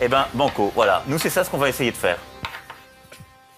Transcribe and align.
Eh 0.00 0.08
ben, 0.08 0.26
banco, 0.34 0.72
voilà. 0.74 1.02
Nous, 1.06 1.18
c'est 1.18 1.30
ça 1.30 1.44
ce 1.44 1.50
qu'on 1.50 1.58
va 1.58 1.68
essayer 1.68 1.90
de 1.90 1.96
faire. 1.96 2.18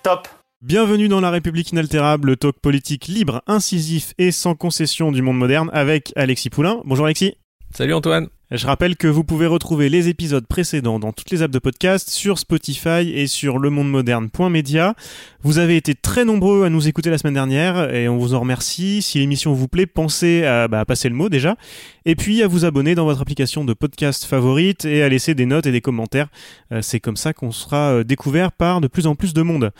Top 0.02 0.28
Bienvenue 0.62 1.09
dans 1.09 1.20
La 1.20 1.30
République 1.30 1.70
inaltérable, 1.72 2.28
le 2.28 2.36
talk 2.36 2.59
politique 2.60 3.09
libre, 3.09 3.42
incisif 3.46 4.14
et 4.18 4.32
sans 4.32 4.54
concession 4.54 5.12
du 5.12 5.20
monde 5.20 5.36
moderne 5.36 5.70
avec 5.72 6.12
Alexis 6.16 6.48
Poulain. 6.48 6.80
Bonjour 6.84 7.04
Alexis. 7.04 7.36
Salut 7.74 7.92
Antoine. 7.92 8.28
Je 8.52 8.64
rappelle 8.64 8.96
que 8.96 9.09
vous 9.09 9.24
pouvez 9.24 9.46
retrouver 9.46 9.88
les 9.88 10.06
épisodes 10.09 10.46
précédents 10.46 11.00
dans 11.00 11.10
toutes 11.10 11.32
les 11.32 11.42
apps 11.42 11.52
de 11.52 11.59
podcast, 11.59 12.10
sur 12.10 12.38
Spotify 12.38 13.10
et 13.12 13.27
sur 13.27 13.59
lemondemoderne.media. 13.59 14.95
Vous 15.42 15.59
avez 15.59 15.77
été 15.77 15.96
très 15.96 16.24
nombreux 16.24 16.64
à 16.64 16.70
nous 16.70 16.87
écouter 16.87 17.10
la 17.10 17.18
semaine 17.18 17.34
dernière 17.34 17.92
et 17.92 18.09
on 18.09 18.18
vous 18.18 18.34
en 18.34 18.40
remercie. 18.40 19.02
Si 19.02 19.18
l'émission 19.18 19.52
vous 19.52 19.66
plaît, 19.66 19.87
pensez 19.87 20.45
à, 20.45 20.68
bah, 20.68 20.84
passer 20.84 21.09
le 21.09 21.16
mot 21.16 21.28
déjà. 21.28 21.56
Et 22.04 22.14
puis 22.14 22.40
à 22.45 22.46
vous 22.46 22.64
abonner 22.64 22.95
dans 22.95 23.04
votre 23.04 23.20
application 23.20 23.64
de 23.64 23.74
podcast 23.74 24.24
favorite 24.24 24.84
et 24.84 25.02
à 25.02 25.09
laisser 25.09 25.34
des 25.34 25.46
notes 25.46 25.66
et 25.66 25.73
des 25.73 25.80
commentaires. 25.80 26.28
Euh, 26.71 26.82
c'est 26.82 27.01
comme 27.01 27.16
ça 27.16 27.32
qu'on 27.32 27.51
sera 27.51 27.95
euh, 27.95 28.04
découvert 28.04 28.52
par 28.52 28.80
de 28.80 28.87
plus 28.87 29.09
en 29.09 29.16
plus 29.16 29.34
de 29.34 29.43
monde. 29.43 29.73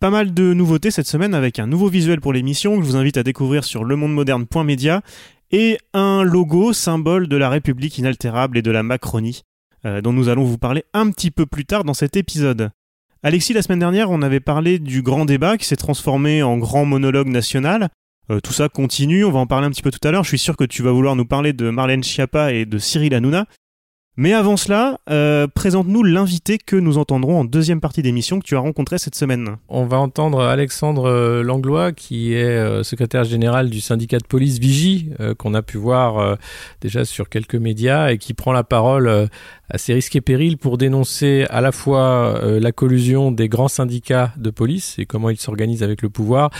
Pas 0.00 0.10
mal 0.10 0.32
de 0.32 0.54
nouveautés 0.54 0.90
cette 0.90 1.06
semaine 1.06 1.34
avec 1.34 1.58
un 1.58 1.66
nouveau 1.66 1.88
visuel 1.88 2.20
pour 2.22 2.32
l'émission 2.32 2.76
que 2.78 2.84
je 2.84 2.88
vous 2.88 2.96
invite 2.96 3.18
à 3.18 3.22
découvrir 3.22 3.64
sur 3.64 3.84
lemondemoderne.media 3.84 5.02
et 5.50 5.78
un 5.94 6.22
logo 6.22 6.72
symbole 6.72 7.28
de 7.28 7.36
la 7.36 7.48
République 7.48 7.98
inaltérable 7.98 8.58
et 8.58 8.62
de 8.62 8.70
la 8.70 8.82
Macronie, 8.82 9.42
euh, 9.84 10.00
dont 10.00 10.12
nous 10.12 10.28
allons 10.28 10.44
vous 10.44 10.58
parler 10.58 10.84
un 10.92 11.10
petit 11.10 11.30
peu 11.30 11.46
plus 11.46 11.64
tard 11.64 11.84
dans 11.84 11.94
cet 11.94 12.16
épisode. 12.16 12.70
Alexis, 13.22 13.52
la 13.52 13.62
semaine 13.62 13.80
dernière, 13.80 14.10
on 14.10 14.22
avait 14.22 14.40
parlé 14.40 14.78
du 14.78 15.02
grand 15.02 15.24
débat 15.24 15.56
qui 15.56 15.66
s'est 15.66 15.76
transformé 15.76 16.42
en 16.42 16.56
grand 16.56 16.84
monologue 16.84 17.28
national. 17.28 17.88
Euh, 18.30 18.40
tout 18.40 18.52
ça 18.52 18.68
continue, 18.68 19.24
on 19.24 19.32
va 19.32 19.40
en 19.40 19.46
parler 19.46 19.66
un 19.66 19.70
petit 19.70 19.82
peu 19.82 19.90
tout 19.90 20.06
à 20.06 20.10
l'heure. 20.10 20.22
Je 20.22 20.28
suis 20.28 20.38
sûr 20.38 20.56
que 20.56 20.64
tu 20.64 20.82
vas 20.82 20.92
vouloir 20.92 21.16
nous 21.16 21.24
parler 21.24 21.52
de 21.52 21.70
Marlène 21.70 22.04
Schiappa 22.04 22.52
et 22.52 22.66
de 22.66 22.78
Cyril 22.78 23.14
Hanouna. 23.14 23.46
Mais 24.20 24.32
avant 24.32 24.56
cela, 24.56 24.98
euh, 25.10 25.46
présente-nous 25.46 26.02
l'invité 26.02 26.58
que 26.58 26.74
nous 26.74 26.98
entendrons 26.98 27.38
en 27.38 27.44
deuxième 27.44 27.80
partie 27.80 28.02
d'émission 28.02 28.40
que 28.40 28.44
tu 28.44 28.56
as 28.56 28.58
rencontré 28.58 28.98
cette 28.98 29.14
semaine. 29.14 29.58
On 29.68 29.86
va 29.86 29.98
entendre 29.98 30.42
Alexandre 30.42 31.04
euh, 31.08 31.44
Langlois, 31.44 31.92
qui 31.92 32.34
est 32.34 32.42
euh, 32.42 32.82
secrétaire 32.82 33.22
général 33.22 33.70
du 33.70 33.80
syndicat 33.80 34.18
de 34.18 34.26
police 34.26 34.58
Vigie, 34.58 35.10
qu'on 35.38 35.54
a 35.54 35.62
pu 35.62 35.78
voir 35.78 36.36
déjà 36.80 37.04
sur 37.04 37.28
quelques 37.28 37.54
médias, 37.54 38.10
et 38.10 38.18
qui 38.18 38.34
prend 38.34 38.50
la 38.50 38.64
parole 38.64 39.28
risques 39.88 40.16
et 40.16 40.20
périls 40.20 40.56
pour 40.56 40.78
dénoncer 40.78 41.46
à 41.50 41.60
la 41.60 41.72
fois 41.72 42.40
la 42.42 42.72
collusion 42.72 43.30
des 43.30 43.48
grands 43.48 43.68
syndicats 43.68 44.32
de 44.36 44.50
police 44.50 44.96
et 44.98 45.06
comment 45.06 45.30
ils 45.30 45.38
s'organisent 45.38 45.82
avec 45.82 46.02
le 46.02 46.08
pouvoir, 46.10 46.50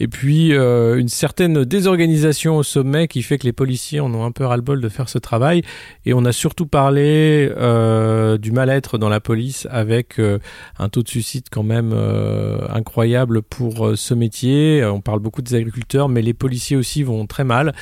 et 0.00 0.08
puis 0.08 0.52
une 0.52 1.08
certaine 1.08 1.64
désorganisation 1.64 2.56
au 2.56 2.62
sommet 2.62 3.08
qui 3.08 3.22
fait 3.22 3.38
que 3.38 3.46
les 3.46 3.52
policiers 3.52 4.00
en 4.00 4.12
ont 4.14 4.24
un 4.24 4.32
peu 4.32 4.44
ras-le-bol 4.44 4.80
de 4.80 4.88
faire 4.88 5.08
ce 5.08 5.18
travail. 5.18 5.62
Et 6.06 6.14
on 6.14 6.24
a 6.24 6.32
surtout 6.32 6.66
parlé 6.66 7.50
euh, 7.56 8.38
du 8.38 8.52
mal-être 8.52 8.98
dans 8.98 9.08
la 9.08 9.20
police 9.20 9.66
avec 9.70 10.18
euh, 10.18 10.38
un 10.78 10.88
taux 10.88 11.02
de 11.02 11.08
suicide 11.08 11.44
quand 11.50 11.62
même 11.62 11.92
euh, 11.94 12.58
incroyable 12.68 13.42
pour 13.42 13.96
ce 13.96 14.14
métier. 14.14 14.84
On 14.84 15.00
parle 15.00 15.20
beaucoup 15.20 15.42
des 15.42 15.54
agriculteurs, 15.54 16.08
mais 16.08 16.22
les 16.22 16.34
policiers 16.34 16.76
aussi 16.76 17.02
vont 17.02 17.26
très 17.26 17.44
mal. 17.44 17.74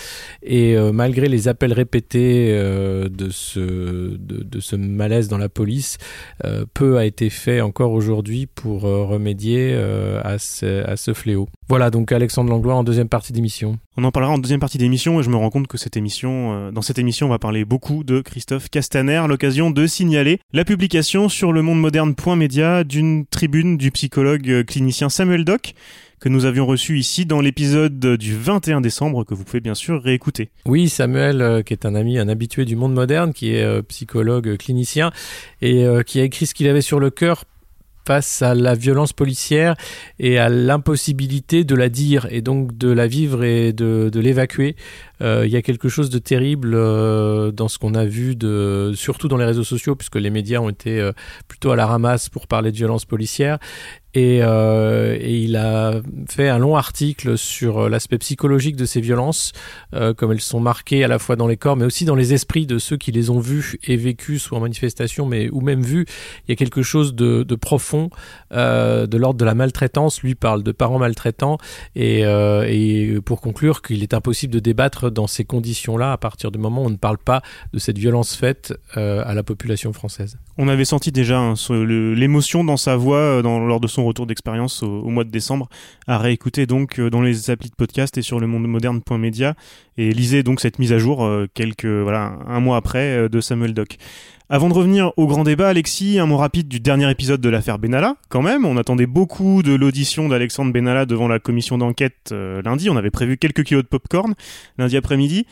Et 0.43 0.77
malgré 0.93 1.29
les 1.29 1.49
appels 1.49 1.73
répétés 1.73 2.53
de, 2.53 3.29
ce, 3.31 4.17
de, 4.17 4.61
ce 4.61 4.72
malaise 4.77 5.29
dans 5.29 5.39
la 5.39 5.49
police, 5.49 5.99
peu 6.75 6.99
a 6.99 7.05
été 7.05 7.31
fait 7.31 7.61
encore 7.61 7.93
aujourd'hui 7.93 8.47
pour 8.47 8.83
remédier 8.83 9.75
à 10.23 10.39
ce, 10.39 10.85
à 10.85 10.97
ce 10.97 11.13
fléau. 11.15 11.49
Voilà 11.69 11.91
donc 11.91 12.13
Alexandre 12.13 12.51
Langlois 12.51 12.75
en 12.75 12.85
deuxième 12.85 13.09
partie 13.09 13.33
d'émission. 13.33 13.79
On 13.97 14.05
en 14.05 14.11
parlera 14.11 14.33
en 14.33 14.39
deuxième 14.39 14.61
partie 14.61 14.79
d'émission 14.79 15.21
et 15.21 15.23
je 15.23 15.31
me 15.31 15.37
rends 15.37 15.51
compte 15.51 15.67
que 15.67 15.79
cette 15.79 15.97
émission, 15.97 16.71
dans 16.71 16.83
cette 16.83 16.99
émission, 16.99 17.27
on 17.27 17.31
va 17.31 17.39
parler 17.39 17.65
beaucoup 17.65 18.05
de 18.05 18.21
Christophe 18.21 18.69
Castaner 18.71 19.23
l'occasion 19.29 19.71
de 19.71 19.87
signaler 19.87 20.41
la 20.53 20.65
publication 20.65 21.29
sur 21.29 21.53
le 21.53 21.63
monde 21.63 21.81
moderne.media 21.81 22.85
d'une 22.85 23.27
tribune 23.27 23.77
du 23.77 23.91
psychologue 23.91 24.49
euh, 24.51 24.65
clinicien 24.65 25.09
Samuel 25.09 25.45
Doc 25.45 25.75
que 26.23 26.29
nous 26.29 26.45
avions 26.45 26.67
reçu 26.67 27.01
ici 27.01 27.27
dans 27.27 27.41
l'épisode 27.41 27.99
du 27.99 28.37
21 28.37 28.81
décembre 28.81 29.25
que 29.25 29.35
vous 29.35 29.43
pouvez 29.43 29.59
bien 29.59 29.75
sûr 29.75 30.01
réécouter. 30.01 30.51
Oui, 30.67 30.89
Samuel, 30.89 31.43
euh, 31.43 31.63
qui 31.63 31.73
est 31.73 31.85
un 31.85 31.97
ami, 31.97 32.17
un 32.17 32.29
habitué 32.29 32.65
du 32.65 32.77
monde 32.77 32.95
moderne, 32.95 33.33
qui 33.33 33.57
est 33.57 33.65
euh, 33.65 33.83
psychologue 33.83 34.57
clinicien 34.57 35.11
et 35.63 35.85
qui 36.07 36.21
a 36.21 36.23
écrit 36.23 36.47
ce 36.47 36.55
qu'il 36.55 36.69
avait 36.69 36.81
sur 36.81 37.01
le 37.01 37.11
cœur 37.11 37.45
face 38.07 38.43
à 38.43 38.55
la 38.55 38.75
violence 38.75 39.13
policière 39.13 39.75
et 40.21 40.39
à 40.39 40.49
l'impossibilité 40.49 41.65
de 41.65 41.75
la 41.75 41.89
dire 41.89 42.27
et 42.31 42.41
donc 42.41 42.77
de 42.77 42.91
la 42.91 43.09
vivre 43.09 43.43
et 43.43 43.73
de, 43.73 44.09
de 44.13 44.21
l'évacuer. 44.21 44.77
Euh, 45.23 45.47
il 45.47 45.53
y 45.53 45.57
a 45.57 45.63
quelque 45.63 45.89
chose 45.89 46.11
de 46.11 46.19
terrible 46.19 46.73
euh, 46.75 47.53
dans 47.53 47.69
ce 47.69 47.79
qu'on 47.79 47.95
a 47.95 48.05
vu, 48.05 48.37
surtout 48.95 49.29
dans 49.29 49.37
les 49.37 49.45
réseaux 49.45 49.65
sociaux, 49.65 49.95
puisque 49.95 50.17
les 50.17 50.31
médias 50.31 50.61
ont 50.61 50.71
été 50.71 51.01
euh, 51.01 51.13
plutôt 51.49 51.71
à 51.71 51.77
la 51.77 51.87
ramasse 51.87 52.29
pour 52.29 52.47
parler 52.47 52.73
de 52.73 52.77
violence 52.77 53.05
policière. 53.05 53.59
Et, 54.15 54.41
euh, 54.43 55.17
il 55.23 55.57
a 55.57 56.01
fait 56.29 56.49
un 56.49 56.59
long 56.59 56.77
article 56.77 57.39
sur 57.39 57.89
l'aspect 57.89 58.19
psychologique 58.19 58.77
de 58.77 58.85
ces 58.85 59.01
violences, 59.01 59.53
euh, 59.95 60.13
comme 60.13 60.33
elles 60.33 60.41
sont 60.41 60.61
marquées 60.61 61.03
à 61.03 61.09
la 61.09 61.19
fois 61.19 61.37
dans 61.37 61.47
les 61.47 61.57
corps, 61.57 61.77
mais 61.77 61.87
aussi 61.87 62.05
dans 62.05 62.15
les 62.15 62.35
esprits 62.35 62.67
de 62.67 62.79
ceux 62.79 62.97
qui 62.97 63.11
les 63.11 63.31
ont 63.31 63.41
vues 63.41 63.79
et 63.85 63.97
vécues, 63.97 64.39
soit 64.39 64.59
en 64.59 64.61
manifestation, 64.61 65.25
mais 65.25 65.49
ou 65.51 65.61
même 65.61 65.83
vues. 65.83 66.05
Il 66.47 66.51
y 66.51 66.53
a 66.53 66.57
quelque 66.57 66.83
chose 66.83 67.15
de, 67.15 67.55
profond, 67.55 68.11
euh, 68.53 69.07
de 69.07 69.17
l'ordre 69.17 69.39
de 69.39 69.45
la 69.45 69.55
maltraitance. 69.55 70.23
Lui 70.23 70.35
parle 70.35 70.63
de 70.63 70.73
parents 70.73 70.99
maltraitants, 70.99 71.57
euh, 71.97 72.67
et 72.69 73.19
pour 73.25 73.41
conclure 73.41 73.81
qu'il 73.81 74.03
est 74.03 74.15
impossible 74.15 74.53
de 74.53 74.61
débattre 74.61 75.11
dans 75.13 75.27
ces 75.27 75.45
conditions-là 75.45 76.13
à 76.13 76.17
partir 76.17 76.51
du 76.51 76.59
moment 76.59 76.83
où 76.83 76.87
on 76.87 76.91
ne 76.91 76.97
parle 76.97 77.19
pas 77.19 77.43
de 77.73 77.79
cette 77.79 77.99
violence 77.99 78.35
faite 78.35 78.75
euh, 78.97 79.23
à 79.25 79.35
la 79.35 79.43
population 79.43 79.93
française. 79.93 80.39
On 80.59 80.69
avait 80.69 80.85
senti 80.85 81.13
déjà 81.13 81.39
hein, 81.39 81.55
l'émotion 81.71 82.65
dans 82.65 82.77
sa 82.77 82.97
voix 82.97 83.19
euh, 83.19 83.43
lors 83.43 83.81
de 83.81 83.87
son 83.87 84.05
retour 84.05 84.27
d'expérience 84.27 84.83
au, 84.83 85.09
mois 85.09 85.25
de 85.25 85.31
décembre, 85.31 85.69
à 86.07 86.19
réécouter 86.19 86.67
donc 86.67 86.99
euh, 86.99 87.11
dans 87.11 87.23
les 87.23 87.51
applis 87.51 87.71
de 87.71 87.75
podcast 87.75 88.17
et 88.19 88.23
sur 88.23 88.41
le 88.41 88.47
monde 88.47 88.67
moderne.media 88.67 89.55
et 89.99 90.13
lisez 90.13 90.43
donc 90.43 90.61
cette 90.61 90.79
mise 90.79 90.93
à 90.93 90.99
jour 90.99 91.31
quelques 91.53 91.85
voilà 91.85 92.39
un 92.47 92.61
mois 92.61 92.79
après 92.79 93.29
de 93.29 93.41
Samuel 93.43 93.75
Doc. 93.75 93.99
Avant 94.55 94.69
de 94.69 94.75
revenir 94.75 95.15
au 95.17 95.27
grand 95.27 95.45
débat, 95.45 95.71
Alexis, 95.71 96.19
un 96.19 96.27
mot 96.27 96.37
rapide 96.37 96.69
du 96.69 96.79
dernier 96.79 97.11
épisode 97.11 97.41
de 97.41 97.49
l'affaire 97.49 97.79
Benalla, 97.79 98.17
quand 98.29 98.43
même. 98.43 98.67
On 98.67 98.77
attendait 98.77 99.07
beaucoup 99.07 99.63
de 99.63 99.73
l'audition 99.73 100.29
d'Alexandre 100.29 100.75
Benalla 100.75 101.07
devant 101.07 101.27
la 101.27 101.39
commission 101.39 101.79
d'enquête 101.79 102.35
lundi. 102.63 102.91
On 102.91 102.97
avait 102.99 103.11
prévu 103.11 103.39
quelques 103.39 103.65
kilos 103.65 103.83
de 103.83 103.89
popcorn 103.89 104.35
lundi 104.77 104.99
après-midi. 104.99 105.47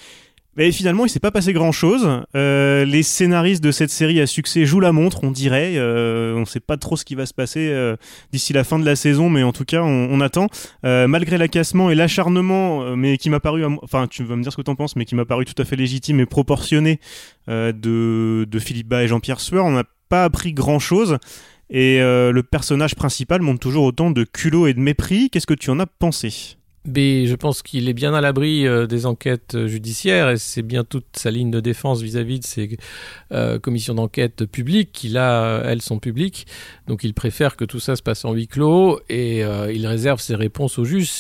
Mais 0.57 0.73
finalement, 0.73 1.07
il 1.07 1.09
s'est 1.09 1.21
pas 1.21 1.31
passé 1.31 1.53
grand 1.53 1.71
chose. 1.71 2.09
Euh, 2.35 2.85
les 2.85 3.03
scénaristes 3.03 3.63
de 3.63 3.71
cette 3.71 3.91
série 3.91 4.21
à 4.21 4.27
succès 4.27 4.67
jouent 4.67 4.81
la 4.81 4.93
montre, 4.93 5.23
on 5.23 5.31
dirait. 5.31 5.75
Euh, 5.77 6.35
on 6.35 6.45
sait 6.45 6.61
pas 6.61 6.77
trop 6.77 6.97
ce 6.97 7.05
qui 7.05 7.15
va 7.15 7.25
se 7.25 7.35
passer 7.35 7.69
euh, 7.69 7.97
d'ici 8.33 8.53
la 8.53 8.65
fin 8.65 8.79
de 8.79 8.85
la 8.85 8.97
saison, 8.97 9.31
mais 9.31 9.45
en 9.45 9.53
tout 9.53 9.65
cas, 9.65 9.83
on, 9.83 10.21
attend. 10.21 10.49
Malgré 10.83 11.39
l'accassement 11.39 11.91
et 11.91 11.95
l'acharnement, 11.95 12.97
mais 12.97 13.17
qui 13.17 13.31
m'a 13.31 13.41
paru, 13.41 13.65
enfin, 13.83 14.07
tu 14.09 14.25
vas 14.25 14.37
me 14.37 14.43
dire 14.43 14.53
ce 14.53 14.57
que 14.57 14.63
t'en 14.63 14.75
penses, 14.75 14.97
mais 14.97 15.05
qui 15.05 15.15
m'a 15.15 15.25
paru 15.25 15.45
tout 15.45 15.61
à 15.61 15.65
fait 15.65 15.77
légitime 15.77 16.21
et 16.21 16.27
proportionné 16.27 17.01
de, 17.49 18.59
Philippe 18.59 18.89
Bas 18.89 19.05
et 19.05 19.09
Jean-Pierre 19.09 19.41
Sueur, 19.41 19.65
on 19.65 19.73
n'a 19.73 19.85
pas 20.09 20.25
appris 20.25 20.53
grand 20.53 20.79
chose. 20.79 21.19
Et 21.71 22.01
le 22.01 22.43
personnage 22.43 22.97
principal 22.97 23.41
montre 23.41 23.61
toujours 23.61 23.85
autant 23.85 24.11
de 24.11 24.25
culot 24.25 24.67
et 24.67 24.75
de 24.75 24.81
mépris. 24.81 25.31
Qu'est-ce 25.31 25.47
que 25.47 25.55
tu 25.55 25.71
en 25.71 25.79
as 25.79 25.87
pensé? 25.87 26.59
Mais 26.87 27.27
je 27.27 27.35
pense 27.35 27.63
qu'il 27.63 27.89
est 27.89 27.93
bien 27.93 28.15
à 28.15 28.23
l'abri 28.23 28.67
euh, 28.67 28.87
des 28.87 29.05
enquêtes 29.05 29.55
euh, 29.55 29.67
judiciaires 29.67 30.31
et 30.31 30.39
c'est 30.39 30.63
bien 30.63 30.83
toute 30.83 31.05
sa 31.13 31.31
ligne 31.31 31.51
de 31.51 31.61
défense 31.61 32.01
vis-à-vis 32.01 32.41
de 32.41 32.45
ces 32.45 32.79
euh, 33.33 33.59
commissions 33.59 33.95
d'enquête 33.95 34.47
publiques 34.47 34.91
qui 34.93 35.09
là, 35.09 35.63
elles 35.67 35.83
sont 35.83 35.99
publiques. 35.99 36.47
Donc 36.87 37.05
il 37.05 37.13
préfère 37.13 37.57
que 37.57 37.67
tout 37.67 37.81
ça 37.81 37.97
se 37.97 38.03
passe 38.03 38.25
en 38.25 38.33
huis 38.33 38.49
clos 38.49 38.99
et 39.09 39.41
il 39.41 39.87
réserve 39.87 40.21
ses 40.21 40.35
réponses 40.35 40.79
aux 40.79 40.85
juges, 40.85 41.11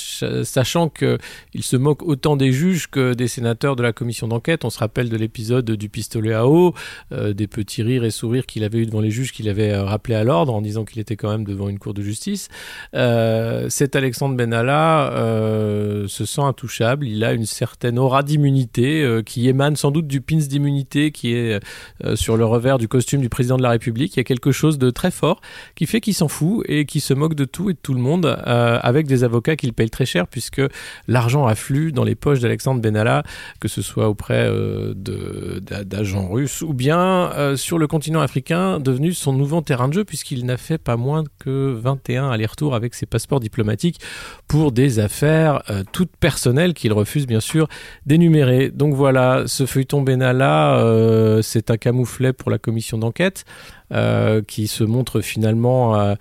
sachant 0.45 0.89
qu'il 0.89 1.63
se 1.63 1.77
moque 1.77 2.03
autant 2.03 2.37
des 2.37 2.53
juges 2.53 2.89
que 2.89 3.15
des 3.15 3.29
sénateurs 3.29 3.77
de 3.77 3.83
la 3.83 3.93
commission 3.93 4.27
d'enquête. 4.29 4.65
On 4.65 4.71
se 4.71 4.79
rappelle 4.79 5.09
de 5.09 5.17
l'épisode 5.17 5.71
du 5.71 5.89
pistolet 5.89 6.33
à 6.33 6.47
eau, 6.47 6.75
des 7.13 7.47
petits 7.47 7.83
rires 7.83 8.05
et 8.05 8.11
sourires 8.11 8.47
qu'il 8.47 8.65
avait 8.65 8.79
eu 8.79 8.87
devant 8.87 9.01
les 9.01 9.11
juges 9.11 9.33
qu'il 9.33 9.49
avait 9.49 9.77
rappelé 9.77 10.17
à 10.17 10.25
l'ordre 10.25 10.53
en 10.55 10.61
disant 10.61 10.85
qu'il 10.85 10.99
était 10.99 11.17
quand 11.17 11.31
même 11.31 11.45
devant 11.45 11.69
une 11.69 11.79
cour 11.79 11.95
de 11.95 12.03
justice. 12.03 12.49
cet 12.93 13.97
Alexandre 13.97 14.37
Benalla 14.37 15.50
euh, 15.51 16.09
se 16.09 16.25
sent 16.25 16.41
intouchable. 16.41 17.07
Il 17.07 17.25
a 17.25 17.33
une 17.33 17.47
certaine 17.47 17.99
aura 17.99 18.23
d'immunité 18.23 19.03
euh, 19.03 19.23
qui 19.23 19.49
émane 19.49 19.77
sans 19.77 19.91
doute 19.91 20.07
du 20.07 20.21
pins 20.21 20.37
d'immunité 20.37 21.11
qui 21.11 21.35
est 21.35 21.61
euh, 22.05 22.17
sur 22.17 22.37
le 22.37 22.45
revers 22.45 22.79
du 22.79 22.89
costume 22.89 23.21
du 23.21 23.29
président 23.29 23.57
de 23.57 23.63
la 23.63 23.71
République. 23.71 24.15
Il 24.17 24.19
y 24.19 24.21
a 24.21 24.25
quelque 24.25 24.53
chose 24.53 24.79
de 24.79 24.91
très 24.91 25.11
fort 25.11 25.41
qui 25.75 25.87
fait 25.87 26.01
qu'il 26.01 26.15
s'en 26.15 26.29
fout 26.29 26.65
et 26.69 26.85
qui 26.87 27.01
se 27.01 27.15
moque 27.15 27.35
de 27.35 27.45
tout 27.45 27.71
et 27.71 27.75
de 27.75 27.79
tout 27.83 27.95
le 27.95 28.01
monde 28.01 28.27
avec 28.27 29.07
des 29.07 29.25
avocats 29.25 29.57
qu'il 29.57 29.73
paye 29.73 29.91
très 29.91 30.07
cher 30.07 30.27
puisque 30.27 30.63
l'argent 31.09 31.47
afflue 31.47 31.93
dans 31.93 32.05
les 32.05 32.15
poches 32.15 32.41
d'Alexandre 32.41 32.81
Benalla, 32.81 33.23
que 33.61 33.69
ce 33.69 33.83
soit 33.83 34.09
auprès 34.09 34.51
d'agents 34.95 36.29
russes 36.29 36.63
ou 36.63 36.73
bien 36.73 37.57
sur 37.57 37.79
le 37.79 37.87
continent 37.87 38.21
africain 38.21 38.81
devenu 38.81 39.13
son 39.13 39.33
nouveau 39.33 39.61
terrain 39.61 39.89
de 39.89 39.95
jeu 39.95 40.05
puisqu'il 40.05 40.47
n'a 40.47 40.57
fait 40.57 40.79
pas 40.79 40.97
moins 40.97 41.25
que 41.39 41.73
21 41.73 42.31
allers-retours 42.31 42.75
avec 42.75 42.95
ses 42.95 43.07
passeports 43.07 43.41
diplomatiques 43.41 44.01
pour 44.49 44.73
des 44.73 44.99
affaires 44.99 45.40
euh, 45.49 45.83
toutes 45.93 46.17
personnelles 46.17 46.75
qu'il 46.75 46.93
refuse 46.93 47.27
bien 47.27 47.41
sûr 47.41 47.69
d'énumérer. 48.07 48.71
Donc 48.71 48.95
voilà, 48.95 49.45
ce 49.47 49.67
feuilleton 49.67 50.03
Benalla, 50.03 50.79
euh, 50.79 51.43
c'est 51.43 51.71
un 51.71 51.77
camouflet 51.77 52.33
pour 52.33 52.51
la 52.51 52.59
commission 52.59 52.99
d'enquête. 52.99 53.45
Euh, 53.93 54.41
qui 54.41 54.69
se 54.69 54.85
montre 54.85 55.21
finalement 55.21 56.15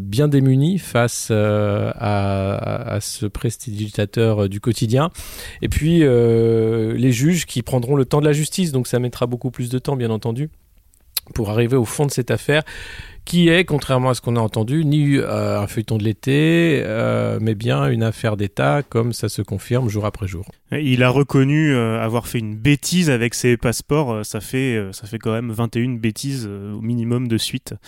bien 0.00 0.26
démuni 0.26 0.80
face 0.80 1.30
à, 1.30 2.98
ce 3.00 3.26
prestidigitateur 3.26 4.48
du 4.48 4.60
quotidien. 4.60 5.10
Et 5.62 5.68
puis 5.68 6.00
les 6.00 7.12
juges 7.12 7.46
qui 7.46 7.62
prendront 7.62 7.94
le 7.94 8.04
temps 8.04 8.18
de 8.18 8.26
la 8.26 8.32
justice, 8.32 8.72
donc 8.72 8.88
ça 8.88 8.98
mettra 8.98 9.26
beaucoup 9.26 9.52
plus 9.52 9.68
de 9.68 9.78
temps 9.78 9.94
bien 9.94 10.10
entendu 10.10 10.50
pour 11.34 11.50
arriver 11.50 11.76
au 11.76 11.84
fond 11.84 12.06
de 12.06 12.10
cette 12.10 12.32
affaire 12.32 12.64
qui 13.28 13.50
est, 13.50 13.66
contrairement 13.66 14.08
à 14.08 14.14
ce 14.14 14.22
qu'on 14.22 14.36
a 14.36 14.40
entendu, 14.40 14.86
ni 14.86 15.18
euh, 15.18 15.60
un 15.60 15.66
feuilleton 15.66 15.98
de 15.98 16.02
l'été, 16.02 16.80
euh, 16.82 17.38
mais 17.42 17.54
bien 17.54 17.86
une 17.88 18.02
affaire 18.02 18.38
d'État, 18.38 18.82
comme 18.82 19.12
ça 19.12 19.28
se 19.28 19.42
confirme 19.42 19.90
jour 19.90 20.06
après 20.06 20.26
jour. 20.26 20.46
Il 20.72 21.02
a 21.02 21.10
reconnu 21.10 21.74
euh, 21.74 22.02
avoir 22.02 22.26
fait 22.26 22.38
une 22.38 22.56
bêtise 22.56 23.10
avec 23.10 23.34
ses 23.34 23.58
passeports. 23.58 24.24
ça 24.24 24.40
fait, 24.40 24.82
ça 24.92 25.06
fait 25.06 25.18
quand 25.18 25.32
même 25.32 25.50
21 25.50 25.96
bêtises 25.96 26.46
au 26.46 26.80
minimum 26.80 27.28
de 27.28 27.36
suite. 27.36 27.74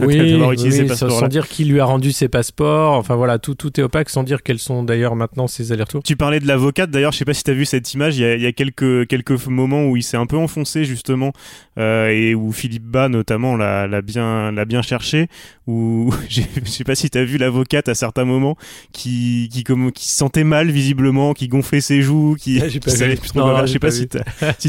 Oui, 0.00 0.18
oui 0.18 0.88
sans 0.88 1.28
dire 1.28 1.48
qui 1.48 1.64
lui 1.66 1.80
a 1.80 1.84
rendu 1.84 2.10
ses 2.10 2.28
passeports. 2.28 2.94
Enfin 2.94 3.14
voilà, 3.14 3.38
tout, 3.38 3.54
tout 3.54 3.78
est 3.78 3.82
opaque, 3.82 4.08
sans 4.08 4.22
dire 4.22 4.42
quels 4.42 4.58
sont 4.58 4.82
d'ailleurs 4.82 5.16
maintenant 5.16 5.46
ses 5.46 5.70
allers-retours. 5.70 6.02
Tu 6.02 6.16
parlais 6.16 6.40
de 6.40 6.46
l'avocate. 6.46 6.90
D'ailleurs, 6.90 7.12
je 7.12 7.18
sais 7.18 7.26
pas 7.26 7.34
si 7.34 7.44
tu 7.44 7.50
as 7.50 7.54
vu 7.54 7.66
cette 7.66 7.92
image. 7.92 8.16
Il 8.16 8.22
y 8.22 8.24
a, 8.24 8.34
il 8.36 8.42
y 8.42 8.46
a 8.46 8.52
quelques, 8.52 9.06
quelques 9.06 9.46
moments 9.46 9.84
où 9.84 9.96
il 9.96 10.02
s'est 10.02 10.16
un 10.16 10.24
peu 10.24 10.38
enfoncé 10.38 10.84
justement 10.84 11.32
et 11.76 12.34
où 12.34 12.52
Philippe 12.52 12.84
Bas 12.84 13.10
notamment 13.10 13.54
l'a 13.56 14.02
bien, 14.02 14.50
l'a 14.50 14.64
bien 14.76 14.82
cherché 14.82 15.28
ou 15.66 16.12
je 16.28 16.42
sais 16.64 16.84
pas 16.84 16.94
si 16.94 17.08
tu 17.10 17.18
as 17.18 17.24
vu 17.24 17.38
l'avocate 17.38 17.88
à 17.88 17.94
certains 17.94 18.24
moments 18.24 18.56
qui 18.92 19.48
qui 19.50 19.64
comme 19.64 19.90
qui 19.92 20.08
se 20.08 20.16
sentait 20.16 20.44
mal 20.44 20.70
visiblement 20.70 21.32
qui 21.32 21.48
gonflait 21.48 21.80
ses 21.80 22.02
joues 22.02 22.36
qui, 22.38 22.60
ah, 22.62 22.68
qui 22.68 22.80
savait 22.90 23.16
plus 23.16 23.30
trop 23.30 23.66
je 23.66 23.72
sais 23.72 23.78
pas, 23.78 23.90
si 23.90 24.06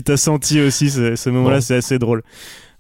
tu 0.03 0.11
as 0.11 0.17
senti 0.17 0.61
aussi 0.61 0.89
ce, 0.89 1.29
moment-là 1.29 1.61
c'est 1.61 1.75
assez 1.75 1.99
drôle. 1.99 2.23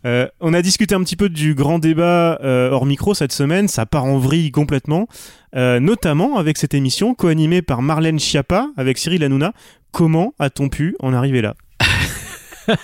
Euh, 0.05 0.27
on 0.39 0.53
a 0.53 0.61
discuté 0.61 0.95
un 0.95 1.01
petit 1.01 1.15
peu 1.15 1.27
du 1.27 1.55
grand 1.55 1.79
débat 1.79 2.39
euh, 2.43 2.69
hors 2.69 2.85
micro 2.85 3.13
cette 3.13 3.31
semaine, 3.31 3.67
ça 3.67 3.85
part 3.85 4.05
en 4.05 4.17
vrille 4.17 4.51
complètement, 4.51 5.07
euh, 5.55 5.79
notamment 5.79 6.37
avec 6.37 6.57
cette 6.57 6.73
émission 6.73 7.15
co-animée 7.15 7.61
par 7.61 7.81
Marlène 7.81 8.19
Schiappa 8.19 8.69
avec 8.77 8.99
Cyril 8.99 9.23
Hanouna. 9.23 9.53
Comment 9.91 10.33
a-t-on 10.39 10.69
pu 10.69 10.95
en 10.99 11.13
arriver 11.13 11.41
là? 11.41 11.55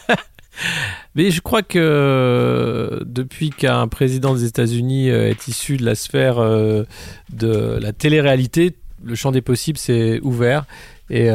Mais 1.15 1.31
je 1.31 1.41
crois 1.41 1.61
que 1.61 1.79
euh, 1.79 2.99
depuis 3.05 3.51
qu'un 3.51 3.87
président 3.87 4.33
des 4.33 4.45
États-Unis 4.45 5.09
euh, 5.11 5.29
est 5.29 5.47
issu 5.47 5.77
de 5.77 5.85
la 5.85 5.95
sphère 5.95 6.39
euh, 6.39 6.83
de 7.31 7.77
la 7.79 7.93
télé-réalité, 7.93 8.75
le 9.03 9.15
champ 9.15 9.31
des 9.31 9.41
possibles 9.41 9.77
s'est 9.77 10.19
ouvert 10.23 10.65
et 11.09 11.29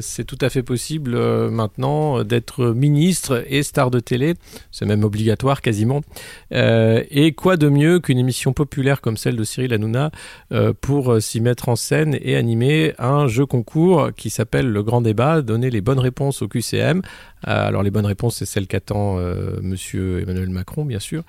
c'est 0.00 0.24
tout 0.24 0.38
à 0.40 0.48
fait 0.48 0.62
possible 0.62 1.18
maintenant 1.50 2.22
d'être 2.22 2.66
ministre 2.66 3.44
et 3.48 3.62
star 3.64 3.90
de 3.90 3.98
télé, 3.98 4.34
c'est 4.70 4.86
même 4.86 5.02
obligatoire 5.02 5.60
quasiment. 5.60 6.00
Et 6.52 7.32
quoi 7.36 7.56
de 7.56 7.68
mieux 7.68 7.98
qu'une 7.98 8.18
émission 8.18 8.52
populaire 8.52 9.00
comme 9.00 9.16
celle 9.18 9.36
de 9.36 9.44
Cyril 9.44 9.74
Hanouna 9.74 10.10
pour 10.80 11.20
s'y 11.20 11.40
mettre 11.40 11.68
en 11.68 11.76
scène 11.76 12.16
et 12.22 12.36
animer 12.36 12.94
un 12.98 13.26
jeu 13.26 13.44
concours 13.44 14.10
qui 14.16 14.30
s'appelle 14.30 14.68
Le 14.68 14.82
Grand 14.84 15.02
Débat, 15.02 15.42
donner 15.42 15.68
les 15.68 15.80
bonnes 15.80 15.98
réponses 15.98 16.40
au 16.40 16.48
QCM. 16.48 17.02
Alors 17.42 17.82
les 17.82 17.90
bonnes 17.90 18.06
réponses, 18.06 18.36
c'est 18.36 18.46
celles 18.46 18.66
qu'attend 18.66 19.16
Monsieur 19.62 20.20
Emmanuel 20.20 20.50
Macron, 20.50 20.84
bien 20.84 20.98
sûr, 20.98 21.22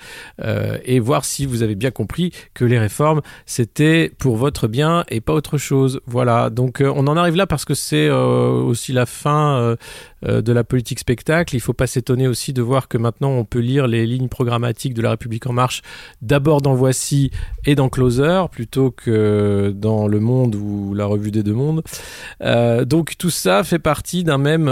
et 0.86 1.00
voir 1.00 1.26
si 1.26 1.46
vous 1.46 1.64
avez 1.64 1.76
bien 1.76 1.92
compris 1.92 2.32
que 2.54 2.66
les 2.66 2.80
réformes, 2.80 3.22
c'était 3.46 4.12
pour 4.18 4.38
votre 4.38 4.68
bien 4.68 5.04
et 5.10 5.22
pas 5.22 5.34
autre 5.34 5.58
chose. 5.58 6.02
Voilà, 6.06 6.50
donc 6.50 6.82
on 6.82 7.08
en 7.08 7.18
arrive 7.18 7.36
là 7.36 7.48
parce 7.48 7.66
que 7.66 7.74
c'est 7.74 8.08
euh, 8.08 8.50
aussi 8.50 8.94
la 8.94 9.06
fin 9.06 9.58
euh, 9.58 9.62
euh, 9.62 9.76
de 10.24 10.54
la 10.54 10.64
politique 10.64 11.00
spectacle. 11.00 11.56
Il 11.56 11.60
ne 11.60 11.64
faut 11.64 11.74
pas 11.74 11.88
s'étonner 11.88 12.28
aussi 12.28 12.54
de 12.54 12.62
voir 12.62 12.88
que 12.88 12.98
maintenant 12.98 13.32
on 13.32 13.46
peut 13.46 13.60
lire 13.60 13.88
les 13.88 14.06
lignes 14.06 14.28
programmatiques 14.28 14.94
de 14.94 15.02
la 15.02 15.12
République 15.12 15.48
en 15.48 15.54
marche 15.54 15.82
d'abord 16.22 16.62
dans 16.62 16.74
Voici 16.74 17.32
et 17.66 17.76
dans 17.76 17.90
Closer 17.90 18.44
plutôt 18.52 18.92
que 18.92 19.74
dans 19.76 20.08
Le 20.08 20.20
Monde 20.20 20.56
ou 20.56 20.94
la 20.94 21.06
Revue 21.06 21.32
des 21.32 21.44
Deux 21.44 21.54
Mondes. 21.54 21.84
donc 22.86 23.18
tout 23.18 23.30
ça 23.30 23.64
fait 23.64 23.80
partie 23.80 24.24
d'un 24.24 24.38
même 24.38 24.72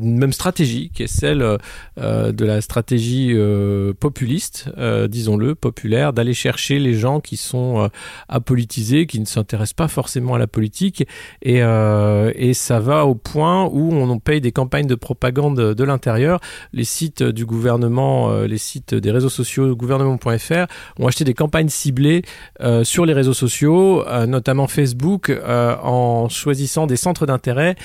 même 0.00 0.32
stratégie 0.32 0.90
qui 0.94 1.02
est 1.02 1.06
celle 1.06 1.58
de 1.98 2.44
la 2.44 2.60
stratégie 2.60 3.34
populiste, 4.00 4.70
disons-le, 5.08 5.54
populaire, 5.54 6.12
d'aller 6.12 6.34
chercher 6.34 6.78
les 6.78 6.94
gens 6.94 7.20
qui 7.20 7.36
sont 7.36 7.90
apolitisés, 8.28 9.06
qui 9.06 9.20
ne 9.20 9.26
s'intéressent 9.26 9.74
pas 9.74 9.88
forcément 9.88 10.34
à 10.34 10.38
la 10.38 10.46
politique 10.46 11.06
euh, 11.46 12.32
et 12.34 12.54
ça 12.54 12.80
va 12.80 13.06
au 13.06 13.14
point 13.14 13.57
où 13.66 13.92
on 13.92 14.18
paye 14.18 14.40
des 14.40 14.52
campagnes 14.52 14.86
de 14.86 14.94
propagande 14.94 15.56
de 15.56 15.84
l'intérieur. 15.84 16.40
Les 16.72 16.84
sites 16.84 17.22
du 17.22 17.44
gouvernement, 17.46 18.30
euh, 18.30 18.46
les 18.46 18.58
sites 18.58 18.94
des 18.94 19.10
réseaux 19.10 19.28
sociaux 19.28 19.74
gouvernement.fr 19.74 20.66
ont 20.98 21.06
acheté 21.06 21.24
des 21.24 21.34
campagnes 21.34 21.68
ciblées 21.68 22.22
euh, 22.60 22.84
sur 22.84 23.06
les 23.06 23.12
réseaux 23.12 23.34
sociaux, 23.34 24.04
notamment 24.26 24.66
Facebook, 24.66 25.32
en 25.46 26.28
choisissant 26.28 26.86
des 26.86 26.96
centres 26.96 27.26
d'intérêt 27.26 27.76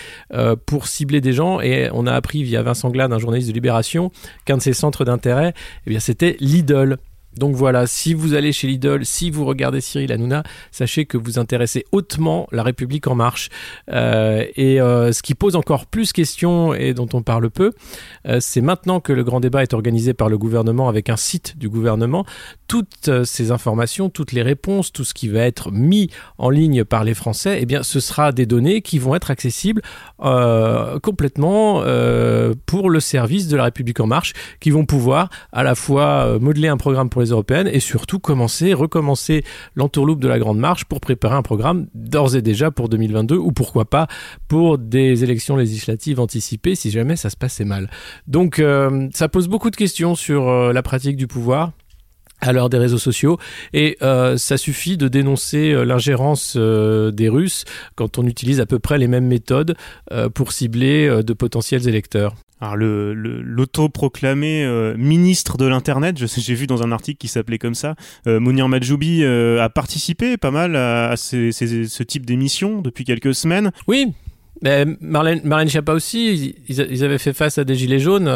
pour 0.65 0.87
cibler 0.87 1.21
des 1.21 1.33
gens. 1.33 1.61
Et 1.61 1.89
on 1.93 2.07
a 2.07 2.13
appris 2.13 2.43
via 2.43 2.61
Vincent 2.61 2.89
Glade, 2.89 3.13
un 3.13 3.19
journaliste 3.19 3.49
de 3.49 3.53
Libération, 3.53 4.11
qu'un 4.45 4.57
de 4.57 4.61
ces 4.61 4.73
centres 4.73 5.05
d'intérêt, 5.05 5.53
eh 5.87 5.99
c'était 5.99 6.37
Lidl. 6.39 6.97
Donc 7.37 7.55
voilà, 7.55 7.87
si 7.87 8.13
vous 8.13 8.33
allez 8.33 8.51
chez 8.51 8.67
Lidl, 8.67 9.05
si 9.05 9.31
vous 9.31 9.45
regardez 9.45 9.81
Cyril 9.81 10.11
Hanouna, 10.11 10.43
sachez 10.71 11.05
que 11.05 11.17
vous 11.17 11.39
intéressez 11.39 11.85
hautement 11.91 12.47
la 12.51 12.63
République 12.63 13.07
en 13.07 13.15
marche. 13.15 13.49
Euh, 13.91 14.45
et 14.55 14.79
euh, 14.79 15.11
ce 15.11 15.23
qui 15.23 15.33
pose 15.33 15.55
encore 15.55 15.85
plus 15.87 16.13
question 16.13 16.73
et 16.73 16.93
dont 16.93 17.09
on 17.13 17.21
parle 17.21 17.49
peu, 17.49 17.71
euh, 18.27 18.37
c'est 18.39 18.61
maintenant 18.61 18.99
que 18.99 19.13
le 19.13 19.23
grand 19.23 19.39
débat 19.39 19.63
est 19.63 19.73
organisé 19.73 20.13
par 20.13 20.29
le 20.29 20.37
gouvernement 20.37 20.89
avec 20.89 21.09
un 21.09 21.17
site 21.17 21.57
du 21.57 21.69
gouvernement, 21.69 22.25
toutes 22.67 23.09
ces 23.25 23.51
informations, 23.51 24.09
toutes 24.09 24.31
les 24.31 24.41
réponses, 24.41 24.91
tout 24.91 25.03
ce 25.03 25.13
qui 25.13 25.27
va 25.27 25.41
être 25.41 25.71
mis 25.71 26.09
en 26.37 26.49
ligne 26.49 26.83
par 26.83 27.03
les 27.03 27.13
Français, 27.13 27.57
eh 27.61 27.65
bien 27.65 27.83
ce 27.83 27.99
sera 27.99 28.31
des 28.31 28.45
données 28.45 28.81
qui 28.81 28.99
vont 28.99 29.15
être 29.15 29.29
accessibles 29.31 29.81
complètement 31.01 31.83
pour 32.65 32.89
le 32.89 32.99
service 32.99 33.47
de 33.47 33.57
la 33.57 33.65
République 33.65 33.99
en 33.99 34.07
marche, 34.07 34.33
qui 34.59 34.71
vont 34.71 34.85
pouvoir 34.85 35.29
à 35.51 35.63
la 35.63 35.75
fois 35.75 36.39
modeler 36.39 36.67
un 36.67 36.77
programme 36.77 37.09
pour 37.09 37.21
européennes 37.31 37.69
et 37.71 37.79
surtout 37.79 38.19
commencer, 38.19 38.73
recommencer 38.73 39.43
l'entourloupe 39.75 40.19
de 40.19 40.27
la 40.27 40.39
Grande 40.39 40.59
Marche 40.59 40.85
pour 40.85 40.99
préparer 40.99 41.35
un 41.35 41.41
programme 41.41 41.87
d'ores 41.93 42.35
et 42.35 42.41
déjà 42.41 42.71
pour 42.71 42.89
2022 42.89 43.35
ou 43.35 43.51
pourquoi 43.51 43.85
pas 43.85 44.07
pour 44.47 44.77
des 44.77 45.23
élections 45.23 45.55
législatives 45.55 46.19
anticipées 46.19 46.75
si 46.75 46.91
jamais 46.91 47.15
ça 47.15 47.29
se 47.29 47.37
passait 47.37 47.65
mal. 47.65 47.89
Donc 48.27 48.59
euh, 48.59 49.07
ça 49.13 49.29
pose 49.29 49.47
beaucoup 49.47 49.69
de 49.69 49.75
questions 49.75 50.15
sur 50.15 50.49
euh, 50.49 50.73
la 50.73 50.83
pratique 50.83 51.17
du 51.17 51.27
pouvoir 51.27 51.71
à 52.47 52.53
l'heure 52.53 52.69
des 52.69 52.77
réseaux 52.77 52.97
sociaux 52.97 53.37
et 53.73 53.97
euh, 54.01 54.37
ça 54.37 54.57
suffit 54.57 54.97
de 54.97 55.07
dénoncer 55.07 55.73
l'ingérence 55.85 56.55
des 56.55 57.29
Russes 57.29 57.65
quand 57.95 58.17
on 58.17 58.27
utilise 58.27 58.59
à 58.59 58.65
peu 58.65 58.79
près 58.79 58.97
les 58.97 59.07
mêmes 59.07 59.27
méthodes 59.27 59.75
pour 60.33 60.51
cibler 60.51 61.23
de 61.23 61.33
potentiels 61.33 61.87
électeurs. 61.87 62.35
Alors 62.63 62.77
le 62.77 63.13
l'autoproclamé 63.13 64.63
euh, 64.63 64.95
ministre 64.97 65.57
de 65.57 65.65
l'internet, 65.65 66.17
je 66.17 66.25
j'ai 66.27 66.55
vu 66.55 66.65
dans 66.65 66.81
un 66.81 66.93
article 66.93 67.17
qui 67.17 67.27
s'appelait 67.27 67.57
comme 67.57 67.75
ça, 67.75 67.95
euh, 68.25 68.39
Mounir 68.39 68.69
Majoubi 68.69 69.21
euh, 69.21 69.61
a 69.61 69.67
participé 69.67 70.37
pas 70.37 70.49
mal 70.49 70.77
à, 70.77 71.17
ce 71.17 72.03
type 72.03 72.25
d'émission 72.25 72.81
depuis 72.81 73.03
quelques 73.03 73.35
semaines. 73.35 73.71
Oui, 73.87 74.13
Marlène, 74.61 75.41
Marlène 75.43 75.67
Schiappa 75.67 75.93
aussi, 75.93 76.55
ils, 76.69 77.03
avaient 77.03 77.17
fait 77.17 77.33
face 77.33 77.57
à 77.57 77.63
des 77.63 77.75
gilets 77.75 77.99
jaunes. 77.99 78.29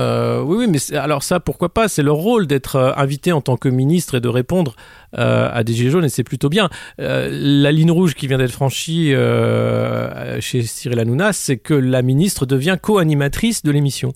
oui, 0.46 0.58
oui, 0.58 0.68
mais 0.68 0.98
alors 0.98 1.24
ça, 1.24 1.40
pourquoi 1.40 1.70
pas? 1.70 1.88
C'est 1.88 2.04
leur 2.04 2.16
rôle 2.16 2.48
d'être 2.48 2.94
invité 2.98 3.32
en 3.32 3.42
tant 3.42 3.56
que 3.56 3.70
ministre 3.70 4.16
et 4.16 4.20
de 4.20 4.28
répondre 4.28 4.76
euh, 5.18 5.50
à 5.52 5.64
des 5.64 5.74
gilets 5.74 5.90
jaunes 5.90 6.06
et 6.06 6.10
c'est 6.10 6.24
plutôt 6.24 6.50
bien. 6.50 6.70
Euh, 7.00 7.30
la 7.32 7.72
ligne 7.72 7.92
rouge 7.92 8.14
qui 8.14 8.28
vient 8.28 8.38
d'être 8.38 8.52
franchie 8.52 9.14
euh, 9.14 10.42
chez 10.42 10.64
Cyril 10.64 11.00
Hanouna, 11.00 11.32
c'est 11.32 11.58
que 11.58 11.74
la 11.74 12.02
ministre 12.02 12.46
devient 12.46 12.78
co-animatrice 12.82 13.64
de 13.64 13.72
l'émission. 13.72 14.14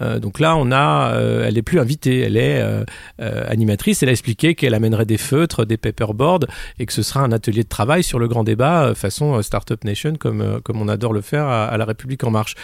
Euh, 0.00 0.18
donc 0.18 0.40
là, 0.40 0.56
on 0.56 0.70
a, 0.72 1.12
euh, 1.14 1.44
elle 1.46 1.58
est 1.58 1.62
plus 1.62 1.78
invitée, 1.78 2.20
elle 2.20 2.36
est 2.36 2.60
euh, 2.62 2.84
animatrice. 3.18 4.02
Elle 4.02 4.08
a 4.08 4.12
expliqué 4.12 4.54
qu'elle 4.54 4.74
amènerait 4.74 5.06
des 5.06 5.18
feutres, 5.18 5.66
des 5.66 5.76
paperboards 5.76 6.46
et 6.78 6.86
que 6.86 6.92
ce 6.92 7.02
sera 7.02 7.20
un 7.20 7.32
atelier 7.32 7.62
de 7.62 7.68
travail 7.68 8.02
sur 8.02 8.18
le 8.18 8.28
grand 8.28 8.44
débat 8.44 8.94
façon 8.94 9.40
Startup 9.42 9.82
Nation 9.84 10.14
comme 10.18 10.60
comme 10.62 10.80
on 10.80 10.88
adore 10.88 11.12
le 11.12 11.20
faire 11.20 11.46
à, 11.46 11.66
à 11.66 11.76
la 11.76 11.84
République 11.84 12.24
en 12.24 12.30
marche. 12.30 12.54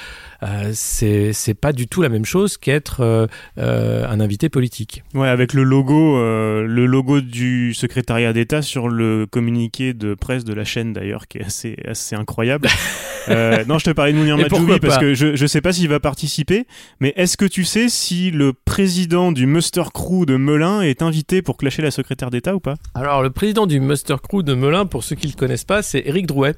C'est 0.73 1.57
pas 1.61 1.73
du 1.73 1.89
tout 1.89 2.03
la 2.03 2.09
même 2.09 2.25
chose 2.25 2.57
qu'être 2.57 3.29
un 3.57 4.21
invité 4.21 4.49
politique. 4.49 5.03
Ouais, 5.15 5.29
avec 5.29 5.53
le 5.53 5.63
logo, 5.63 6.17
le 6.19 6.87
logo 6.87 7.21
du 7.21 7.75
secrétariat 7.75 8.33
d'État 8.33 8.63
sur 8.63 8.89
le 8.89 9.27
communiqué 9.27 9.95
de 9.95 10.15
presse 10.15 10.45
de 10.45 10.55
la 10.55 10.65
chaîne 10.65 10.93
d'ailleurs, 10.93 11.29
qui 11.29 11.39
est 11.39 11.45
assez, 11.45 11.77
assez 11.87 12.15
incroyable. 12.17 12.69
Non, 13.69 13.79
je 13.79 13.85
te 13.85 13.91
parlais 13.91 14.15
de 14.15 14.17
Mounir 14.17 14.39
pourquoi 14.49 14.79
parce 14.79 14.97
que 14.97 15.13
je, 15.13 15.37
je 15.37 15.47
sais 15.47 15.61
pas 15.61 15.75
s'il 15.75 15.89
va 15.89 16.01
participer, 16.01 16.67
mais 16.99 17.13
est-ce 17.19 17.37
que 17.37 17.45
tu 17.45 17.65
sais 17.65 17.89
si 17.89 18.31
le 18.31 18.53
président 18.53 19.33
du 19.33 19.47
Muster 19.47 19.83
Crew 19.93 20.25
de 20.25 20.37
Melun 20.37 20.83
est 20.83 21.03
invité 21.03 21.43
pour 21.43 21.57
clasher 21.57 21.83
la 21.83 21.91
secrétaire 21.91 22.31
d'État 22.31 22.55
ou 22.55 22.61
pas? 22.61 22.75
Alors, 22.95 23.25
le 23.25 23.31
président 23.31 23.67
du 23.67 23.81
Muster 23.81 24.15
Crew 24.23 24.45
de 24.45 24.55
Melun, 24.55 24.87
pour 24.87 25.03
ceux 25.03 25.17
qui 25.17 25.27
ne 25.27 25.33
le 25.33 25.37
connaissent 25.37 25.65
pas, 25.65 25.83
c'est 25.83 25.99
Éric 26.07 26.29
Drouet, 26.29 26.55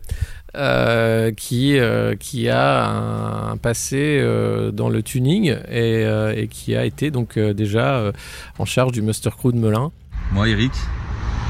euh, 0.56 1.32
qui, 1.32 1.78
euh, 1.78 2.14
qui 2.14 2.50
a 2.50 2.84
un, 2.86 3.52
un 3.52 3.56
passé 3.56 4.18
euh, 4.20 4.70
dans 4.70 4.90
le 4.90 5.02
tuning 5.02 5.46
et, 5.46 6.04
euh, 6.04 6.34
et 6.36 6.46
qui 6.46 6.76
a 6.76 6.84
été 6.84 7.10
donc 7.10 7.38
euh, 7.38 7.54
déjà 7.54 7.94
euh, 7.94 8.12
en 8.58 8.66
charge 8.66 8.92
du 8.92 9.00
Muster 9.00 9.30
Crew 9.30 9.52
de 9.52 9.58
Melun. 9.58 9.92
Moi, 10.32 10.46
Eric, 10.46 10.72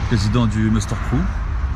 président 0.07 0.47
du 0.47 0.71
Muster 0.71 0.95
Crew, 1.09 1.19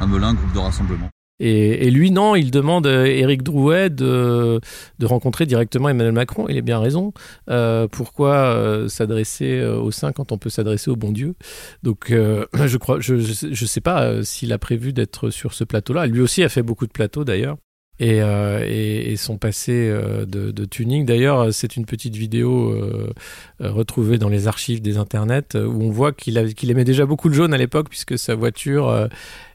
à 0.00 0.06
Melun, 0.06 0.34
groupe 0.34 0.52
de 0.52 0.58
rassemblement. 0.60 1.10
Et, 1.40 1.90
lui, 1.90 2.12
non, 2.12 2.36
il 2.36 2.50
demande 2.52 2.86
à 2.86 3.08
Éric 3.08 3.42
Drouet 3.42 3.90
de, 3.90 4.60
rencontrer 5.02 5.46
directement 5.46 5.88
Emmanuel 5.88 6.12
Macron. 6.12 6.46
Il 6.48 6.56
a 6.56 6.60
bien 6.60 6.78
raison. 6.78 7.12
Euh, 7.50 7.88
pourquoi 7.88 8.34
euh, 8.34 8.88
s'adresser 8.88 9.58
euh, 9.58 9.76
au 9.76 9.90
sein 9.90 10.12
quand 10.12 10.30
on 10.32 10.38
peut 10.38 10.50
s'adresser 10.50 10.90
au 10.90 10.96
bon 10.96 11.12
Dieu? 11.12 11.34
Donc, 11.82 12.06
je 12.10 12.76
crois, 12.76 13.00
je, 13.00 13.16
je 13.16 13.66
sais 13.66 13.80
pas 13.80 14.22
s'il 14.22 14.52
a 14.52 14.58
prévu 14.58 14.92
d'être 14.92 15.30
sur 15.30 15.54
ce 15.54 15.64
plateau-là. 15.64 16.06
Lui 16.06 16.20
aussi 16.20 16.42
a 16.44 16.48
fait 16.48 16.62
beaucoup 16.62 16.86
de 16.86 16.92
plateaux 16.92 17.24
d'ailleurs. 17.24 17.56
Et, 18.00 18.20
euh, 18.22 18.64
et, 18.66 19.12
et 19.12 19.16
son 19.16 19.36
passé 19.38 19.72
euh, 19.88 20.26
de, 20.26 20.50
de 20.50 20.64
tuning. 20.64 21.06
D'ailleurs, 21.06 21.54
c'est 21.54 21.76
une 21.76 21.86
petite 21.86 22.16
vidéo 22.16 22.72
euh, 22.72 23.12
retrouvée 23.60 24.18
dans 24.18 24.28
les 24.28 24.48
archives 24.48 24.82
des 24.82 24.96
internets 24.96 25.54
où 25.54 25.80
on 25.84 25.90
voit 25.90 26.10
qu'il 26.12 26.36
aimait 26.70 26.84
déjà 26.84 27.06
beaucoup 27.06 27.28
le 27.28 27.34
jaune 27.36 27.54
à 27.54 27.56
l'époque 27.56 27.88
puisque 27.88 28.18
sa 28.18 28.34
voiture 28.34 29.08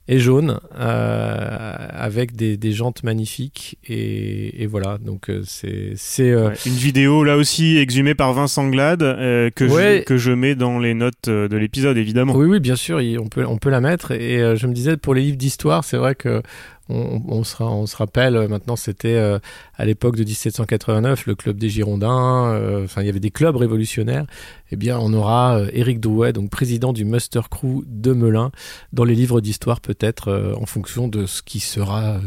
est 0.08 0.19
jaune 0.19 0.58
avec 0.74 2.36
des, 2.36 2.58
des 2.58 2.72
jantes 2.72 3.03
magnifiques 3.03 3.77
et, 3.88 4.63
et 4.63 4.67
voilà. 4.67 4.98
Donc 5.00 5.29
c'est 5.46 5.93
Ouais, 6.19 6.53
Une 6.65 6.74
vidéo 6.74 7.24
là 7.24 7.38
aussi 7.38 7.77
exhumée 7.77 8.15
par 8.15 8.34
Vincent 8.34 8.67
Glade 8.69 9.00
que, 9.00 9.65
Ouais. 9.69 10.00
je, 10.00 10.03
que 10.05 10.17
je 10.17 10.31
mets 10.31 10.55
dans 10.55 10.79
les 10.79 10.93
notes 10.93 11.29
de 11.29 11.58
l'épisode 11.58 11.98
évidemment. 11.98 12.36
Oui, 12.36 12.46
oui, 12.48 12.60
bien 12.60 12.75
sûr, 12.75 13.01
il- 13.01 13.19
on 13.19 13.27
peut, 13.27 13.46
on 13.46 13.58
peut 13.58 13.69
la 13.69 13.81
mettre. 13.81 14.12
Et 14.12 14.55
je 14.55 14.67
me 14.67 14.74
disais, 14.74 14.98
pour 14.98 15.13
les 15.13 15.22
livres 15.24 15.38
d'histoire, 15.38 15.84
c'est 15.84 15.98
vrai 15.98 16.15
que 16.15 16.41
on, 16.89 17.22
on, 17.27 17.43
se, 17.43 17.62
on 17.62 17.86
se 17.86 17.96
rappelle, 17.96 18.36
euh, 18.36 18.48
maintenant 18.48 18.75
c'était 18.75 19.15
euh, 19.15 19.39
à 19.75 19.86
l'époque 19.86 20.15
de 20.15 20.24
1789, 20.24 21.27
le 21.27 21.36
club 21.36 21.58
des 21.58 21.69
Girondins, 21.69 22.51
euh, 22.53 22.84
enfin 22.84 23.01
il 23.01 23.05
y 23.05 23.10
avait 23.10 23.19
des 23.19 23.31
clubs 23.31 23.55
révolutionnaires. 23.55 24.25
Eh 24.72 24.75
bien, 24.75 25.00
on 25.00 25.13
aura 25.13 25.60
euh, 25.60 25.69
Éric 25.74 26.00
Drouet, 26.00 26.34
donc 26.34 26.50
président 26.50 26.93
du 26.93 27.05
Muster 27.05 27.41
Crew 27.50 27.84
de 27.86 28.13
Melun, 28.13 28.51
dans 28.93 29.03
les 29.03 29.15
livres 29.15 29.41
d'histoire 29.41 29.81
peut-être, 29.81 30.53
en 30.60 30.65
fonction 30.65 31.08
de 31.08 31.25
ce 31.25 31.41
qui 31.41 31.60
sera 31.60 32.19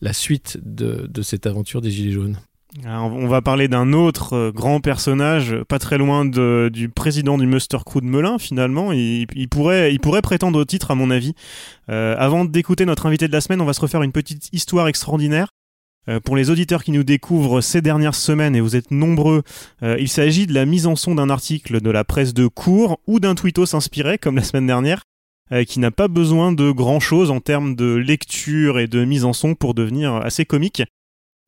la 0.00 0.12
suite 0.12 0.58
de 0.62 1.22
cette 1.22 1.46
aventure 1.46 1.80
des 1.80 1.90
Gilets 1.90 2.12
jaunes. 2.12 2.36
Alors, 2.84 3.12
on 3.12 3.26
va 3.26 3.42
parler 3.42 3.66
d'un 3.66 3.92
autre 3.92 4.34
euh, 4.34 4.52
grand 4.52 4.80
personnage, 4.80 5.56
pas 5.68 5.80
très 5.80 5.98
loin 5.98 6.24
de- 6.24 6.70
du 6.72 6.88
président 6.88 7.36
du 7.36 7.46
Muster 7.46 7.78
Crew 7.84 8.00
de 8.00 8.06
Melun, 8.06 8.38
finalement. 8.38 8.92
Il, 8.92 9.26
pourrait, 9.50 9.98
prétendre 10.22 10.58
au 10.60 10.64
titre, 10.64 10.92
à 10.92 10.94
mon 10.94 11.10
avis. 11.10 11.34
Euh, 11.90 12.14
avant 12.16 12.44
d'écouter 12.44 12.86
notre 12.86 13.06
invité 13.06 13.26
de 13.26 13.32
la 13.32 13.40
semaine, 13.40 13.60
on 13.60 13.64
va 13.64 13.72
se 13.72 13.80
refaire 13.80 14.02
une 14.02 14.12
petite 14.12 14.50
histoire 14.52 14.86
extraordinaire. 14.86 15.48
Euh, 16.08 16.20
pour 16.20 16.36
les 16.36 16.48
auditeurs 16.48 16.84
qui 16.84 16.92
nous 16.92 17.02
découvrent 17.02 17.60
ces 17.60 17.82
dernières 17.82 18.14
semaines, 18.14 18.54
et 18.54 18.60
vous 18.60 18.76
êtes 18.76 18.92
nombreux, 18.92 19.42
il 19.82 20.08
s'agit 20.08 20.46
de 20.46 20.54
la 20.54 20.64
mise 20.64 20.86
en 20.86 20.94
son 20.94 21.16
d'un 21.16 21.28
article 21.28 21.80
de 21.80 21.90
la 21.90 22.04
presse 22.04 22.34
de 22.34 22.46
cours 22.46 23.00
ou 23.08 23.18
d'un 23.18 23.34
tweetos 23.34 23.74
inspiré, 23.74 24.16
comme 24.16 24.36
la 24.36 24.44
semaine 24.44 24.66
dernière, 24.68 25.02
qui 25.66 25.80
n'a 25.80 25.90
pas 25.90 26.06
besoin 26.06 26.52
de 26.52 26.70
grand 26.70 27.00
chose 27.00 27.32
en 27.32 27.40
termes 27.40 27.74
de 27.74 27.96
lecture 27.96 28.78
et 28.78 28.86
de 28.86 29.04
mise 29.04 29.24
en 29.24 29.32
son 29.32 29.56
pour 29.56 29.74
devenir 29.74 30.14
assez 30.14 30.44
comique. 30.44 30.84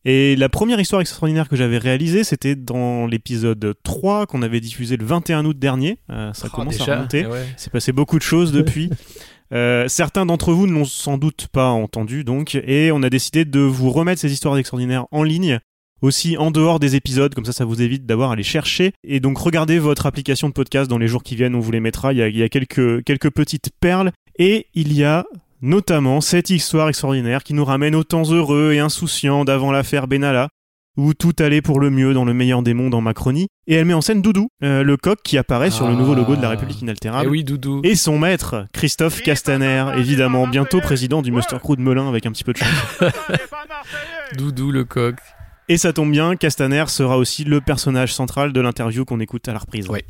Et 0.05 0.35
la 0.37 0.49
première 0.49 0.81
histoire 0.81 1.01
extraordinaire 1.01 1.49
que 1.49 1.55
j'avais 1.57 1.79
réalisée, 1.79 2.25
c'était 2.25 2.57
dans 2.57 3.07
l'épisode 3.07 3.75
3 3.85 4.27
qu'on 4.27 4.43
avait 4.43 4.61
diffusé 4.61 4.97
le 4.97 5.05
21 5.07 5.45
août 5.45 5.59
dernier. 5.59 5.99
Euh, 6.11 6.33
ça 6.33 6.49
Oh, 6.53 6.57
commence 6.57 6.77
déjà, 6.79 6.93
à 6.93 6.97
remonter. 6.97 7.21
eh 7.25 7.27
ouais. 7.27 7.45
C'est 7.57 7.73
passé 7.73 7.93
beaucoup 7.93 8.19
de 8.19 8.23
choses 8.25 8.53
depuis. 8.53 8.91
Euh, 9.55 9.87
certains 9.87 10.25
d'entre 10.25 10.55
vous 10.55 10.67
ne 10.67 10.73
l'ont 10.73 10.87
sans 10.87 11.19
doute 11.19 11.47
pas 11.53 11.67
entendu 11.69 12.25
donc, 12.25 12.55
et 12.55 12.91
on 12.91 13.03
a 13.03 13.11
décidé 13.11 13.45
de 13.45 13.61
vous 13.61 13.91
remettre 13.91 14.19
ces 14.19 14.33
histoires 14.33 14.57
extraordinaires 14.57 15.05
en 15.11 15.23
ligne, 15.25 15.59
aussi 16.01 16.39
en 16.39 16.51
dehors 16.51 16.81
des 16.81 16.97
épisodes, 16.97 17.35
comme 17.35 17.45
ça 17.45 17.53
ça 17.53 17.67
vous 17.67 17.83
évite 17.83 18.07
d'avoir 18.07 18.31
à 18.31 18.37
les 18.37 18.45
chercher. 18.45 18.93
Et 19.05 19.21
donc 19.21 19.37
regardez 19.37 19.79
votre 19.79 20.07
application 20.07 20.49
de 20.49 20.55
podcast 20.55 20.89
dans 20.89 20.97
les 20.97 21.07
jours 21.07 21.23
qui 21.23 21.37
viennent, 21.37 21.55
on 21.55 21.61
vous 21.61 21.71
les 21.71 21.81
mettra, 21.81 22.15
il 22.15 22.19
y 22.21 22.23
a, 22.23 22.29
il 22.29 22.37
y 22.39 22.43
a 22.43 22.49
quelques, 22.49 23.05
quelques 23.05 23.29
petites 23.29 23.69
perles, 23.79 24.13
et 24.39 24.69
il 24.73 24.95
y 24.95 25.05
a 25.05 25.27
notamment 25.63 26.21
cette 26.21 26.51
histoire 26.51 26.89
extraordinaire 26.89 27.43
qui 27.45 27.55
nous 27.55 27.65
ramène 27.65 27.95
aux 27.95 28.05
temps 28.05 28.31
heureux 28.31 28.73
et 28.73 28.81
insouciants 28.81 29.45
d'avant 29.45 29.73
l'affaire 29.73 30.09
Benalla, 30.09 30.49
où 30.99 31.15
tout 31.15 31.33
allait 31.39 31.63
pour 31.63 31.81
le 31.81 31.89
mieux 31.89 32.13
dans 32.13 32.27
le 32.27 32.35
meilleur 32.35 32.63
des 32.63 32.75
mondes 32.75 32.95
en 32.95 33.01
Macronie, 33.01 33.47
et 33.67 33.77
elle 33.77 33.87
met 33.87 33.95
en 33.95 34.03
scène 34.03 34.21
Doudou, 34.21 34.49
euh, 34.63 34.83
le 34.83 34.99
coq 34.99 35.19
qui 35.25 35.39
apparaît 35.39 35.71
sur 35.71 35.89
le 35.89 35.95
nouveau 35.95 36.15
logo 36.15 36.37
de 36.37 36.43
la 36.43 36.51
République 36.51 36.77
Eh 36.81 36.85
inaltérable. 36.85 37.31
oui, 37.31 37.45
Doudou. 37.45 37.81
Et 37.83 37.95
son 37.95 38.19
maître, 38.19 38.67
Christophe 38.75 39.23
Castaner, 39.23 39.87
évidemment, 39.97 40.47
bientôt 40.47 40.81
président 40.83 41.23
du 41.23 41.33
Muster 41.33 41.57
Crew 41.59 41.77
de 41.77 41.81
Melun 41.81 42.09
avec 42.09 42.27
un 42.27 42.33
petit 42.33 42.45
peu 42.45 42.53
de 42.53 42.59
chance. 42.59 42.69
Doudou 44.37 44.71
le 44.71 44.85
coq. 44.85 45.17
Et 45.69 45.79
ça 45.79 45.95
tombe 45.95 46.11
bien, 46.11 46.37
Castaner 46.37 46.85
sera 46.89 47.17
aussi 47.17 47.45
le 47.45 47.63
personnage 47.63 48.13
central 48.13 48.53
de 48.53 48.61
l'interview 48.61 49.07
qu'on 49.07 49.21
écoute 49.21 49.49
à 49.49 49.55
la 49.55 49.61
reprise. 49.61 49.89
Ouais. 49.89 50.05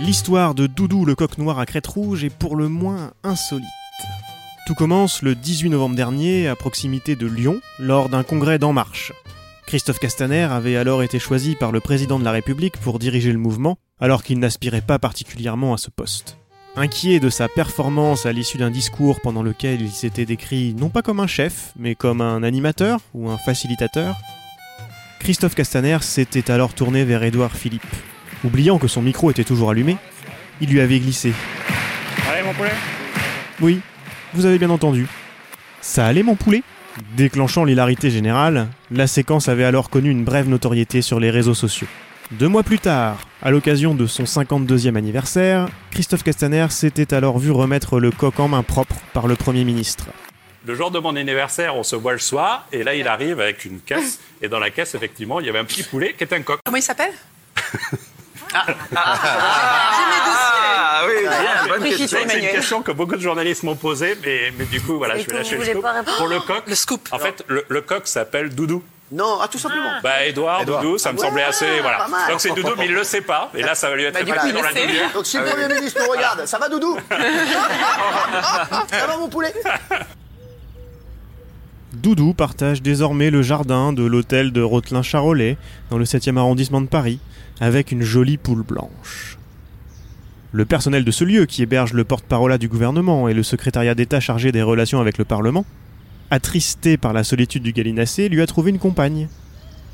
L'histoire 0.00 0.54
de 0.54 0.68
Doudou 0.68 1.04
le 1.04 1.16
coq 1.16 1.38
noir 1.38 1.58
à 1.58 1.66
crête 1.66 1.88
rouge 1.88 2.22
est 2.22 2.30
pour 2.30 2.54
le 2.54 2.68
moins 2.68 3.10
insolite. 3.24 3.66
Tout 4.66 4.74
commence 4.74 5.22
le 5.22 5.34
18 5.34 5.70
novembre 5.70 5.96
dernier 5.96 6.46
à 6.46 6.54
proximité 6.54 7.16
de 7.16 7.26
Lyon 7.26 7.60
lors 7.80 8.08
d'un 8.08 8.22
congrès 8.22 8.60
d'En 8.60 8.72
Marche. 8.72 9.12
Christophe 9.66 9.98
Castaner 9.98 10.44
avait 10.44 10.76
alors 10.76 11.02
été 11.02 11.18
choisi 11.18 11.56
par 11.56 11.72
le 11.72 11.80
président 11.80 12.20
de 12.20 12.24
la 12.24 12.30
République 12.30 12.76
pour 12.78 13.00
diriger 13.00 13.32
le 13.32 13.38
mouvement, 13.38 13.76
alors 13.98 14.22
qu'il 14.22 14.38
n'aspirait 14.38 14.82
pas 14.82 15.00
particulièrement 15.00 15.74
à 15.74 15.78
ce 15.78 15.90
poste. 15.90 16.38
Inquiet 16.76 17.18
de 17.18 17.28
sa 17.28 17.48
performance 17.48 18.24
à 18.24 18.32
l'issue 18.32 18.58
d'un 18.58 18.70
discours 18.70 19.20
pendant 19.20 19.42
lequel 19.42 19.82
il 19.82 19.90
s'était 19.90 20.26
décrit 20.26 20.74
non 20.74 20.90
pas 20.90 21.02
comme 21.02 21.18
un 21.18 21.26
chef, 21.26 21.72
mais 21.76 21.96
comme 21.96 22.20
un 22.20 22.44
animateur 22.44 23.00
ou 23.14 23.30
un 23.30 23.36
facilitateur, 23.36 24.14
Christophe 25.18 25.56
Castaner 25.56 25.98
s'était 26.02 26.52
alors 26.52 26.72
tourné 26.72 27.04
vers 27.04 27.24
Édouard 27.24 27.56
Philippe. 27.56 27.82
Oubliant 28.44 28.78
que 28.78 28.88
son 28.88 29.02
micro 29.02 29.30
était 29.30 29.44
toujours 29.44 29.70
allumé, 29.70 29.96
il 30.60 30.70
lui 30.70 30.80
avait 30.80 31.00
glissé. 31.00 31.32
Allez, 32.30 32.42
mon 32.42 32.54
poulet 32.54 32.72
Oui, 33.60 33.80
vous 34.34 34.46
avez 34.46 34.58
bien 34.58 34.70
entendu. 34.70 35.06
Ça 35.80 36.06
allait 36.06 36.22
mon 36.22 36.36
poulet? 36.36 36.62
Déclenchant 37.16 37.64
l'hilarité 37.64 38.10
générale, 38.10 38.68
la 38.90 39.06
séquence 39.06 39.48
avait 39.48 39.64
alors 39.64 39.90
connu 39.90 40.10
une 40.10 40.24
brève 40.24 40.48
notoriété 40.48 41.02
sur 41.02 41.20
les 41.20 41.30
réseaux 41.30 41.54
sociaux. 41.54 41.86
Deux 42.32 42.48
mois 42.48 42.62
plus 42.62 42.78
tard, 42.78 43.18
à 43.42 43.50
l'occasion 43.50 43.94
de 43.94 44.06
son 44.06 44.24
52e 44.24 44.96
anniversaire, 44.96 45.68
Christophe 45.90 46.22
Castaner 46.22 46.66
s'était 46.70 47.14
alors 47.14 47.38
vu 47.38 47.50
remettre 47.50 47.98
le 48.00 48.10
coq 48.10 48.38
en 48.38 48.48
main 48.48 48.62
propre 48.62 48.96
par 49.14 49.26
le 49.26 49.34
Premier 49.34 49.64
ministre. 49.64 50.06
Le 50.66 50.74
jour 50.74 50.90
de 50.90 50.98
mon 50.98 51.16
anniversaire, 51.16 51.76
on 51.76 51.82
se 51.82 51.96
voit 51.96 52.12
le 52.12 52.18
soir, 52.18 52.66
et 52.72 52.82
là, 52.82 52.94
il 52.94 53.08
arrive 53.08 53.40
avec 53.40 53.64
une 53.64 53.80
caisse, 53.80 54.20
et 54.42 54.48
dans 54.48 54.58
la 54.58 54.70
caisse, 54.70 54.94
effectivement, 54.94 55.40
il 55.40 55.46
y 55.46 55.48
avait 55.48 55.58
un 55.58 55.64
petit 55.64 55.82
poulet 55.82 56.14
qui 56.18 56.24
est 56.24 56.32
un 56.34 56.42
coq. 56.42 56.58
Comment 56.64 56.76
il 56.76 56.82
s'appelle? 56.82 57.12
Ah 58.96 59.08
oui, 61.06 61.14
bonne 61.68 61.82
Oui, 61.82 61.96
question. 61.96 62.18
C'est 62.28 62.38
une 62.40 62.48
question 62.50 62.82
que 62.82 62.92
beaucoup 62.92 63.16
de 63.16 63.20
journalistes 63.20 63.62
m'ont 63.62 63.76
posée, 63.76 64.18
mais, 64.24 64.52
mais 64.58 64.64
du 64.64 64.80
coup, 64.80 64.98
voilà, 64.98 65.16
Et 65.16 65.22
je 65.22 65.30
vais 65.30 65.36
lâcher 65.38 65.56
le 65.56 65.64
scoop. 65.64 65.84
Pour 66.16 66.26
le 66.28 66.40
coq, 66.40 66.62
Le 66.66 66.74
scoop. 66.74 67.08
en 67.12 67.18
fait, 67.18 67.44
le, 67.48 67.64
le 67.68 67.80
coq 67.82 68.06
s'appelle 68.06 68.54
Doudou. 68.54 68.82
Non, 69.10 69.38
ah, 69.40 69.48
tout 69.48 69.58
simplement. 69.58 69.90
Bah, 70.02 70.26
Edouard, 70.26 70.62
Édouard. 70.62 70.82
Doudou, 70.82 70.98
ça 70.98 71.12
me 71.12 71.18
Ouais, 71.18 71.24
semblait 71.26 71.44
assez. 71.44 71.80
Voilà. 71.80 72.06
Donc 72.28 72.40
c'est 72.40 72.50
Doudou, 72.50 72.72
mais 72.76 72.86
il 72.86 72.92
le 72.92 73.04
sait 73.04 73.22
pas. 73.22 73.50
Et 73.54 73.62
là, 73.62 73.74
ça 73.74 73.88
va 73.88 73.96
lui 73.96 74.04
être 74.04 74.14
Bah, 74.14 74.22
dans 74.22 74.34
la 74.62 74.72
lumière. 74.72 75.10
Donc 75.14 75.24
si 75.24 75.38
le 75.38 75.44
Premier 75.44 75.68
ministre 75.74 76.00
nous 76.04 76.10
regarde, 76.10 76.44
ça 76.44 76.58
va 76.58 76.68
Doudou? 76.68 76.98
Ça 78.90 79.06
va 79.06 79.16
mon 79.18 79.28
poulet? 79.28 79.52
Doudou 81.98 82.32
partage 82.32 82.80
désormais 82.80 83.28
le 83.28 83.42
jardin 83.42 83.92
de 83.92 84.04
l'hôtel 84.04 84.52
de 84.52 84.62
Rotelin-Charolais, 84.62 85.56
dans 85.90 85.98
le 85.98 86.04
7e 86.04 86.36
arrondissement 86.36 86.80
de 86.80 86.86
Paris, 86.86 87.18
avec 87.60 87.90
une 87.90 88.02
jolie 88.02 88.36
poule 88.36 88.62
blanche. 88.62 89.36
Le 90.52 90.64
personnel 90.64 91.04
de 91.04 91.10
ce 91.10 91.24
lieu, 91.24 91.44
qui 91.44 91.62
héberge 91.62 91.92
le 91.92 92.04
porte-parole 92.04 92.56
du 92.58 92.68
gouvernement 92.68 93.28
et 93.28 93.34
le 93.34 93.42
secrétariat 93.42 93.96
d'État 93.96 94.20
chargé 94.20 94.52
des 94.52 94.62
relations 94.62 95.00
avec 95.00 95.18
le 95.18 95.24
Parlement, 95.24 95.66
attristé 96.30 96.96
par 96.96 97.12
la 97.12 97.24
solitude 97.24 97.64
du 97.64 97.72
gallinacé, 97.72 98.28
lui 98.28 98.42
a 98.42 98.46
trouvé 98.46 98.70
une 98.70 98.78
compagne. 98.78 99.28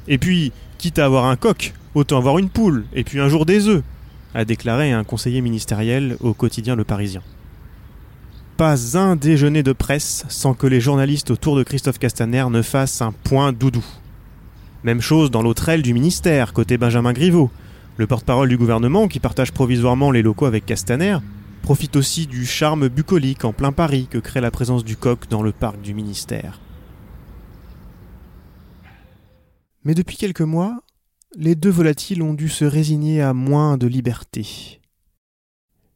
Et 0.06 0.18
puis, 0.18 0.52
quitte 0.76 0.98
à 0.98 1.06
avoir 1.06 1.24
un 1.24 1.36
coq, 1.36 1.72
autant 1.94 2.18
avoir 2.18 2.36
une 2.36 2.50
poule, 2.50 2.84
et 2.92 3.02
puis 3.04 3.18
un 3.18 3.28
jour 3.30 3.46
des 3.46 3.66
œufs, 3.66 3.82
a 4.34 4.44
déclaré 4.44 4.92
un 4.92 5.04
conseiller 5.04 5.40
ministériel 5.40 6.18
au 6.20 6.34
quotidien 6.34 6.76
Le 6.76 6.84
Parisien. 6.84 7.22
Pas 8.56 8.96
un 8.96 9.16
déjeuner 9.16 9.64
de 9.64 9.72
presse 9.72 10.24
sans 10.28 10.54
que 10.54 10.68
les 10.68 10.80
journalistes 10.80 11.32
autour 11.32 11.56
de 11.56 11.64
Christophe 11.64 11.98
Castaner 11.98 12.46
ne 12.50 12.62
fassent 12.62 13.02
un 13.02 13.10
point 13.10 13.52
doudou. 13.52 13.84
Même 14.84 15.00
chose 15.00 15.32
dans 15.32 15.42
l'autre 15.42 15.74
du 15.76 15.92
ministère, 15.92 16.52
côté 16.52 16.78
Benjamin 16.78 17.12
Griveaux. 17.12 17.50
Le 17.96 18.06
porte-parole 18.06 18.48
du 18.48 18.56
gouvernement, 18.56 19.08
qui 19.08 19.18
partage 19.18 19.50
provisoirement 19.50 20.12
les 20.12 20.22
locaux 20.22 20.46
avec 20.46 20.66
Castaner, 20.66 21.18
profite 21.62 21.96
aussi 21.96 22.28
du 22.28 22.46
charme 22.46 22.86
bucolique 22.88 23.44
en 23.44 23.52
plein 23.52 23.72
Paris 23.72 24.06
que 24.08 24.18
crée 24.18 24.40
la 24.40 24.52
présence 24.52 24.84
du 24.84 24.96
coq 24.96 25.28
dans 25.28 25.42
le 25.42 25.50
parc 25.50 25.80
du 25.80 25.92
ministère. 25.92 26.60
Mais 29.82 29.94
depuis 29.94 30.16
quelques 30.16 30.42
mois, 30.42 30.80
les 31.36 31.56
deux 31.56 31.70
volatiles 31.70 32.22
ont 32.22 32.34
dû 32.34 32.48
se 32.48 32.64
résigner 32.64 33.20
à 33.20 33.34
moins 33.34 33.76
de 33.78 33.88
liberté. 33.88 34.80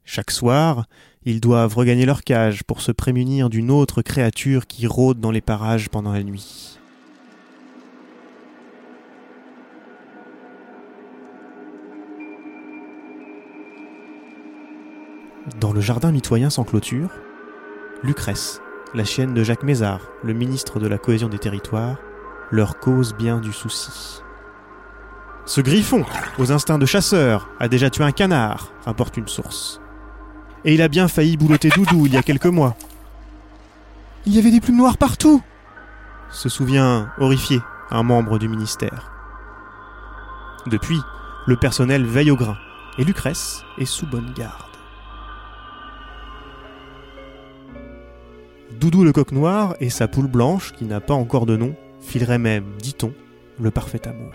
Chaque 0.05 0.31
soir, 0.31 0.87
ils 1.25 1.41
doivent 1.41 1.75
regagner 1.75 2.07
leur 2.07 2.23
cage 2.23 2.65
pour 2.65 2.81
se 2.81 2.93
prémunir 2.93 3.51
d'une 3.51 3.71
autre 3.71 4.03
créature 4.03 4.67
qui 4.67 4.87
rôde 4.87 5.21
dans 5.21 5.31
les 5.31 5.41
parages 5.41 5.89
pendant 5.89 6.13
la 6.13 6.23
nuit. 6.23 6.79
Dans 15.61 15.73
le 15.73 15.81
jardin 15.81 16.13
mitoyen 16.13 16.51
sans 16.51 16.65
clôture, 16.65 17.11
Lucrèce, 18.03 18.61
la 18.95 19.05
chienne 19.05 19.35
de 19.35 19.43
Jacques 19.43 19.65
Mézard, 19.65 20.09
le 20.23 20.33
ministre 20.33 20.79
de 20.79 20.87
la 20.87 20.99
cohésion 20.99 21.29
des 21.29 21.39
territoires, 21.39 21.97
leur 22.51 22.79
cause 22.79 23.15
bien 23.15 23.41
du 23.41 23.53
souci. 23.53 24.23
Ce 25.47 25.61
griffon, 25.61 26.05
aux 26.39 26.53
instincts 26.53 26.79
de 26.79 26.87
chasseur, 26.87 27.49
a 27.59 27.69
déjà 27.69 27.91
tué 27.91 28.05
un 28.05 28.13
canard, 28.13 28.73
rapporte 28.85 29.17
une 29.17 29.29
source. 29.29 29.81
Et 30.69 30.75
il 30.75 30.83
a 30.83 30.89
bien 30.89 31.09
failli 31.09 31.39
boulotter 31.39 31.71
Doudou 31.71 32.05
il 32.05 32.13
y 32.13 32.19
a 32.19 32.23
quelques 32.23 32.45
mois. 32.45 32.77
Il 34.27 34.37
y 34.37 34.39
avait 34.39 34.51
des 34.51 34.61
plumes 34.61 34.77
noires 34.77 34.99
partout 34.99 35.43
se 36.31 36.51
souvient, 36.51 37.11
horrifié, 37.17 37.63
un 37.91 38.03
membre 38.03 38.39
du 38.39 38.51
ministère. 38.51 39.11
Depuis, 40.67 41.01
le 41.47 41.57
personnel 41.57 42.05
veille 42.05 42.31
au 42.31 42.37
grain, 42.37 42.59
et 42.99 43.05
Lucrèce 43.05 43.63
est 43.79 43.87
sous 43.87 44.07
bonne 44.07 44.35
garde. 44.35 44.77
Doudou 48.79 49.05
le 49.05 49.13
coq 49.13 49.33
noir 49.33 49.75
et 49.81 49.89
sa 49.89 50.07
poule 50.07 50.29
blanche, 50.29 50.73
qui 50.73 50.85
n'a 50.85 51.01
pas 51.01 51.15
encore 51.15 51.47
de 51.47 51.57
nom, 51.57 51.75
fileraient 52.03 52.37
même, 52.37 52.77
dit-on, 52.79 53.15
le 53.59 53.71
parfait 53.71 54.07
amour. 54.07 54.33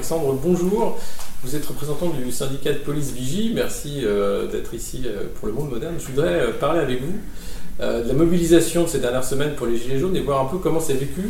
Alexandre, 0.00 0.38
bonjour. 0.42 0.98
Vous 1.42 1.56
êtes 1.56 1.64
représentant 1.64 2.10
du 2.10 2.30
syndicat 2.30 2.72
de 2.74 2.78
police 2.78 3.12
Vigie. 3.12 3.52
Merci 3.54 4.02
euh, 4.04 4.46
d'être 4.46 4.74
ici 4.74 5.04
euh, 5.06 5.22
pour 5.38 5.48
le 5.48 5.54
monde 5.54 5.70
moderne. 5.70 5.94
Je 5.98 6.04
voudrais 6.04 6.34
euh, 6.34 6.52
parler 6.52 6.80
avec 6.80 7.00
vous 7.02 7.14
de 7.80 8.08
la 8.08 8.12
mobilisation 8.14 8.86
ces 8.86 8.98
dernières 9.00 9.24
semaines 9.24 9.54
pour 9.54 9.66
les 9.66 9.76
Gilets 9.78 9.98
jaunes 9.98 10.16
et 10.16 10.20
voir 10.20 10.42
un 10.42 10.48
peu 10.50 10.56
comment 10.58 10.80
c'est 10.80 10.94
vécu 10.94 11.20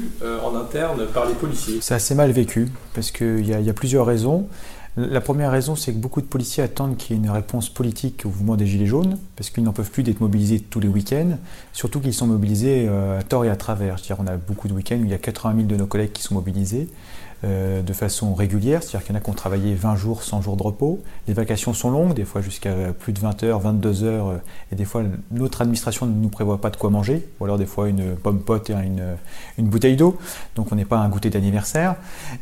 en 0.44 0.54
interne 0.54 1.04
par 1.12 1.26
les 1.26 1.34
policiers. 1.34 1.78
C'est 1.80 1.94
assez 1.94 2.14
mal 2.14 2.30
vécu 2.30 2.68
parce 2.94 3.10
qu'il 3.10 3.44
y, 3.48 3.52
a- 3.52 3.72
plusieurs 3.72 4.06
raisons. 4.06 4.46
La 4.96 5.20
première 5.20 5.50
raison, 5.50 5.74
c'est 5.74 5.92
que 5.92 5.98
beaucoup 5.98 6.20
de 6.20 6.26
policiers 6.26 6.62
attendent 6.62 6.96
qu'il 6.96 7.16
y 7.16 7.18
ait 7.18 7.22
une 7.24 7.30
réponse 7.30 7.68
politique 7.68 8.22
au 8.24 8.28
mouvement 8.28 8.54
des 8.54 8.64
Gilets 8.66 8.86
jaunes, 8.86 9.18
parce 9.34 9.50
qu'ils 9.50 9.64
n'en 9.64 9.72
peuvent 9.72 9.90
plus 9.90 10.04
d'être 10.04 10.20
mobilisés 10.20 10.60
tous 10.60 10.78
les 10.78 10.86
week-ends, 10.88 11.36
surtout 11.72 11.98
qu'ils 11.98 12.14
sont 12.14 12.28
mobilisés 12.28 12.86
à 12.88 13.24
tort 13.24 13.44
et 13.44 13.50
à 13.50 13.56
travers. 13.56 13.96
Qu'on 14.16 14.28
a 14.28 14.36
beaucoup 14.36 14.68
de 14.68 14.72
week-ends 14.72 14.98
où 15.00 15.04
il 15.04 15.10
y 15.10 15.14
a 15.14 15.18
80 15.18 15.52
000 15.56 15.66
de 15.66 15.74
nos 15.74 15.86
collègues 15.86 16.12
qui 16.12 16.22
sont 16.22 16.34
mobilisés 16.34 16.86
euh, 17.44 17.82
de 17.82 17.92
façon 17.92 18.34
régulière, 18.34 18.82
c'est-à-dire 18.82 19.06
qu'il 19.06 19.14
y 19.14 19.18
en 19.18 19.20
a 19.20 19.22
qui 19.22 19.28
ont 19.28 19.34
travaillé 19.34 19.74
20 19.74 19.96
jours, 19.96 20.22
100 20.22 20.40
jours 20.40 20.56
de 20.56 20.62
repos. 20.62 21.02
Les 21.28 21.34
vacations 21.34 21.74
sont 21.74 21.90
longues, 21.90 22.14
des 22.14 22.24
fois 22.24 22.40
jusqu'à 22.40 22.72
plus 22.98 23.12
de 23.12 23.20
20 23.20 23.42
heures, 23.42 23.60
22 23.60 24.04
heures, 24.04 24.28
euh, 24.28 24.36
et 24.72 24.74
des 24.74 24.86
fois 24.86 25.02
notre 25.30 25.60
administration 25.60 26.06
ne 26.06 26.14
nous 26.14 26.30
prévoit 26.30 26.62
pas 26.62 26.70
de 26.70 26.76
quoi 26.76 26.88
manger, 26.88 27.28
ou 27.38 27.44
alors 27.44 27.58
des 27.58 27.66
fois 27.66 27.90
une 27.90 28.16
pomme 28.16 28.40
pote 28.40 28.70
et 28.70 28.72
une, 28.72 29.16
une 29.58 29.66
bouteille 29.66 29.96
d'eau, 29.96 30.16
donc 30.54 30.72
on 30.72 30.76
n'est 30.76 30.86
pas 30.86 30.96
un 30.96 31.10
goûter 31.10 31.28
d'anniversaire. 31.28 31.96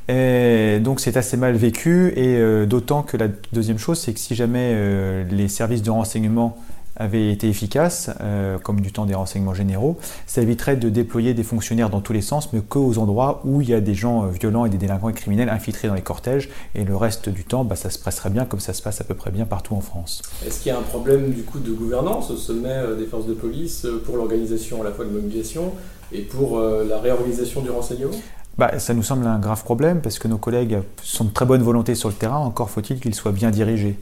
Et 0.08 0.78
donc 0.80 1.00
c'est 1.00 1.16
assez 1.16 1.36
mal 1.36 1.56
vécu, 1.56 2.12
et 2.14 2.36
euh, 2.36 2.64
d'autant 2.64 3.02
que 3.02 3.16
la 3.16 3.26
deuxième 3.52 3.78
chose, 3.78 3.98
c'est 3.98 4.12
que 4.12 4.20
si 4.20 4.36
jamais 4.36 5.24
les 5.24 5.48
services 5.48 5.82
de 5.82 5.90
renseignement 5.90 6.56
avaient 6.96 7.30
été 7.30 7.48
efficaces, 7.48 8.10
euh, 8.20 8.58
comme 8.58 8.80
du 8.80 8.92
temps 8.92 9.06
des 9.06 9.14
renseignements 9.14 9.54
généraux, 9.54 9.98
ça 10.26 10.42
éviterait 10.42 10.76
de 10.76 10.88
déployer 10.88 11.34
des 11.34 11.42
fonctionnaires 11.42 11.90
dans 11.90 12.00
tous 12.00 12.12
les 12.12 12.22
sens, 12.22 12.52
mais 12.52 12.60
qu'aux 12.60 12.98
endroits 12.98 13.40
où 13.44 13.60
il 13.60 13.68
y 13.68 13.74
a 13.74 13.80
des 13.80 13.94
gens 13.94 14.24
euh, 14.24 14.28
violents 14.28 14.64
et 14.64 14.70
des 14.70 14.78
délinquants 14.78 15.08
et 15.08 15.14
criminels 15.14 15.48
infiltrés 15.48 15.88
dans 15.88 15.94
les 15.94 16.02
cortèges, 16.02 16.50
et 16.74 16.84
le 16.84 16.96
reste 16.96 17.28
du 17.28 17.44
temps, 17.44 17.64
bah, 17.64 17.76
ça 17.76 17.90
se 17.90 17.98
passerait 17.98 18.30
bien 18.30 18.44
comme 18.44 18.60
ça 18.60 18.72
se 18.72 18.82
passe 18.82 19.00
à 19.00 19.04
peu 19.04 19.14
près 19.14 19.30
bien 19.30 19.44
partout 19.44 19.74
en 19.74 19.80
France. 19.80 20.22
Est-ce 20.46 20.60
qu'il 20.60 20.70
y 20.70 20.74
a 20.74 20.78
un 20.78 20.82
problème 20.82 21.30
du 21.30 21.42
coup 21.42 21.58
de 21.58 21.72
gouvernance 21.72 22.30
au 22.30 22.36
sommet 22.36 22.68
euh, 22.68 22.96
des 22.96 23.06
forces 23.06 23.26
de 23.26 23.34
police 23.34 23.86
pour 24.04 24.16
l'organisation 24.16 24.80
à 24.82 24.84
la 24.84 24.92
fois 24.92 25.04
de 25.04 25.10
mobilisation 25.10 25.72
et 26.12 26.20
pour 26.20 26.60
la 26.60 26.98
réorganisation 26.98 27.62
du 27.62 27.70
renseignement? 27.70 28.12
Bah, 28.56 28.78
ça 28.78 28.94
nous 28.94 29.02
semble 29.02 29.26
un 29.26 29.38
grave 29.40 29.64
problème 29.64 30.00
parce 30.00 30.18
que 30.18 30.28
nos 30.28 30.38
collègues 30.38 30.78
sont 31.02 31.24
de 31.24 31.30
très 31.30 31.44
bonne 31.44 31.62
volonté 31.62 31.96
sur 31.96 32.08
le 32.08 32.14
terrain, 32.14 32.38
encore 32.38 32.70
faut-il 32.70 33.00
qu'ils 33.00 33.14
soient 33.14 33.32
bien 33.32 33.50
dirigés. 33.50 33.98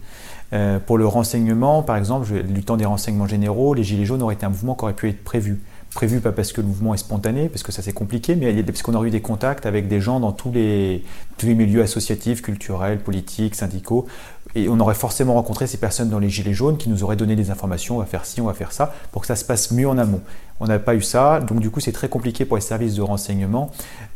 Euh, 0.53 0.79
pour 0.79 0.99
le 0.99 1.07
renseignement, 1.07 1.83
par 1.83 1.97
exemple, 1.97 2.43
du 2.43 2.63
temps 2.63 2.77
des 2.77 2.85
renseignements 2.85 3.27
généraux, 3.27 3.73
les 3.73 3.83
Gilets 3.83 4.05
jaunes 4.05 4.21
auraient 4.23 4.35
été 4.35 4.45
un 4.45 4.51
mouvement 4.51 4.75
qui 4.75 4.85
aurait 4.85 4.93
pu 4.93 5.09
être 5.09 5.25
prévu. 5.25 5.63
Prévu 5.95 6.21
pas 6.21 6.33
parce 6.33 6.53
que 6.53 6.61
le 6.61 6.67
mouvement 6.67 6.93
est 6.93 6.99
spontané, 6.99 7.49
parce 7.49 7.63
que 7.63 7.73
ça 7.73 7.81
c'est 7.81 7.93
compliqué, 7.93 8.35
mais 8.35 8.63
parce 8.63 8.83
qu'on 8.83 8.95
aurait 8.95 9.09
eu 9.09 9.11
des 9.11 9.23
contacts 9.23 9.65
avec 9.65 9.89
des 9.89 10.01
gens 10.01 10.21
dans 10.21 10.33
tous 10.33 10.53
les 10.53 11.03
milieux 11.43 11.83
associatifs, 11.83 12.43
culturels, 12.43 12.99
politiques, 12.99 13.55
syndicaux, 13.55 14.07
et 14.55 14.69
on 14.69 14.79
aurait 14.81 14.95
forcément 14.95 15.35
rencontré 15.35 15.67
ces 15.67 15.79
personnes 15.79 16.09
dans 16.09 16.19
les 16.19 16.29
Gilets 16.29 16.53
jaunes 16.53 16.77
qui 16.77 16.89
nous 16.89 17.03
auraient 17.03 17.17
donné 17.17 17.37
des 17.37 17.51
informations, 17.51 17.97
on 17.97 18.01
va 18.01 18.07
faire 18.07 18.25
ci, 18.25 18.41
on 18.41 18.47
va 18.47 18.55
faire 18.55 18.73
ça, 18.73 18.95
pour 19.11 19.23
que 19.23 19.27
ça 19.27 19.37
se 19.37 19.45
passe 19.45 19.71
mieux 19.71 19.89
en 19.89 19.99
amont. 19.99 20.21
On 20.61 20.67
n'a 20.67 20.79
pas 20.79 20.95
eu 20.95 21.03
ça, 21.03 21.41
donc 21.41 21.61
du 21.61 21.71
coup 21.71 21.81
c'est 21.81 21.93
très 21.93 22.09
compliqué 22.09 22.45
pour 22.45 22.57
les 22.57 22.63
services 22.63 22.95
de 22.95 23.03
renseignement 23.03 23.71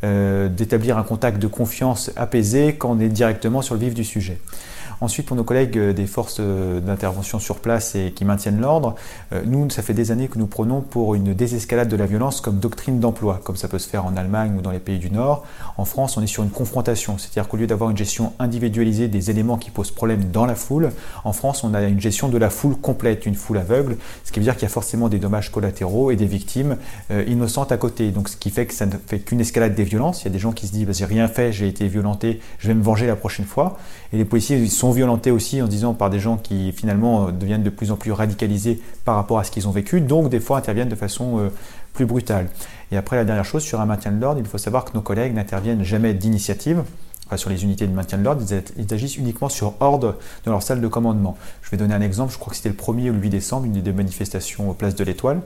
euh, 0.04 0.48
d'établir 0.48 0.98
un 0.98 1.02
contact 1.02 1.38
de 1.38 1.46
confiance 1.46 2.10
apaisé 2.16 2.76
quand 2.76 2.90
on 2.92 3.00
est 3.00 3.08
directement 3.08 3.62
sur 3.62 3.74
le 3.74 3.80
vif 3.80 3.94
du 3.94 4.04
sujet. 4.04 4.38
Ensuite, 5.00 5.26
pour 5.26 5.36
nos 5.36 5.44
collègues 5.44 5.76
euh, 5.76 5.92
des 5.92 6.06
forces 6.06 6.38
euh, 6.40 6.80
d'intervention 6.80 7.38
sur 7.38 7.56
place 7.56 7.94
et 7.94 8.12
qui 8.12 8.24
maintiennent 8.24 8.60
l'ordre, 8.60 8.94
euh, 9.32 9.42
nous, 9.44 9.68
ça 9.70 9.82
fait 9.82 9.92
des 9.92 10.10
années 10.10 10.28
que 10.28 10.38
nous 10.38 10.46
prenons 10.46 10.80
pour 10.80 11.14
une 11.14 11.34
désescalade 11.34 11.88
de 11.88 11.96
la 11.96 12.06
violence 12.06 12.40
comme 12.40 12.58
doctrine 12.58 12.98
d'emploi, 12.98 13.40
comme 13.44 13.56
ça 13.56 13.68
peut 13.68 13.78
se 13.78 13.88
faire 13.88 14.06
en 14.06 14.16
Allemagne 14.16 14.54
ou 14.56 14.62
dans 14.62 14.70
les 14.70 14.78
pays 14.78 14.98
du 14.98 15.10
Nord. 15.10 15.44
En 15.76 15.84
France, 15.84 16.16
on 16.16 16.22
est 16.22 16.26
sur 16.26 16.42
une 16.42 16.50
confrontation, 16.50 17.18
c'est-à-dire 17.18 17.48
qu'au 17.48 17.58
lieu 17.58 17.66
d'avoir 17.66 17.90
une 17.90 17.96
gestion 17.96 18.32
individualisée 18.38 19.08
des 19.08 19.30
éléments 19.30 19.58
qui 19.58 19.70
posent 19.70 19.90
problème 19.90 20.24
dans 20.32 20.46
la 20.46 20.54
foule, 20.54 20.90
en 21.24 21.32
France, 21.32 21.62
on 21.62 21.74
a 21.74 21.82
une 21.82 22.00
gestion 22.00 22.28
de 22.28 22.38
la 22.38 22.48
foule 22.48 22.76
complète, 22.76 23.26
une 23.26 23.34
foule 23.34 23.58
aveugle, 23.58 23.96
ce 24.24 24.32
qui 24.32 24.40
veut 24.40 24.44
dire 24.44 24.54
qu'il 24.54 24.62
y 24.62 24.66
a 24.66 24.70
forcément 24.70 25.08
des 25.08 25.18
dommages 25.18 25.52
collatéraux 25.52 26.10
et 26.10 26.16
des 26.16 26.26
victimes 26.26 26.76
innocentes 27.10 27.72
à 27.72 27.76
côté. 27.76 28.10
Donc, 28.10 28.28
ce 28.28 28.36
qui 28.36 28.50
fait 28.50 28.66
que 28.66 28.74
ça 28.74 28.86
ne 28.86 28.92
fait 29.06 29.18
qu'une 29.18 29.40
escalade 29.40 29.74
des 29.74 29.84
violences. 29.84 30.22
Il 30.22 30.24
y 30.26 30.28
a 30.28 30.30
des 30.30 30.38
gens 30.38 30.52
qui 30.52 30.66
se 30.66 30.72
disent, 30.72 30.86
bah, 30.86 30.92
j'ai 30.92 31.04
rien 31.04 31.28
fait, 31.28 31.52
j'ai 31.52 31.68
été 31.68 31.86
violenté, 31.88 32.40
je 32.58 32.68
vais 32.68 32.74
me 32.74 32.82
venger 32.82 33.06
la 33.06 33.16
prochaine 33.16 33.46
fois. 33.46 33.78
Et 34.12 34.16
les 34.16 34.24
policiers 34.24 34.66
sont 34.68 34.85
violentés 34.90 35.30
aussi 35.30 35.62
en 35.62 35.66
disant 35.66 35.94
par 35.94 36.10
des 36.10 36.20
gens 36.20 36.36
qui 36.36 36.72
finalement 36.72 37.28
euh, 37.28 37.32
deviennent 37.32 37.62
de 37.62 37.70
plus 37.70 37.90
en 37.90 37.96
plus 37.96 38.12
radicalisés 38.12 38.80
par 39.04 39.16
rapport 39.16 39.38
à 39.38 39.44
ce 39.44 39.50
qu'ils 39.50 39.68
ont 39.68 39.72
vécu, 39.72 40.00
donc 40.00 40.28
des 40.28 40.40
fois 40.40 40.58
interviennent 40.58 40.88
de 40.88 40.96
façon 40.96 41.38
euh, 41.38 41.48
plus 41.92 42.06
brutale. 42.06 42.48
Et 42.92 42.96
après, 42.96 43.16
la 43.16 43.24
dernière 43.24 43.44
chose, 43.44 43.62
sur 43.62 43.80
un 43.80 43.86
maintien 43.86 44.12
de 44.12 44.20
l'ordre, 44.20 44.40
il 44.40 44.46
faut 44.46 44.58
savoir 44.58 44.84
que 44.84 44.92
nos 44.94 45.00
collègues 45.00 45.34
n'interviennent 45.34 45.82
jamais 45.82 46.14
d'initiative. 46.14 46.82
Sur 47.34 47.50
les 47.50 47.64
unités 47.64 47.88
de 47.88 47.92
maintien 47.92 48.18
de 48.18 48.22
l'ordre, 48.22 48.42
ils, 48.78 48.94
agissent 48.94 49.16
uniquement 49.16 49.48
sur 49.48 49.74
ordre 49.80 50.16
de 50.44 50.50
leur 50.50 50.62
salle 50.62 50.80
de 50.80 50.86
commandement. 50.86 51.36
Je 51.62 51.70
vais 51.70 51.76
donner 51.76 51.92
un 51.92 52.00
exemple, 52.00 52.32
je 52.32 52.38
crois 52.38 52.52
que 52.52 52.56
c'était 52.56 52.68
le 52.68 52.76
1er 52.76 53.10
ou 53.10 53.14
le 53.14 53.18
8 53.18 53.30
décembre, 53.30 53.66
une 53.66 53.72
des 53.72 53.92
manifestations 53.92 54.70
au 54.70 54.74
Place 54.74 54.94
de 54.94 55.02
l'Étoile 55.02 55.40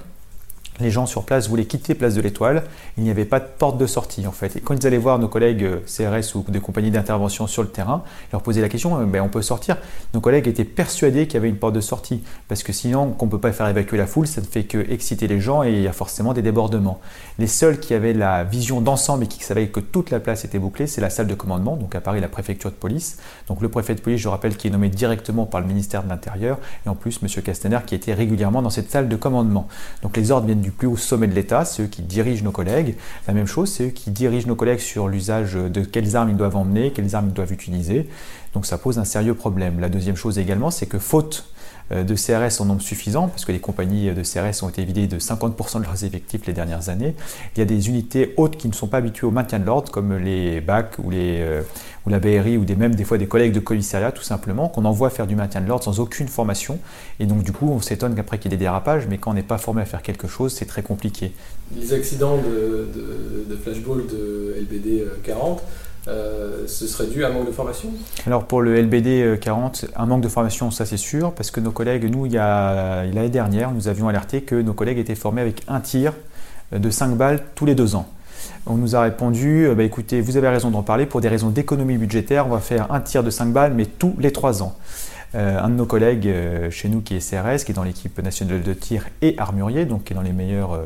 les 0.80 0.90
gens 0.90 1.06
sur 1.06 1.24
place 1.24 1.48
voulaient 1.48 1.64
quitter 1.64 1.94
Place 1.94 2.14
de 2.14 2.20
l'Étoile, 2.20 2.64
il 2.96 3.04
n'y 3.04 3.10
avait 3.10 3.24
pas 3.24 3.40
de 3.40 3.46
porte 3.58 3.78
de 3.78 3.86
sortie 3.86 4.26
en 4.26 4.32
fait. 4.32 4.56
Et 4.56 4.60
quand 4.60 4.74
ils 4.74 4.86
allaient 4.86 4.98
voir 4.98 5.18
nos 5.18 5.28
collègues 5.28 5.64
euh, 5.64 5.80
CRS 5.86 6.34
ou 6.34 6.44
des 6.48 6.60
compagnies 6.60 6.90
d'intervention 6.90 7.46
sur 7.46 7.62
le 7.62 7.68
terrain, 7.68 8.02
leur 8.32 8.42
posaient 8.42 8.60
la 8.60 8.68
question, 8.68 9.00
euh, 9.00 9.04
ben, 9.04 9.22
on 9.22 9.28
peut 9.28 9.42
sortir 9.42 9.76
Nos 10.14 10.20
collègues 10.20 10.48
étaient 10.48 10.64
persuadés 10.64 11.26
qu'il 11.26 11.34
y 11.34 11.36
avait 11.36 11.48
une 11.48 11.56
porte 11.56 11.74
de 11.74 11.80
sortie, 11.80 12.22
parce 12.48 12.62
que 12.62 12.72
sinon, 12.72 13.10
qu'on 13.10 13.26
ne 13.26 13.30
peut 13.30 13.40
pas 13.40 13.52
faire 13.52 13.68
évacuer 13.68 13.98
la 13.98 14.06
foule, 14.06 14.26
ça 14.26 14.40
ne 14.40 14.46
fait 14.46 14.64
que 14.64 14.78
exciter 14.90 15.28
les 15.28 15.40
gens 15.40 15.62
et 15.62 15.72
il 15.72 15.82
y 15.82 15.88
a 15.88 15.92
forcément 15.92 16.32
des 16.32 16.42
débordements. 16.42 17.00
Les 17.38 17.46
seuls 17.46 17.80
qui 17.80 17.94
avaient 17.94 18.12
la 18.12 18.44
vision 18.44 18.80
d'ensemble 18.80 19.24
et 19.24 19.26
qui 19.26 19.42
savaient 19.42 19.68
que 19.68 19.80
toute 19.80 20.10
la 20.10 20.20
place 20.20 20.44
était 20.44 20.58
bouclée, 20.58 20.86
c'est 20.86 21.00
la 21.00 21.10
salle 21.10 21.26
de 21.26 21.34
commandement, 21.34 21.76
donc 21.76 21.94
à 21.94 22.00
Paris 22.00 22.20
la 22.20 22.28
préfecture 22.28 22.70
de 22.70 22.76
police. 22.76 23.18
Donc 23.48 23.60
le 23.60 23.68
préfet 23.68 23.94
de 23.94 24.00
police, 24.00 24.20
je 24.20 24.28
rappelle, 24.28 24.56
qui 24.56 24.68
est 24.68 24.70
nommé 24.70 24.88
directement 24.88 25.46
par 25.46 25.60
le 25.60 25.66
ministère 25.66 26.02
de 26.02 26.08
l'Intérieur, 26.08 26.58
et 26.86 26.88
en 26.88 26.94
plus 26.94 27.20
M. 27.22 27.42
Castaner 27.42 27.78
qui 27.86 27.94
était 27.94 28.14
régulièrement 28.14 28.62
dans 28.62 28.70
cette 28.70 28.90
salle 28.90 29.08
de 29.08 29.16
commandement. 29.16 29.68
Donc 30.02 30.16
les 30.16 30.30
ordres 30.30 30.46
viennent 30.46 30.60
du 30.60 30.69
plus 30.70 30.86
haut 30.86 30.96
sommet 30.96 31.26
de 31.26 31.34
l'État, 31.34 31.64
c'est 31.64 31.82
eux 31.82 31.86
qui 31.86 32.02
dirigent 32.02 32.44
nos 32.44 32.50
collègues. 32.50 32.96
La 33.26 33.34
même 33.34 33.46
chose, 33.46 33.70
c'est 33.70 33.84
eux 33.84 33.90
qui 33.90 34.10
dirigent 34.10 34.48
nos 34.48 34.56
collègues 34.56 34.80
sur 34.80 35.08
l'usage 35.08 35.54
de 35.54 35.82
quelles 35.82 36.16
armes 36.16 36.30
ils 36.30 36.36
doivent 36.36 36.56
emmener, 36.56 36.92
quelles 36.92 37.14
armes 37.14 37.28
ils 37.28 37.34
doivent 37.34 37.52
utiliser. 37.52 38.08
Donc 38.54 38.66
ça 38.66 38.78
pose 38.78 38.98
un 38.98 39.04
sérieux 39.04 39.34
problème. 39.34 39.80
La 39.80 39.88
deuxième 39.88 40.16
chose 40.16 40.38
également, 40.38 40.70
c'est 40.70 40.86
que 40.86 40.98
faute 40.98 41.46
de 41.90 42.14
CRS 42.14 42.60
en 42.60 42.66
nombre 42.66 42.82
suffisant, 42.82 43.28
parce 43.28 43.44
que 43.44 43.52
les 43.52 43.58
compagnies 43.58 44.12
de 44.12 44.22
CRS 44.22 44.62
ont 44.62 44.68
été 44.68 44.84
vidées 44.84 45.06
de 45.06 45.18
50% 45.18 45.78
de 45.78 45.84
leurs 45.84 46.04
effectifs 46.04 46.46
les 46.46 46.52
dernières 46.52 46.88
années. 46.88 47.14
Il 47.54 47.58
y 47.58 47.62
a 47.62 47.64
des 47.64 47.88
unités 47.88 48.34
hautes 48.36 48.56
qui 48.56 48.68
ne 48.68 48.72
sont 48.72 48.86
pas 48.86 48.98
habituées 48.98 49.26
au 49.26 49.30
maintien 49.30 49.58
de 49.58 49.66
l'ordre, 49.66 49.90
comme 49.90 50.16
les 50.16 50.60
BAC 50.60 50.98
ou, 51.02 51.10
les, 51.10 51.40
euh, 51.40 51.62
ou 52.06 52.10
la 52.10 52.20
BRI, 52.20 52.56
ou 52.56 52.64
même 52.76 52.94
des 52.94 53.04
fois 53.04 53.18
des 53.18 53.26
collègues 53.26 53.52
de 53.52 53.60
commissariat, 53.60 54.12
tout 54.12 54.22
simplement, 54.22 54.68
qu'on 54.68 54.84
envoie 54.84 55.10
faire 55.10 55.26
du 55.26 55.36
maintien 55.36 55.60
de 55.60 55.66
l'ordre 55.66 55.84
sans 55.84 56.00
aucune 56.00 56.28
formation. 56.28 56.78
Et 57.18 57.26
donc, 57.26 57.42
du 57.42 57.52
coup, 57.52 57.68
on 57.70 57.80
s'étonne 57.80 58.14
qu'après 58.14 58.38
qu'il 58.38 58.50
y 58.50 58.54
ait 58.54 58.56
des 58.56 58.64
dérapages, 58.64 59.06
mais 59.08 59.18
quand 59.18 59.32
on 59.32 59.34
n'est 59.34 59.42
pas 59.42 59.58
formé 59.58 59.82
à 59.82 59.84
faire 59.84 60.02
quelque 60.02 60.28
chose, 60.28 60.52
c'est 60.52 60.66
très 60.66 60.82
compliqué. 60.82 61.32
Les 61.76 61.92
accidents 61.92 62.36
de, 62.36 62.88
de, 62.94 63.46
de 63.48 63.56
flashball 63.56 64.06
de 64.06 64.56
LBD 64.60 65.04
40, 65.24 65.62
euh, 66.08 66.66
ce 66.66 66.86
serait 66.86 67.06
dû 67.06 67.24
à 67.24 67.28
un 67.28 67.32
manque 67.32 67.46
de 67.46 67.52
formation 67.52 67.90
Alors 68.26 68.44
pour 68.44 68.62
le 68.62 68.80
LBD 68.80 69.38
40, 69.40 69.86
un 69.96 70.06
manque 70.06 70.22
de 70.22 70.28
formation, 70.28 70.70
ça 70.70 70.86
c'est 70.86 70.96
sûr, 70.96 71.32
parce 71.32 71.50
que 71.50 71.60
nos 71.60 71.70
collègues, 71.70 72.04
nous, 72.10 72.26
il 72.26 72.32
y 72.32 72.38
a 72.38 73.04
l'année 73.04 73.28
dernière, 73.28 73.72
nous 73.72 73.88
avions 73.88 74.08
alerté 74.08 74.42
que 74.42 74.54
nos 74.54 74.72
collègues 74.72 74.98
étaient 74.98 75.14
formés 75.14 75.42
avec 75.42 75.62
un 75.68 75.80
tir 75.80 76.12
de 76.72 76.90
5 76.90 77.16
balles 77.16 77.42
tous 77.54 77.66
les 77.66 77.74
deux 77.74 77.96
ans. 77.96 78.06
On 78.66 78.76
nous 78.76 78.96
a 78.96 79.02
répondu, 79.02 79.68
bah, 79.76 79.82
écoutez, 79.82 80.20
vous 80.20 80.36
avez 80.36 80.48
raison 80.48 80.70
d'en 80.70 80.82
parler, 80.82 81.06
pour 81.06 81.20
des 81.20 81.28
raisons 81.28 81.50
d'économie 81.50 81.98
budgétaire, 81.98 82.46
on 82.46 82.50
va 82.50 82.60
faire 82.60 82.92
un 82.92 83.00
tir 83.00 83.22
de 83.22 83.30
5 83.30 83.52
balles, 83.52 83.74
mais 83.74 83.86
tous 83.86 84.14
les 84.18 84.32
3 84.32 84.62
ans. 84.62 84.76
Euh, 85.36 85.60
un 85.62 85.68
de 85.68 85.74
nos 85.74 85.86
collègues 85.86 86.26
euh, 86.26 86.70
chez 86.70 86.88
nous 86.88 87.00
qui 87.00 87.14
est 87.14 87.20
CRS, 87.20 87.64
qui 87.64 87.70
est 87.70 87.74
dans 87.74 87.84
l'équipe 87.84 88.20
nationale 88.20 88.62
de 88.62 88.74
tir 88.74 89.06
et 89.22 89.36
armurier, 89.38 89.84
donc 89.84 90.04
qui 90.04 90.12
est 90.12 90.16
dans 90.16 90.22
les 90.22 90.32
meilleurs 90.32 90.80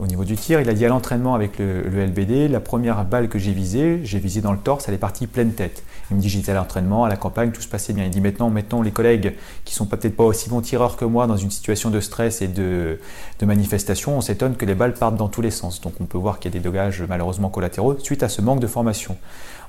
au 0.00 0.06
niveau 0.06 0.24
du 0.24 0.36
tir. 0.36 0.60
Il 0.60 0.68
a 0.68 0.72
dit 0.72 0.84
à 0.84 0.88
l'entraînement 0.88 1.34
avec 1.34 1.58
le, 1.58 1.82
LBD, 1.82 2.48
la 2.48 2.60
première 2.60 3.04
balle 3.04 3.28
que 3.28 3.38
j'ai 3.38 3.52
visée, 3.52 4.00
j'ai 4.02 4.18
visé 4.18 4.40
dans 4.40 4.52
le 4.52 4.58
torse, 4.58 4.88
elle 4.88 4.94
est 4.94 4.98
partie 4.98 5.26
pleine 5.26 5.52
tête. 5.52 5.82
Il 6.10 6.16
me 6.16 6.20
dit 6.20 6.28
j'étais 6.28 6.52
à 6.52 6.66
la 7.08 7.16
campagne, 7.16 7.50
tout 7.52 7.60
se 7.60 7.68
passait 7.68 7.92
bien. 7.92 8.04
Il 8.04 8.10
dit 8.10 8.20
maintenant, 8.20 8.50
mettons 8.50 8.82
les 8.82 8.90
collègues 8.90 9.34
qui 9.64 9.74
sont 9.74 9.86
peut-être 9.86 10.16
pas 10.16 10.24
aussi 10.24 10.48
bons 10.48 10.60
tireurs 10.60 10.96
que 10.96 11.04
moi 11.04 11.26
dans 11.26 11.36
une 11.36 11.50
situation 11.50 11.90
de 11.90 12.00
stress 12.00 12.42
et 12.42 12.48
de, 12.48 12.98
manifestation, 13.42 14.18
on 14.18 14.20
s'étonne 14.20 14.56
que 14.56 14.64
les 14.64 14.74
balles 14.74 14.94
partent 14.94 15.16
dans 15.16 15.28
tous 15.28 15.40
les 15.40 15.50
sens. 15.50 15.80
Donc 15.80 15.94
on 16.00 16.04
peut 16.04 16.18
voir 16.18 16.38
qu'il 16.38 16.52
y 16.52 16.56
a 16.56 16.58
des 16.58 16.62
dommages 16.62 17.02
malheureusement 17.08 17.48
collatéraux 17.48 17.98
suite 17.98 18.22
à 18.22 18.28
ce 18.28 18.42
manque 18.42 18.60
de 18.60 18.66
formation. 18.66 19.16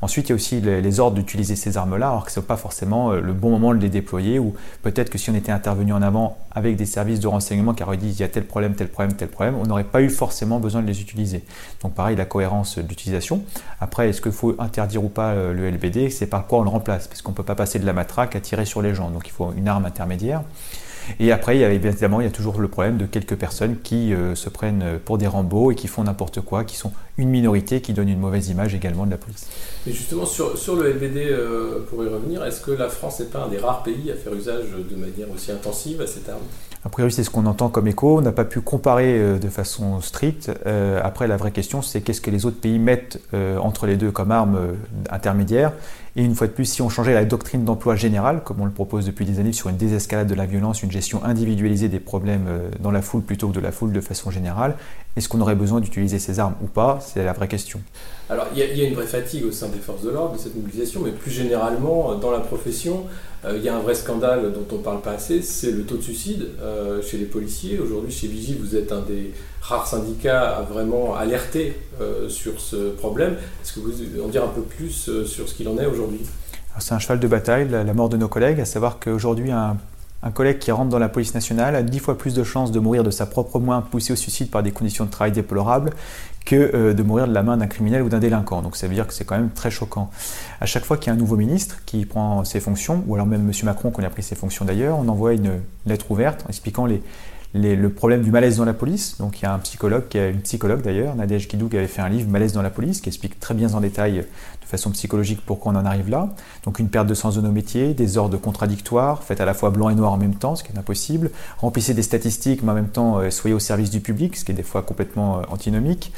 Ensuite, 0.02 0.30
il 0.30 0.32
y 0.32 0.34
a 0.34 0.36
aussi 0.36 0.62
les, 0.62 1.00
ordres 1.00 1.16
d'utiliser 1.16 1.56
ces 1.56 1.78
armes-là, 1.78 2.10
alors 2.10 2.26
que 2.26 2.32
ce 2.32 2.40
n'est 2.40 2.46
pas 2.46 2.58
forcément 2.58 3.12
euh, 3.12 3.22
le 3.22 3.34
bon 3.34 3.52
moment 3.52 3.76
de 3.76 3.80
les 3.80 3.90
déployer, 3.90 4.40
ou 4.40 4.56
peut-être 4.82 5.12
que 5.12 5.20
si 5.20 5.30
on 5.30 5.36
était 5.36 5.52
intervenu 5.52 5.94
en 5.94 6.02
avant 6.02 6.40
avec 6.52 6.76
des 6.76 6.88
services 6.88 7.20
de 7.20 7.28
renseignement 7.28 7.76
qui 7.76 7.84
auraient 7.84 7.98
dit 7.98 8.10
il 8.10 8.20
y 8.20 8.24
a 8.24 8.28
tel 8.28 8.46
problème, 8.46 8.74
tel 8.74 8.88
problème, 8.88 9.16
tel 9.16 9.28
problème, 9.28 9.56
on 9.62 9.66
n'aurait 9.68 9.84
pas 9.84 10.02
eu 10.02 10.10
forcément 10.10 10.60
besoin 10.60 10.82
de 10.82 10.88
les 10.88 11.02
utiliser. 11.02 11.44
Donc 11.84 11.94
pareil, 11.94 12.16
la 12.16 12.26
cohérence 12.26 12.80
d'utilisation. 12.80 13.44
Après, 13.80 14.10
est-ce 14.10 14.22
qu'il 14.22 14.32
faut 14.32 14.56
interdire 14.58 15.04
ou 15.04 15.10
pas 15.10 15.34
euh, 15.34 15.54
le 15.54 15.70
LBD 15.70 16.10
C'est 16.10 16.31
par 16.32 16.48
quoi 16.48 16.60
on 16.60 16.64
le 16.64 16.70
remplace, 16.70 17.08
parce 17.08 17.22
qu'on 17.22 17.32
ne 17.32 17.36
peut 17.36 17.44
pas 17.44 17.56
passer 17.56 17.78
de 17.78 17.86
la 17.86 17.94
matraque 17.94 18.36
à 18.36 18.40
tirer 18.40 18.66
sur 18.66 18.82
les 18.82 18.96
gens, 18.96 19.12
donc 19.12 19.28
il 19.28 19.32
faut 19.32 19.54
une 19.56 19.68
arme 19.68 19.86
intermédiaire. 19.86 20.42
Et 21.20 21.32
après, 21.32 21.58
il 21.58 21.62
y 21.62 21.64
a, 21.64 21.72
évidemment, 21.72 22.22
il 22.22 22.26
y 22.26 22.28
a 22.28 22.32
toujours 22.32 22.60
le 22.60 22.68
problème 22.68 22.98
de 22.98 23.06
quelques 23.06 23.36
personnes 23.36 23.78
qui 23.82 24.14
euh, 24.14 24.36
se 24.36 24.50
prennent 24.50 25.00
pour 25.04 25.18
des 25.18 25.28
Rambo 25.28 25.72
et 25.72 25.76
qui 25.76 25.88
font 25.88 26.04
n'importe 26.04 26.42
quoi, 26.42 26.64
qui 26.64 26.76
sont 26.76 26.92
une 27.18 27.30
minorité 27.30 27.82
qui 27.82 27.94
donne 27.94 28.10
une 28.10 28.20
mauvaise 28.20 28.50
image 28.50 28.74
également 28.74 29.06
de 29.06 29.12
la 29.12 29.18
police. 29.18 29.48
Mais 29.86 29.94
justement, 29.94 30.26
sur, 30.26 30.58
sur 30.58 30.76
le 30.76 30.92
LBD, 30.92 31.18
euh, 31.18 31.80
pour 31.90 32.04
y 32.04 32.08
revenir, 32.08 32.44
est-ce 32.46 32.62
que 32.62 32.72
la 32.72 32.90
France 32.90 33.20
n'est 33.20 33.28
pas 33.28 33.44
un 33.44 33.48
des 33.48 33.58
rares 33.58 33.84
pays 33.84 34.12
à 34.12 34.16
faire 34.16 34.34
usage 34.34 34.66
de 34.90 34.96
manière 34.96 35.30
aussi 35.34 35.52
intensive 35.52 36.02
à 36.02 36.08
cette 36.08 36.30
arme? 36.30 36.42
A 36.84 36.90
priori, 36.90 37.12
c'est 37.12 37.24
ce 37.24 37.30
qu'on 37.30 37.46
entend 37.46 37.70
comme 37.70 37.88
écho. 37.88 38.18
On 38.18 38.22
n'a 38.22 38.32
pas 38.32 38.46
pu 38.46 38.62
comparer 38.62 39.20
euh, 39.20 39.38
de 39.38 39.50
façon 39.50 40.02
stricte. 40.02 40.52
après, 41.04 41.28
la 41.28 41.38
vraie 41.38 41.52
question, 41.52 41.82
c'est 41.82 42.02
qu'est-ce 42.02 42.22
que 42.22 42.32
les 42.32 42.46
autres 42.46 42.60
pays 42.60 42.80
mettent 42.80 43.20
entre 43.34 43.86
les 43.86 43.98
deux 43.98 44.12
comme 44.12 44.32
arme 44.32 44.76
intermédiaire? 45.10 45.74
Et 46.16 46.24
une 46.26 46.36
fois 46.36 46.48
de 46.48 46.52
plus, 46.52 46.66
si 46.66 46.82
on 46.82 46.90
changeait 46.90 47.14
la 47.14 47.24
doctrine 47.24 47.64
d'emploi 47.64 47.96
générale, 47.96 48.42
comme 48.44 48.60
on 48.60 48.66
le 48.66 48.72
propose 48.72 49.06
depuis 49.06 49.24
des 49.24 49.40
années 49.40 49.54
sur 49.54 49.70
une 49.70 49.78
désescalade 49.78 50.28
de 50.28 50.36
la 50.36 50.46
violence, 50.46 50.84
une 50.84 50.92
gestion 50.92 51.24
individualisée 51.24 51.88
des 51.88 52.02
problèmes 52.02 52.48
euh, 52.50 52.70
dans 52.82 52.92
la 52.92 53.02
foule 53.02 53.22
plutôt 53.22 53.48
que 53.48 53.54
de 53.54 53.62
la 53.62 53.72
foule 53.72 53.94
de 53.94 54.02
façon 54.02 54.30
générale, 54.30 54.76
est-ce 55.18 55.28
qu'on 55.28 55.42
aurait 55.42 55.56
besoin 55.56 55.82
d'utiliser 55.82 56.20
ces 56.20 56.40
armes 56.40 56.56
ou 56.62 56.68
pas? 56.68 57.00
C'est 57.02 57.24
la 57.24 57.34
vraie 57.34 57.50
question. 57.50 57.82
Alors, 58.30 58.48
il 58.56 58.60
y, 58.60 58.82
a 58.82 58.88
une 58.88 58.94
vraie 58.94 59.08
fatigue 59.08 59.46
au 59.46 59.52
sein 59.52 59.68
des 59.68 59.80
forces 59.80 60.04
de 60.04 60.10
l'ordre 60.10 60.36
de 60.36 60.40
cette 60.40 60.56
mobilisation, 60.56 61.02
mais 61.04 61.12
plus 61.12 61.32
généralement, 61.32 62.16
dans 62.16 62.32
la 62.32 62.40
profession, 62.40 63.04
euh, 63.44 63.58
il 63.58 63.64
y 63.64 63.68
a 63.68 63.76
un 63.76 63.82
vrai 63.82 63.94
scandale 63.94 64.54
dont 64.54 64.66
on 64.72 64.78
ne 64.78 64.84
parle 64.84 65.02
pas 65.02 65.12
assez, 65.12 65.42
c'est 65.42 65.72
le 65.72 65.84
taux 65.84 65.98
de 65.98 66.02
suicide 66.02 66.48
euh, 66.62 67.02
chez 67.02 67.18
les 67.18 67.26
policiers. 67.26 67.78
Aujourd'hui, 67.78 68.14
chez 68.14 68.28
Vigie, 68.28 68.58
vous 68.58 68.78
êtes 68.78 68.94
un 68.94 69.02
des 69.02 69.34
rares 69.60 69.86
syndicats 69.86 70.58
à 70.58 70.62
vraiment 70.62 71.14
alerter 71.16 71.76
euh, 72.00 72.30
sur 72.30 72.62
ce 72.62 72.92
problème. 72.92 73.34
Est-ce 73.62 73.74
que 73.74 73.80
vous 73.82 74.24
en 74.24 74.30
dire 74.30 74.46
un 74.46 74.50
peu 74.50 74.62
plus 74.62 75.26
sur 75.26 75.50
ce 75.50 75.54
qu'il 75.54 75.68
en 75.68 75.78
est 75.78 75.86
aujourd'hui? 75.86 76.22
C'est 76.80 76.94
un 76.94 77.00
cheval 77.00 77.20
de 77.20 77.28
bataille, 77.28 77.68
la, 77.68 77.84
mort 77.94 78.08
de 78.08 78.16
nos 78.16 78.30
collègues, 78.30 78.62
à 78.62 78.66
savoir 78.66 78.98
qu'aujourd'hui, 79.00 79.52
un, 79.52 79.76
un, 80.24 80.32
collègue 80.32 80.60
qui 80.60 80.72
rentre 80.72 80.90
dans 80.90 81.00
la 81.00 81.10
police 81.10 81.34
nationale 81.34 81.76
a 81.76 81.84
dix 81.84 82.00
fois 82.00 82.18
plus 82.18 82.34
de 82.34 82.44
chances 82.44 82.72
de 82.72 82.80
mourir 82.80 83.04
de 83.04 83.12
sa 83.12 83.26
propre 83.26 83.60
main 83.60 83.82
poussé 83.82 84.14
au 84.14 84.16
suicide 84.16 84.50
par 84.50 84.64
des 84.64 84.72
conditions 84.72 85.06
de 85.06 85.12
travail 85.12 85.32
déplorables 85.32 85.92
que 86.46 86.56
euh, 86.56 86.94
de 86.94 87.04
mourir 87.04 87.28
de 87.28 87.34
la 87.34 87.44
main 87.44 87.58
d'un 87.58 87.68
criminel 87.68 88.02
ou 88.02 88.10
d'un 88.10 88.20
délinquant. 88.20 88.62
Donc 88.62 88.76
ça 88.76 88.88
veut 88.88 88.94
dire 88.94 89.08
que 89.08 89.14
c'est 89.14 89.26
quand 89.26 89.38
même 89.38 89.52
très 89.52 89.72
choquant. 89.72 90.10
À 90.60 90.66
chaque 90.66 90.86
fois 90.86 90.98
qu'il 90.98 91.08
y 91.08 91.10
a 91.12 91.14
un 91.14 91.20
nouveau 91.20 91.38
ministre 91.38 91.78
qui 91.86 92.06
prend 92.06 92.44
ses 92.44 92.60
fonctions, 92.60 93.04
ou 93.08 93.16
alors 93.16 93.28
même 93.28 93.42
M. 93.42 93.52
Macron 93.64 93.92
qui 93.92 94.04
a 94.04 94.10
pris 94.10 94.24
ses 94.24 94.36
fonctions 94.36 94.66
d'ailleurs, 94.66 94.98
on 94.98 95.08
envoie 95.08 95.34
une 95.34 95.62
lettre 95.86 96.10
ouverte 96.12 96.46
expliquant 96.50 96.86
les, 96.86 97.02
le 97.54 97.90
problème 97.90 98.22
du 98.22 98.32
malaise 98.32 98.58
dans 98.58 98.66
la 98.66 98.74
police. 98.74 99.18
Donc 99.20 99.40
il 99.40 99.44
y 99.44 99.46
a 99.46 99.54
un 99.54 99.60
psychologue, 99.60 100.08
qui 100.08 100.18
a 100.18 100.30
une 100.30 100.42
psychologue 100.42 100.82
d'ailleurs, 100.82 101.16
Nadège 101.16 101.48
Guidou, 101.48 101.70
qui 101.70 101.78
avait 101.78 101.88
fait 101.88 102.02
un 102.02 102.10
livre 102.10 102.30
Malaise 102.30 102.54
dans 102.54 102.62
la 102.62 102.70
police, 102.70 103.02
qui 103.02 103.10
explique 103.10 103.40
très 103.40 103.54
bien 103.54 103.74
en 103.74 103.82
détail 103.82 104.26
façon 104.72 104.92
psychologique 104.92 105.42
pourquoi 105.46 105.74
on 105.74 105.76
en 105.76 105.86
arrive 105.86 106.10
là. 106.10 106.30
Donc 106.64 106.80
une 106.80 106.90
perte 106.90 107.08
de 107.08 107.14
sens 107.14 107.36
de 107.36 107.42
nos 107.42 107.52
métiers, 107.52 107.94
des 107.94 108.18
ordres 108.18 108.38
contradictoires, 108.38 109.24
faites 109.24 109.42
à 109.42 109.46
la 109.46 109.54
fois 109.54 109.70
blanc 109.70 109.90
et 109.90 109.96
noir 109.96 110.14
en 110.14 110.18
même 110.18 110.36
temps, 110.36 110.56
ce 110.56 110.64
qui 110.64 110.72
est 110.72 110.78
impossible. 110.78 111.32
Remplissez 111.60 111.94
des 111.94 112.04
statistiques, 112.04 112.64
mais 112.64 112.72
en 112.72 112.76
même 112.76 112.88
temps 112.88 113.20
euh, 113.20 113.30
soyez 113.30 113.54
au 113.54 113.60
service 113.60 113.90
du 113.90 114.00
public, 114.00 114.38
ce 114.38 114.46
qui 114.46 114.52
est 114.52 114.56
des 114.56 114.64
fois 114.64 114.82
complètement 114.82 115.40
euh, 115.40 115.42
antinomique. 115.50 116.14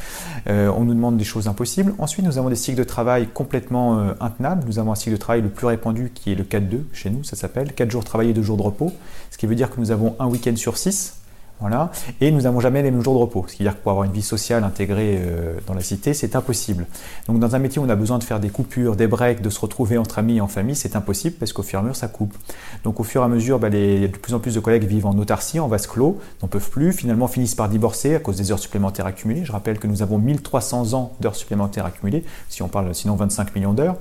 Euh, 0.47 0.71
on 0.75 0.85
nous 0.85 0.93
demande 0.93 1.17
des 1.17 1.23
choses 1.23 1.47
impossibles. 1.47 1.93
Ensuite, 1.97 2.25
nous 2.25 2.37
avons 2.37 2.49
des 2.49 2.55
cycles 2.55 2.77
de 2.77 2.83
travail 2.83 3.27
complètement 3.33 4.13
intenables. 4.19 4.63
Nous 4.67 4.79
avons 4.79 4.91
un 4.91 4.95
cycle 4.95 5.11
de 5.11 5.17
travail 5.17 5.41
le 5.41 5.49
plus 5.49 5.67
répandu 5.67 6.11
qui 6.13 6.31
est 6.31 6.35
le 6.35 6.43
4-2 6.43 6.83
chez 6.93 7.09
nous, 7.09 7.23
ça 7.23 7.35
s'appelle 7.35 7.73
4 7.73 7.89
jours 7.89 8.03
travaillés, 8.03 8.33
2 8.33 8.41
jours 8.41 8.57
de 8.57 8.61
repos, 8.61 8.91
ce 9.31 9.37
qui 9.37 9.47
veut 9.47 9.55
dire 9.55 9.69
que 9.69 9.79
nous 9.79 9.91
avons 9.91 10.15
un 10.19 10.27
week-end 10.27 10.55
sur 10.55 10.77
6 10.77 11.22
voilà. 11.63 11.91
Et 12.19 12.29
nous 12.29 12.41
n'avons 12.41 12.59
jamais 12.59 12.81
les 12.81 12.91
mêmes 12.91 13.01
jours 13.01 13.13
de 13.13 13.19
repos. 13.19 13.45
Ce 13.47 13.53
qui 13.53 13.63
veut 13.63 13.69
dire 13.69 13.77
que 13.77 13.81
pour 13.81 13.91
avoir 13.91 14.03
une 14.05 14.11
vie 14.11 14.21
sociale 14.21 14.65
intégrée 14.65 15.17
euh, 15.17 15.53
dans 15.65 15.73
la 15.73 15.79
cité, 15.79 16.13
c'est 16.13 16.35
impossible. 16.35 16.85
Donc 17.29 17.39
dans 17.39 17.55
un 17.55 17.59
métier 17.59 17.81
où 17.81 17.85
on 17.85 17.89
a 17.89 17.95
besoin 17.95 18.17
de 18.17 18.23
faire 18.25 18.41
des 18.41 18.49
coupures, 18.49 18.97
des 18.97 19.07
breaks, 19.07 19.41
de 19.41 19.49
se 19.49 19.61
retrouver 19.61 19.97
entre 19.97 20.19
amis 20.19 20.35
et 20.35 20.41
en 20.41 20.49
famille, 20.49 20.75
c'est 20.75 20.97
impossible 20.97 21.37
parce 21.39 21.53
qu'au 21.53 21.63
fur 21.63 21.79
et 21.79 21.81
à 21.81 21.83
mesure, 21.83 21.95
ça 21.95 22.09
coupe. 22.09 22.35
Donc 22.83 22.99
au 22.99 23.03
fur 23.03 23.21
et 23.21 23.23
à 23.23 23.29
mesure, 23.29 23.59
bah, 23.59 23.69
les, 23.69 24.09
de 24.09 24.17
plus 24.17 24.33
en 24.33 24.39
plus 24.39 24.55
de 24.55 24.59
collègues 24.59 24.83
vivent 24.83 25.05
en 25.05 25.17
autarcie, 25.17 25.57
en 25.61 25.69
vase 25.69 25.87
clos, 25.87 26.19
n'en 26.41 26.49
peuvent 26.49 26.69
plus, 26.69 26.91
finalement 26.91 27.29
finissent 27.29 27.55
par 27.55 27.69
divorcer 27.69 28.13
à 28.15 28.19
cause 28.19 28.35
des 28.35 28.51
heures 28.51 28.59
supplémentaires 28.59 29.05
accumulées. 29.05 29.45
Je 29.45 29.53
rappelle 29.53 29.79
que 29.79 29.87
nous 29.87 30.01
avons 30.01 30.17
1300 30.17 30.91
ans 30.91 31.13
d'heures 31.21 31.37
supplémentaires 31.37 31.85
accumulées, 31.85 32.25
si 32.49 32.61
on 32.61 32.67
parle 32.67 32.93
sinon 32.93 33.15
25 33.15 33.55
millions 33.55 33.73
d'heures, 33.73 33.95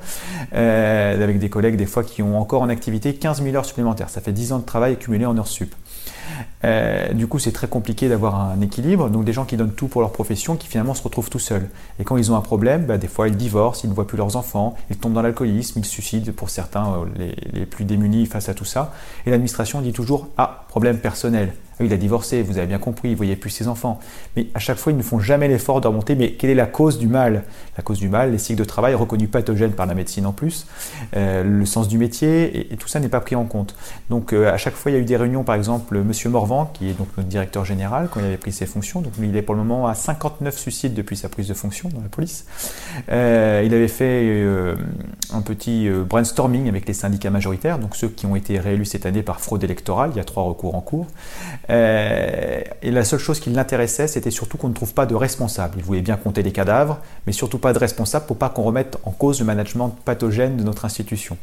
euh, 0.52 1.22
avec 1.22 1.38
des 1.38 1.48
collègues 1.48 1.76
des 1.76 1.86
fois 1.86 2.02
qui 2.02 2.24
ont 2.24 2.40
encore 2.40 2.62
en 2.62 2.68
activité 2.68 3.14
15 3.14 3.40
000 3.40 3.54
heures 3.54 3.66
supplémentaires. 3.66 4.10
Ça 4.10 4.20
fait 4.20 4.32
10 4.32 4.52
ans 4.52 4.58
de 4.58 4.64
travail 4.64 4.94
accumulé 4.94 5.26
en 5.26 5.38
heures 5.38 5.46
sup. 5.46 5.72
Euh, 6.64 7.12
du 7.12 7.26
coup, 7.26 7.38
c'est 7.38 7.52
très 7.52 7.66
compliqué 7.66 8.08
d'avoir 8.08 8.40
un 8.40 8.60
équilibre. 8.60 9.10
Donc, 9.10 9.24
des 9.24 9.32
gens 9.32 9.44
qui 9.44 9.56
donnent 9.56 9.72
tout 9.72 9.88
pour 9.88 10.00
leur 10.00 10.12
profession, 10.12 10.56
qui 10.56 10.68
finalement 10.68 10.94
se 10.94 11.02
retrouvent 11.02 11.30
tout 11.30 11.38
seuls. 11.38 11.68
Et 11.98 12.04
quand 12.04 12.16
ils 12.16 12.30
ont 12.30 12.36
un 12.36 12.40
problème, 12.40 12.86
bah, 12.86 12.98
des 12.98 13.08
fois 13.08 13.28
ils 13.28 13.36
divorcent, 13.36 13.84
ils 13.84 13.90
ne 13.90 13.94
voient 13.94 14.06
plus 14.06 14.16
leurs 14.18 14.36
enfants, 14.36 14.76
ils 14.90 14.96
tombent 14.96 15.14
dans 15.14 15.22
l'alcoolisme, 15.22 15.80
ils 15.80 15.84
suicident 15.84 16.32
pour 16.32 16.50
certains, 16.50 17.04
euh, 17.18 17.32
les, 17.52 17.66
plus 17.66 17.84
démunis 17.84 18.26
face 18.26 18.48
à 18.48 18.54
tout 18.54 18.64
ça. 18.64 18.92
Et 19.26 19.30
l'administration 19.30 19.80
dit 19.80 19.92
toujours 19.92 20.28
Ah, 20.38 20.64
problème 20.68 20.98
personnel. 20.98 21.52
Il 21.84 21.92
a 21.92 21.96
divorcé, 21.96 22.42
vous 22.42 22.58
avez 22.58 22.66
bien 22.66 22.78
compris, 22.78 23.08
il 23.08 23.12
ne 23.12 23.16
voyait 23.16 23.36
plus 23.36 23.50
ses 23.50 23.68
enfants. 23.68 24.00
Mais 24.36 24.46
à 24.54 24.58
chaque 24.58 24.78
fois, 24.78 24.92
ils 24.92 24.98
ne 24.98 25.02
font 25.02 25.20
jamais 25.20 25.48
l'effort 25.48 25.80
de 25.80 25.88
remonter. 25.88 26.14
Mais 26.14 26.32
quelle 26.32 26.50
est 26.50 26.54
la 26.54 26.66
cause 26.66 26.98
du 26.98 27.08
mal? 27.08 27.44
La 27.76 27.82
cause 27.82 27.98
du 27.98 28.08
mal, 28.08 28.32
les 28.32 28.38
cycles 28.38 28.58
de 28.58 28.64
travail 28.64 28.94
reconnus 28.94 29.30
pathogènes 29.30 29.72
par 29.72 29.86
la 29.86 29.94
médecine 29.94 30.26
en 30.26 30.32
plus, 30.32 30.66
euh, 31.16 31.42
le 31.42 31.64
sens 31.66 31.88
du 31.88 31.98
métier, 31.98 32.72
et, 32.72 32.76
tout 32.76 32.88
ça 32.88 33.00
n'est 33.00 33.08
pas 33.08 33.20
pris 33.20 33.34
en 33.34 33.44
compte. 33.44 33.74
Donc 34.10 34.32
à 34.32 34.56
chaque 34.56 34.74
fois, 34.74 34.90
il 34.90 34.94
y 34.94 34.96
a 34.98 35.00
eu 35.00 35.04
des 35.04 35.16
réunions, 35.16 35.44
par 35.44 35.54
exemple, 35.54 35.96
M. 35.96 36.12
Morvan, 36.30 36.66
qui 36.66 36.90
est 36.90 36.92
donc 36.92 37.08
notre 37.16 37.28
directeur 37.28 37.64
général, 37.64 38.08
quand 38.10 38.20
il 38.20 38.26
avait 38.26 38.36
pris 38.36 38.52
ses 38.52 38.66
fonctions, 38.66 39.00
donc 39.00 39.12
il 39.20 39.36
est 39.36 39.42
pour 39.42 39.54
le 39.54 39.62
moment 39.62 39.86
à 39.86 39.94
59 39.94 40.56
suicides 40.56 40.94
depuis 40.94 41.16
sa 41.16 41.28
prise 41.28 41.48
de 41.48 41.54
fonction 41.54 41.88
dans 41.88 42.00
la 42.00 42.08
police. 42.08 42.46
Euh, 43.10 43.62
il 43.64 43.72
avait 43.72 43.88
fait 43.88 44.22
euh, 44.24 44.74
un 45.32 45.40
petit 45.40 45.88
brainstorming 45.88 46.68
avec 46.68 46.86
les 46.86 46.94
syndicats 46.94 47.30
majoritaires, 47.30 47.78
donc 47.78 47.96
ceux 47.96 48.08
qui 48.08 48.26
ont 48.26 48.36
été 48.36 48.58
réélus 48.58 48.86
cette 48.86 49.06
année 49.06 49.22
par 49.22 49.40
fraude 49.40 49.64
électorale, 49.64 50.10
il 50.14 50.16
y 50.16 50.20
a 50.20 50.24
trois 50.24 50.42
recours 50.42 50.74
en 50.74 50.80
cours. 50.80 51.06
Et 51.72 52.90
la 52.90 53.04
seule 53.04 53.20
chose 53.20 53.40
qui 53.40 53.50
l'intéressait, 53.50 54.06
c'était 54.06 54.30
surtout 54.30 54.58
qu'on 54.58 54.68
ne 54.68 54.74
trouve 54.74 54.94
pas 54.94 55.06
de 55.06 55.14
responsable. 55.14 55.74
Il 55.78 55.84
voulait 55.84 56.02
bien 56.02 56.16
compter 56.16 56.42
les 56.42 56.52
cadavres, 56.52 56.98
mais 57.26 57.32
surtout 57.32 57.58
pas 57.58 57.72
de 57.72 57.78
responsable 57.78 58.26
pour 58.26 58.36
pas 58.36 58.48
qu'on 58.48 58.62
remette 58.62 58.98
en 59.04 59.10
cause 59.10 59.40
le 59.40 59.46
management 59.46 59.96
pathogène 60.04 60.56
de 60.56 60.62
notre 60.62 60.84
institution. 60.84 61.36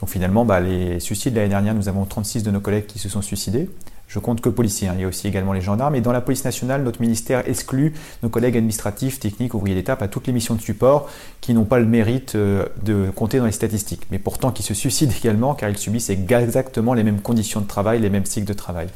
Donc 0.00 0.10
finalement, 0.10 0.44
bah, 0.44 0.60
les 0.60 1.00
suicides 1.00 1.34
l'année 1.34 1.48
dernière, 1.48 1.74
nous 1.74 1.88
avons 1.88 2.04
36 2.04 2.42
de 2.42 2.50
nos 2.50 2.60
collègues 2.60 2.86
qui 2.86 2.98
se 2.98 3.08
sont 3.08 3.22
suicidés. 3.22 3.70
Je 4.08 4.20
compte 4.20 4.40
que 4.40 4.48
policiers, 4.48 4.86
hein. 4.86 4.94
il 4.96 5.00
y 5.00 5.04
a 5.04 5.08
aussi 5.08 5.26
également 5.26 5.52
les 5.52 5.60
gendarmes. 5.60 5.96
Et 5.96 6.00
dans 6.00 6.12
la 6.12 6.20
police 6.20 6.44
nationale, 6.44 6.84
notre 6.84 7.00
ministère 7.00 7.42
exclut 7.48 7.92
nos 8.22 8.28
collègues 8.28 8.56
administratifs, 8.56 9.18
techniques, 9.18 9.52
ouvriers 9.54 9.74
d'étape 9.74 10.00
à 10.00 10.06
toutes 10.06 10.28
les 10.28 10.32
missions 10.32 10.54
de 10.54 10.60
support 10.60 11.08
qui 11.40 11.54
n'ont 11.54 11.64
pas 11.64 11.80
le 11.80 11.86
mérite 11.86 12.36
euh, 12.36 12.66
de 12.84 13.10
compter 13.10 13.38
dans 13.38 13.46
les 13.46 13.52
statistiques, 13.52 14.02
mais 14.12 14.20
pourtant 14.20 14.52
qui 14.52 14.62
se 14.62 14.74
suicident 14.74 15.12
également 15.22 15.54
car 15.54 15.70
ils 15.70 15.78
subissent 15.78 16.10
exactement 16.10 16.94
les 16.94 17.02
mêmes 17.02 17.20
conditions 17.20 17.60
de 17.60 17.66
travail, 17.66 18.00
les 18.00 18.10
mêmes 18.10 18.26
cycles 18.26 18.46
de 18.46 18.52
travail. 18.52 18.88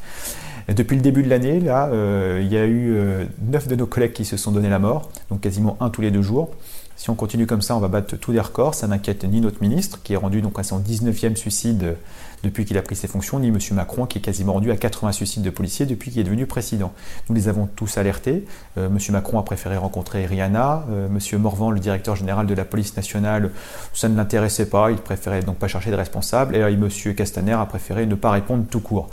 Depuis 0.67 0.95
le 0.95 1.01
début 1.01 1.23
de 1.23 1.29
l'année, 1.29 1.61
euh, 1.67 2.39
il 2.41 2.51
y 2.51 2.57
a 2.57 2.65
eu 2.65 2.95
neuf 3.41 3.67
de 3.67 3.75
nos 3.75 3.85
collègues 3.85 4.13
qui 4.13 4.25
se 4.25 4.37
sont 4.37 4.51
donné 4.51 4.69
la 4.69 4.79
mort, 4.79 5.09
donc 5.29 5.41
quasiment 5.41 5.77
un 5.79 5.89
tous 5.89 6.01
les 6.01 6.11
deux 6.11 6.21
jours. 6.21 6.51
Si 6.95 7.09
on 7.09 7.15
continue 7.15 7.47
comme 7.47 7.63
ça, 7.63 7.75
on 7.75 7.79
va 7.79 7.87
battre 7.87 8.15
tous 8.15 8.31
les 8.31 8.39
records. 8.39 8.75
Ça 8.75 8.87
n'inquiète 8.87 9.23
ni 9.23 9.41
notre 9.41 9.61
ministre, 9.61 10.01
qui 10.03 10.13
est 10.13 10.17
rendu 10.17 10.41
donc 10.41 10.59
à 10.59 10.63
son 10.63 10.79
19e 10.79 11.35
suicide 11.35 11.95
depuis 12.43 12.65
qu'il 12.65 12.77
a 12.77 12.81
pris 12.81 12.95
ses 12.95 13.07
fonctions, 13.07 13.39
ni 13.39 13.49
M. 13.49 13.57
Macron, 13.73 14.05
qui 14.05 14.17
est 14.17 14.21
quasiment 14.21 14.53
rendu 14.53 14.71
à 14.71 14.75
80 14.75 15.11
suicides 15.11 15.43
de 15.43 15.49
policiers 15.49 15.85
depuis 15.85 16.11
qu'il 16.11 16.21
est 16.21 16.23
devenu 16.23 16.45
président. 16.45 16.93
Nous 17.29 17.35
les 17.35 17.47
avons 17.47 17.67
tous 17.67 17.97
alertés. 17.97 18.45
Euh, 18.77 18.87
M. 18.87 18.97
Macron 19.11 19.39
a 19.39 19.43
préféré 19.43 19.77
rencontrer 19.77 20.25
Rihanna. 20.25 20.85
Euh, 20.89 21.07
M. 21.07 21.39
Morvan, 21.39 21.71
le 21.71 21.79
directeur 21.79 22.15
général 22.15 22.47
de 22.47 22.53
la 22.53 22.65
police 22.65 22.95
nationale, 22.95 23.51
ça 23.93 24.09
ne 24.09 24.15
l'intéressait 24.15 24.67
pas. 24.67 24.91
Il 24.91 24.97
préférait 24.97 25.41
donc 25.41 25.57
pas 25.57 25.67
chercher 25.67 25.91
de 25.91 25.95
responsable. 25.95 26.55
Et 26.55 26.59
M. 26.59 26.89
Castaner 27.15 27.53
a 27.53 27.65
préféré 27.65 28.05
ne 28.05 28.15
pas 28.15 28.31
répondre 28.31 28.65
tout 28.69 28.81
court. 28.81 29.09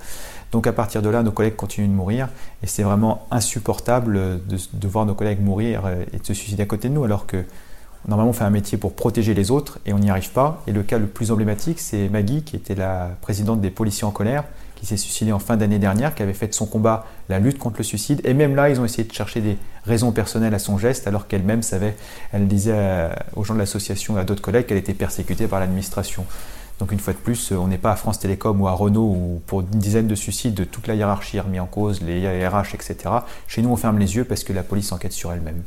Donc 0.51 0.67
à 0.67 0.73
partir 0.73 1.03
de 1.03 1.11
là, 1.11 1.23
nos 1.23 1.31
collègues 1.31 1.57
continuent 1.57 1.89
de 1.89 1.93
mourir 1.93 2.29
et 2.63 2.67
c'est 2.67 2.83
vraiment 2.83 3.27
insupportable 3.31 4.15
de, 4.47 4.57
de, 4.73 4.89
voir 4.89 5.05
nos 5.05 5.15
collègues 5.15 5.43
mourir 5.43 5.83
et 6.11 6.19
de 6.19 6.25
se 6.25 6.33
suicider 6.33 6.63
à 6.63 6.67
côté 6.67 6.89
de 6.89 6.95
nous 6.95 7.05
alors 7.05 7.27
que 7.27 7.45
Normalement, 8.07 8.31
on 8.31 8.35
fait 8.35 8.45
un 8.45 8.51
métier 8.51 8.79
pour 8.79 8.95
protéger 8.95 9.35
les 9.35 9.51
autres 9.51 9.81
et 9.85 9.93
on 9.93 9.99
n'y 9.99 10.11
arrive 10.11 10.31
pas. 10.31 10.63
Et 10.67 10.73
le 10.73 10.83
cas 10.83 10.99
le 10.99 11.07
plus 11.07 11.31
emblématique, 11.31 11.81
c'est 11.81 12.09
Maggie, 12.09 12.43
qui 12.43 12.57
était 12.57 12.75
la 12.75 13.11
présidente 13.21 13.61
des 13.61 13.71
policiers 13.71 14.05
en 14.05 14.11
colère, 14.11 14.45
qui 14.77 14.87
s'est 14.87 14.97
suicidée 14.97 15.33
en 15.33 15.39
fin 15.39 15.57
d'année 15.57 15.79
dernière, 15.79 16.15
qui 16.15 16.23
avait 16.23 16.33
fait 16.33 16.47
de 16.47 16.55
son 16.55 16.67
combat 16.67 17.05
la 17.29 17.39
lutte 17.39 17.59
contre 17.59 17.79
le 17.79 17.85
suicide. 17.85 18.21
Et 18.25 18.33
même 18.33 18.55
là, 18.55 18.71
ils 18.71 18.81
ont 18.81 18.85
essayé 18.85 19.05
de 19.05 19.13
chercher 19.13 19.41
des 19.41 19.59
raisons 19.85 20.13
personnelles 20.13 20.55
à 20.55 20.59
son 20.59 20.79
geste, 20.79 21.07
alors 21.07 21.27
qu'elle-même 21.27 21.63
savait, 21.63 21.97
elle 22.33 22.47
disait 22.47 23.11
aux 23.35 23.45
gens 23.45 23.55
de 23.55 23.59
l'association 23.59 24.17
et 24.17 24.21
à 24.21 24.25
d'autres 24.25 24.43
collègues 24.43 24.67
qu'elle 24.67 24.79
était 24.79 24.95
persécutée 24.95 25.49
par 25.49 25.61
l'administration. 25.61 26.25
Donc 26.79 26.93
une 26.93 27.01
fois 27.01 27.13
de 27.13 27.19
plus, 27.19 27.51
on 27.51 27.67
n'est 27.67 27.77
pas 27.77 27.91
à 27.91 27.97
France 27.97 28.21
Télécom 28.21 28.61
ou 28.61 28.69
à 28.69 28.73
Renault 28.73 29.01
où 29.03 29.43
pour 29.47 29.63
une 29.63 29.67
dizaine 29.67 30.07
de 30.07 30.15
suicides, 30.15 30.71
toute 30.71 30.87
la 30.87 30.95
hiérarchie 30.95 31.39
est 31.39 31.41
remise 31.41 31.61
en 31.61 31.67
cause, 31.67 32.01
les 32.03 32.47
RH, 32.47 32.75
etc. 32.75 32.97
Chez 33.49 33.63
nous, 33.63 33.71
on 33.71 33.77
ferme 33.77 33.99
les 33.99 34.15
yeux 34.15 34.25
parce 34.25 34.45
que 34.45 34.53
la 34.53 34.63
police 34.63 34.93
enquête 34.93 35.13
sur 35.13 35.33
elle-même. 35.33 35.63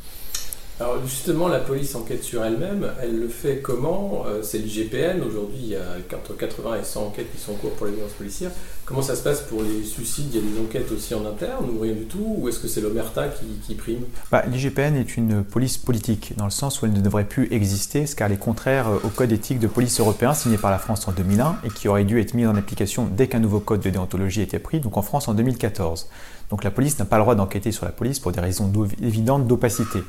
Alors 0.81 0.97
justement, 1.05 1.47
la 1.47 1.59
police 1.59 1.93
enquête 1.93 2.23
sur 2.23 2.43
elle-même. 2.43 2.87
Elle 3.03 3.19
le 3.19 3.27
fait 3.27 3.59
comment 3.61 4.23
euh, 4.25 4.41
C'est 4.41 4.57
l'IGPN. 4.57 5.21
Aujourd'hui, 5.21 5.59
il 5.61 5.67
y 5.67 5.75
a 5.75 6.17
entre 6.17 6.35
80 6.35 6.79
et 6.81 6.83
100 6.83 7.05
enquêtes 7.05 7.31
qui 7.31 7.39
sont 7.39 7.51
en 7.51 7.55
cours 7.55 7.73
pour 7.73 7.85
les 7.85 7.91
violences 7.91 8.13
policières. 8.13 8.49
Comment 8.83 9.03
ça 9.03 9.15
se 9.15 9.21
passe 9.21 9.41
pour 9.41 9.61
les 9.61 9.83
suicides? 9.83 10.33
Il 10.33 10.35
y 10.37 10.39
a 10.39 10.51
des 10.51 10.59
enquêtes 10.59 10.91
aussi 10.91 11.13
en 11.13 11.23
interne 11.27 11.69
ou 11.69 11.79
rien 11.79 11.93
du 11.93 12.05
tout? 12.05 12.35
Ou 12.39 12.49
est-ce 12.49 12.57
que 12.57 12.67
c'est 12.67 12.81
l'Omerta 12.81 13.27
qui, 13.67 13.75
prime? 13.75 14.05
Bah, 14.31 14.43
L'IGPN 14.47 14.95
est 14.95 15.17
une 15.17 15.43
police 15.43 15.77
politique, 15.77 16.33
dans 16.35 16.45
le 16.45 16.51
sens 16.51 16.81
où 16.81 16.87
elle 16.87 16.93
ne 16.93 16.99
devrait 16.99 17.25
plus 17.25 17.47
exister, 17.53 18.05
car 18.17 18.25
elle 18.25 18.33
est 18.33 18.37
contraire 18.37 18.87
au 19.03 19.09
code 19.09 19.31
éthique 19.31 19.59
de 19.59 19.67
police 19.67 19.99
européen 19.99 20.33
signé 20.33 20.57
par 20.57 20.71
la 20.71 20.79
France 20.79 21.07
en 21.07 21.11
2001 21.11 21.57
et 21.63 21.69
qui 21.69 21.89
aurait 21.89 22.05
dû 22.05 22.19
être 22.19 22.33
mis 22.33 22.47
en 22.47 22.55
application 22.55 23.07
dès 23.09 23.27
qu'un 23.27 23.39
nouveau 23.39 23.59
code 23.59 23.81
de 23.81 23.91
déontologie 23.91 24.41
était 24.41 24.57
pris, 24.57 24.79
donc 24.79 24.97
en 24.97 25.03
France 25.03 25.27
en 25.27 25.35
2014. 25.35 26.09
Donc 26.51 26.65
la 26.65 26.69
police 26.69 26.99
n'a 26.99 27.05
pas 27.05 27.15
le 27.15 27.23
droit 27.23 27.33
d'enquêter 27.33 27.71
sur 27.71 27.85
la 27.85 27.91
police 27.91 28.19
pour 28.19 28.33
des 28.33 28.41
raisons 28.41 28.71
évidentes 29.01 29.47
d'opacité. 29.47 30.03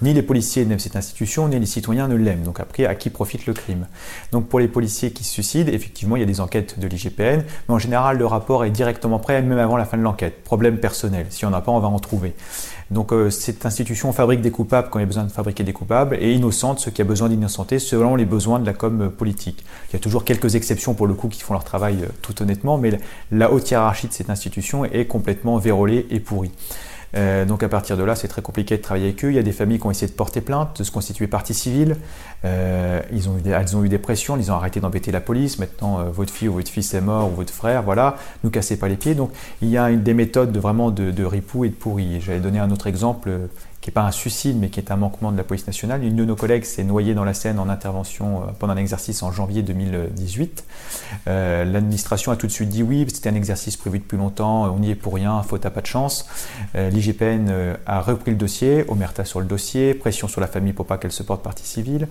Ni 0.00 0.14
les 0.14 0.22
policiers 0.22 0.64
n'aiment 0.64 0.78
cette 0.78 0.94
institution, 0.94 1.48
ni 1.48 1.58
les 1.58 1.66
citoyens 1.66 2.06
ne 2.06 2.14
l'aiment. 2.14 2.44
Donc 2.44 2.60
après, 2.60 2.86
à 2.86 2.94
qui 2.94 3.10
profite 3.10 3.46
le 3.46 3.52
crime? 3.52 3.86
Donc 4.30 4.46
pour 4.46 4.60
les 4.60 4.68
policiers 4.68 5.10
qui 5.10 5.24
se 5.24 5.32
suicident, 5.32 5.72
effectivement, 5.72 6.14
il 6.14 6.20
y 6.20 6.22
a 6.22 6.26
des 6.26 6.40
enquêtes 6.40 6.78
de 6.78 6.86
l'IGPN, 6.86 7.42
mais 7.68 7.74
en 7.74 7.80
général, 7.80 8.16
le 8.16 8.26
rapport 8.26 8.64
est 8.64 8.70
directement 8.70 9.18
prêt, 9.18 9.42
même 9.42 9.58
avant 9.58 9.76
la 9.76 9.84
fin 9.84 9.98
de 9.98 10.02
l'enquête. 10.02 10.44
Problème 10.44 10.78
personnel. 10.78 11.26
Si 11.30 11.44
on 11.44 11.50
n'a 11.50 11.60
pas, 11.60 11.72
on 11.72 11.80
va 11.80 11.88
en 11.88 11.98
trouver. 11.98 12.34
Donc 12.90 13.12
euh, 13.12 13.30
cette 13.30 13.66
institution 13.66 14.12
fabrique 14.12 14.40
des 14.40 14.50
coupables 14.50 14.88
quand 14.90 14.98
il 14.98 15.02
y 15.02 15.04
a 15.04 15.06
besoin 15.06 15.24
de 15.24 15.30
fabriquer 15.30 15.62
des 15.62 15.72
coupables 15.72 16.16
et 16.20 16.32
innocente 16.32 16.78
ceux 16.78 16.90
qui 16.90 17.02
a 17.02 17.04
besoin 17.04 17.28
d'innocenter 17.28 17.78
selon 17.78 18.16
les 18.16 18.24
besoins 18.24 18.58
de 18.58 18.66
la 18.66 18.72
com 18.72 19.10
politique. 19.10 19.64
Il 19.90 19.92
y 19.92 19.96
a 19.96 19.98
toujours 19.98 20.24
quelques 20.24 20.54
exceptions 20.54 20.94
pour 20.94 21.06
le 21.06 21.14
coup 21.14 21.28
qui 21.28 21.42
font 21.42 21.52
leur 21.52 21.64
travail 21.64 21.98
euh, 22.02 22.08
tout 22.22 22.40
honnêtement, 22.42 22.78
mais 22.78 22.98
la 23.30 23.52
haute 23.52 23.70
hiérarchie 23.70 24.08
de 24.08 24.12
cette 24.12 24.30
institution 24.30 24.84
est 24.84 25.06
complètement 25.06 25.58
vérolée 25.58 26.06
et 26.10 26.20
pourrie. 26.20 26.52
Euh, 27.16 27.44
donc 27.44 27.62
à 27.62 27.68
partir 27.68 27.96
de 27.96 28.04
là, 28.04 28.14
c'est 28.14 28.28
très 28.28 28.42
compliqué 28.42 28.76
de 28.76 28.82
travailler 28.82 29.06
avec 29.06 29.24
eux. 29.24 29.30
Il 29.30 29.34
y 29.34 29.38
a 29.38 29.42
des 29.42 29.52
familles 29.52 29.78
qui 29.78 29.86
ont 29.86 29.90
essayé 29.90 30.10
de 30.10 30.16
porter 30.16 30.40
plainte, 30.40 30.78
de 30.78 30.84
se 30.84 30.90
constituer 30.90 31.26
partie 31.26 31.54
civile. 31.54 31.96
Euh, 32.44 33.00
ils 33.12 33.28
ont 33.28 33.36
elles 33.44 33.76
ont 33.76 33.84
eu 33.84 33.88
des 33.88 33.98
pressions, 33.98 34.36
ils 34.36 34.50
ont 34.52 34.54
arrêté 34.54 34.80
d'embêter 34.80 35.10
la 35.12 35.20
police. 35.20 35.58
Maintenant, 35.58 36.00
euh, 36.00 36.04
votre 36.10 36.32
fille 36.32 36.48
ou 36.48 36.54
votre 36.54 36.70
fils 36.70 36.92
est 36.94 37.00
mort 37.00 37.30
ou 37.30 37.34
votre 37.34 37.52
frère, 37.52 37.82
voilà, 37.82 38.16
nous 38.44 38.50
cassez 38.50 38.78
pas 38.78 38.88
les 38.88 38.96
pieds. 38.96 39.14
Donc 39.14 39.30
il 39.62 39.68
y 39.68 39.78
a 39.78 39.90
des 39.90 40.14
méthodes 40.14 40.52
de, 40.52 40.60
vraiment 40.60 40.90
de 40.90 41.24
ripou 41.24 41.64
et 41.64 41.68
de 41.68 41.74
pourri. 41.74 42.20
J'allais 42.20 42.40
donner 42.40 42.58
un 42.58 42.70
autre 42.70 42.86
exemple 42.86 43.30
qui 43.88 43.94
pas 43.94 44.02
un 44.02 44.10
suicide, 44.10 44.58
mais 44.58 44.68
qui 44.68 44.80
est 44.80 44.90
un 44.90 44.96
manquement 44.96 45.32
de 45.32 45.36
la 45.38 45.44
police 45.44 45.66
nationale. 45.66 46.04
Une 46.04 46.14
de 46.14 46.24
nos 46.24 46.36
collègues 46.36 46.64
s'est 46.64 46.84
noyée 46.84 47.14
dans 47.14 47.24
la 47.24 47.32
Seine 47.32 47.58
en 47.58 47.70
intervention 47.70 48.42
euh, 48.42 48.46
pendant 48.58 48.74
un 48.74 48.76
exercice 48.76 49.22
en 49.22 49.32
janvier 49.32 49.62
2018. 49.62 50.64
Euh, 51.26 51.64
l'administration 51.64 52.30
a 52.30 52.36
tout 52.36 52.46
de 52.46 52.52
suite 52.52 52.68
dit 52.68 52.82
oui, 52.82 53.06
c'était 53.08 53.30
un 53.30 53.34
exercice 53.34 53.78
prévu 53.78 53.98
depuis 53.98 54.18
longtemps, 54.18 54.64
on 54.64 54.78
n'y 54.78 54.90
est 54.90 54.94
pour 54.94 55.14
rien, 55.14 55.42
faute 55.42 55.64
à 55.64 55.70
pas 55.70 55.80
de 55.80 55.86
chance. 55.86 56.26
Euh, 56.74 56.90
L'IGPN 56.90 57.76
a 57.86 58.00
repris 58.02 58.32
le 58.32 58.36
dossier, 58.36 58.84
omerta 58.88 59.24
sur 59.24 59.40
le 59.40 59.46
dossier, 59.46 59.94
pression 59.94 60.28
sur 60.28 60.42
la 60.42 60.48
famille 60.48 60.74
pour 60.74 60.84
pas 60.84 60.98
qu'elle 60.98 61.12
se 61.12 61.22
porte 61.22 61.42
partie 61.42 61.66
civile. 61.66 62.08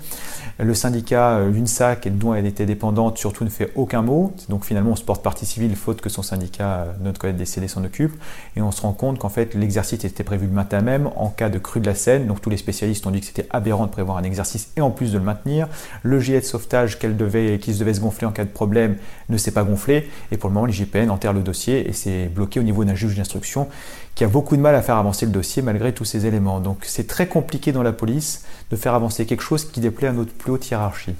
Le 0.59 0.73
syndicat 0.73 1.41
l'UNSAC, 1.41 2.07
dont 2.17 2.33
elle 2.33 2.47
était 2.47 2.65
dépendante, 2.65 3.19
surtout 3.19 3.43
ne 3.43 3.49
fait 3.49 3.71
aucun 3.75 4.01
mot. 4.01 4.33
Donc 4.49 4.65
finalement, 4.65 4.91
on 4.91 4.95
se 4.95 5.03
porte 5.03 5.21
partie 5.21 5.45
civile, 5.45 5.75
faute 5.75 6.01
que 6.01 6.09
son 6.09 6.23
syndicat, 6.23 6.87
notre 7.01 7.19
collègue 7.19 7.37
décédé, 7.37 7.67
s'en 7.67 7.83
occupe. 7.83 8.15
Et 8.55 8.61
on 8.61 8.71
se 8.71 8.81
rend 8.81 8.93
compte 8.93 9.19
qu'en 9.19 9.29
fait, 9.29 9.53
l'exercice 9.53 10.03
était 10.03 10.23
prévu 10.23 10.47
le 10.47 10.53
matin 10.53 10.81
même 10.81 11.09
en 11.15 11.29
cas 11.29 11.49
de 11.49 11.59
cru 11.67 11.79
de 11.79 11.85
la 11.85 11.95
Seine. 11.95 12.25
Donc 12.25 12.41
tous 12.41 12.49
les 12.49 12.57
spécialistes 12.57 13.05
ont 13.05 13.11
dit 13.11 13.19
que 13.19 13.25
c'était 13.25 13.47
aberrant 13.51 13.85
de 13.85 13.91
prévoir 13.91 14.17
un 14.17 14.23
exercice 14.23 14.69
et 14.75 14.81
en 14.81 14.89
plus 14.89 15.11
de 15.11 15.17
le 15.17 15.23
maintenir. 15.23 15.67
Le 16.01 16.19
gilet 16.19 16.39
de 16.39 16.45
sauvetage 16.45 16.97
qu'elle 16.97 17.15
devait, 17.15 17.59
qui 17.59 17.73
se 17.73 17.79
devait 17.79 17.93
se 17.93 17.99
gonfler 17.99 18.25
en 18.25 18.31
cas 18.31 18.45
de 18.45 18.49
problème 18.49 18.97
ne 19.29 19.37
s'est 19.37 19.51
pas 19.51 19.63
gonflé. 19.63 20.09
Et 20.31 20.37
pour 20.37 20.49
le 20.49 20.55
moment, 20.55 20.65
l'IGPN 20.65 21.09
enterre 21.09 21.33
le 21.33 21.41
dossier 21.41 21.87
et 21.87 21.93
c'est 21.93 22.25
bloqué 22.27 22.59
au 22.59 22.63
niveau 22.63 22.85
d'un 22.85 22.95
juge 22.95 23.15
d'instruction 23.15 23.67
qui 24.15 24.23
a 24.23 24.27
beaucoup 24.27 24.55
de 24.55 24.61
mal 24.61 24.73
à 24.73 24.81
faire 24.81 24.95
avancer 24.95 25.27
le 25.27 25.31
dossier 25.31 25.61
malgré 25.61 25.93
tous 25.93 26.05
ces 26.05 26.25
éléments. 26.25 26.59
Donc 26.59 26.79
c'est 26.81 27.05
très 27.05 27.27
compliqué 27.27 27.71
dans 27.71 27.83
la 27.83 27.93
police 27.93 28.45
de 28.71 28.75
faire 28.75 28.95
avancer 28.95 29.27
quelque 29.27 29.43
chose 29.43 29.65
qui 29.65 29.79
déplaît 29.79 30.07
à 30.07 30.13
notre 30.13 30.31
plus 30.31 30.51
haute 30.53 30.67
hiérarchie. 30.67 31.13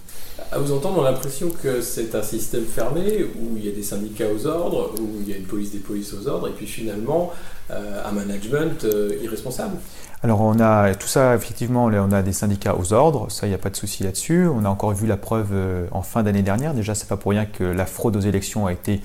À 0.51 0.59
vous 0.59 0.71
entendre, 0.71 0.99
on 0.99 1.03
a 1.05 1.11
l'impression 1.11 1.49
que 1.61 1.81
c'est 1.81 2.15
un 2.15 2.23
système 2.23 2.63
fermé 2.63 3.25
où 3.39 3.57
il 3.57 3.65
y 3.65 3.69
a 3.69 3.71
des 3.71 3.83
syndicats 3.83 4.27
aux 4.33 4.47
ordres, 4.47 4.95
où 4.99 5.21
il 5.21 5.29
y 5.29 5.33
a 5.33 5.37
une 5.37 5.43
police 5.43 5.71
des 5.71 5.79
polices 5.79 6.13
aux 6.13 6.27
ordres, 6.27 6.47
et 6.47 6.53
puis 6.53 6.65
finalement 6.65 7.33
un 7.69 8.11
management 8.11 8.83
euh, 8.85 9.11
irresponsable. 9.21 9.77
Alors 10.23 10.41
on 10.41 10.59
a 10.59 10.95
tout 10.95 11.07
ça, 11.07 11.35
effectivement, 11.35 11.85
on 11.85 12.11
a 12.11 12.21
des 12.23 12.33
syndicats 12.33 12.75
aux 12.75 12.91
ordres, 12.93 13.29
ça 13.29 13.45
il 13.45 13.49
n'y 13.49 13.55
a 13.55 13.59
pas 13.59 13.69
de 13.69 13.75
souci 13.75 14.03
là-dessus. 14.03 14.47
On 14.47 14.65
a 14.65 14.69
encore 14.69 14.91
vu 14.93 15.05
la 15.05 15.17
preuve 15.17 15.49
euh, 15.51 15.85
en 15.91 16.01
fin 16.01 16.23
d'année 16.23 16.41
dernière, 16.41 16.73
déjà 16.73 16.95
c'est 16.95 17.07
pas 17.07 17.17
pour 17.17 17.31
rien 17.31 17.45
que 17.45 17.63
la 17.63 17.85
fraude 17.85 18.15
aux 18.15 18.21
élections 18.21 18.65
a 18.65 18.73
été 18.73 19.01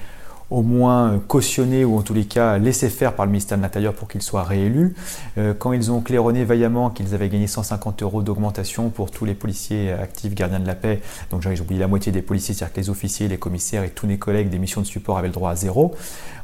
au 0.50 0.60
moins 0.60 1.18
cautionné 1.28 1.84
ou 1.84 1.96
en 1.96 2.02
tous 2.02 2.12
les 2.12 2.26
cas 2.26 2.58
laissé 2.58 2.90
faire 2.90 3.14
par 3.14 3.24
le 3.24 3.32
ministère 3.32 3.56
de 3.56 3.62
l'Intérieur 3.62 3.94
pour 3.94 4.06
qu'il 4.06 4.20
soit 4.20 4.42
réélu. 4.42 4.94
Euh, 5.38 5.54
quand 5.58 5.72
ils 5.72 5.90
ont 5.90 6.02
claironné 6.02 6.44
vaillamment 6.44 6.90
qu'ils 6.90 7.14
avaient 7.14 7.30
gagné 7.30 7.46
150 7.46 8.02
euros 8.02 8.22
d'augmentation 8.22 8.90
pour 8.90 9.10
tous 9.10 9.24
les 9.24 9.34
policiers 9.34 9.92
actifs 9.92 10.34
gardiens 10.34 10.60
de 10.60 10.66
la 10.66 10.74
paix, 10.74 11.00
donc 11.30 11.42
j'ai 11.42 11.58
oublié 11.60 11.80
la 11.80 11.88
moitié 11.88 12.12
des 12.12 12.20
policiers, 12.20 12.54
c'est-à-dire 12.54 12.74
que 12.74 12.80
les 12.80 12.90
officiers, 12.90 13.28
les 13.28 13.38
commissaires 13.38 13.82
et 13.82 13.90
tous 13.90 14.06
mes 14.06 14.18
collègues 14.18 14.50
des 14.50 14.58
missions 14.58 14.82
de 14.82 14.86
support 14.86 15.16
avaient 15.16 15.28
le 15.28 15.34
droit 15.34 15.50
à 15.50 15.56
zéro. 15.56 15.94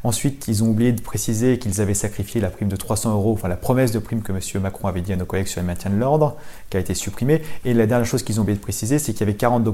Ensuite, 0.04 0.46
ils 0.48 0.62
ont 0.62 0.68
oublié 0.68 0.92
de 0.92 1.00
préciser 1.00 1.58
qu'ils 1.58 1.80
avaient 1.80 1.94
sacrifié 1.94 2.40
la 2.40 2.50
prime 2.50 2.68
de 2.68 2.76
300 2.76 3.12
euros, 3.12 3.32
enfin 3.32 3.48
la 3.48 3.56
promesse 3.56 3.92
de 3.92 3.98
prime 3.98 4.22
que 4.22 4.32
M. 4.32 4.40
Macron 4.62 4.88
avait 4.88 5.00
dit 5.00 5.12
à 5.12 5.16
nos 5.16 5.24
collègues 5.24 5.46
sur 5.46 5.60
le 5.60 5.66
maintien 5.66 5.90
de 5.90 5.96
l'ordre, 5.96 6.36
qui 6.70 6.76
a 6.76 6.80
été 6.80 6.94
supprimée. 6.94 7.42
Et 7.64 7.74
la 7.74 7.86
dernière 7.86 8.06
chose 8.06 8.22
qu'ils 8.22 8.38
ont 8.38 8.42
oublié 8.42 8.56
de 8.56 8.62
préciser, 8.62 8.98
c'est 8.98 9.12
qu'il 9.12 9.20
y 9.20 9.24
avait 9.24 9.34
40, 9.34 9.64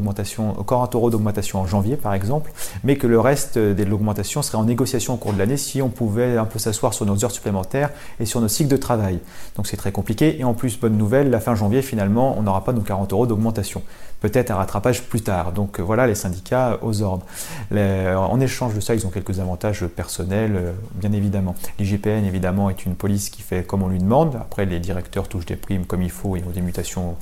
40 0.67 0.95
euros 0.95 1.11
d'augmentation 1.11 1.61
en 1.61 1.67
janvier, 1.67 1.97
par 1.97 2.15
exemple, 2.15 2.53
mais 2.83 2.97
que 2.97 3.07
le 3.07 3.21
reste 3.21 3.59
de 3.59 3.85
l'augmentation 3.85 4.43
serait 4.43 4.59
en 4.59 4.65
négociation 4.65 5.15
au 5.15 5.17
cours 5.17 5.33
de 5.33 5.39
l'année 5.39 5.57
si 5.57 5.83
on 5.83 5.89
pouvait 5.89 6.37
un 6.37 6.45
peu 6.45 6.59
s'asseoir 6.59 6.95
sur 6.95 7.07
nos 7.07 7.25
heures 7.25 7.31
supplémentaires 7.31 7.91
et 8.21 8.27
sur 8.27 8.41
nos 8.41 8.49
cycles 8.49 8.71
de 8.71 8.77
travail. 8.77 9.19
Donc 9.57 9.67
c'est 9.67 9.77
très 9.77 9.93
compliqué. 9.93 10.39
Et 10.41 10.45
en 10.45 10.55
plus, 10.55 10.79
bonne 10.79 10.97
nouvelle, 10.97 11.31
la 11.31 11.41
fin 11.41 11.55
janvier, 11.55 11.83
finalement, 11.83 12.37
on 12.39 12.43
n'aura 12.43 12.65
pas 12.65 12.73
nos 12.73 12.81
40 12.81 13.13
euros 13.13 13.27
d'augmentation 13.27 13.83
peut-être 14.25 14.51
un 14.51 14.55
rattrapage 14.55 15.03
plus 15.03 15.21
tard. 15.21 15.53
Donc 15.53 15.79
euh, 15.79 15.83
voilà 15.83 16.07
les 16.07 16.15
syndicats 16.15 16.79
aux 16.81 17.03
ordres. 17.03 17.27
en 17.71 18.41
échange 18.41 18.75
de 18.75 18.81
ça, 18.81 18.95
ils 18.95 19.07
ont 19.07 19.11
quelques 19.11 19.39
avantages 19.39 19.87
personnels, 19.87 20.57
euh, 20.57 20.73
bien 20.95 21.13
évidemment. 21.13 21.55
L'IGPN, 21.79 22.25
évidemment, 22.25 22.71
est 22.71 22.87
une 22.87 22.95
police 22.95 23.29
qui 23.29 23.43
fait 23.43 23.67
comme 23.67 23.83
on 23.83 23.89
lui 23.89 23.99
demande. 23.99 24.37
Après, 24.37 24.65
les 24.65 24.81
directeurs 24.81 25.29
touchent 25.29 25.45
des 25.45 25.57
primes 25.57 25.85
comme 25.85 26.01
il 26.01 26.11
faut 26.11 26.37
et 26.37 26.43
ont 26.43 26.51
des 26.51 26.63
mutations 26.63 27.17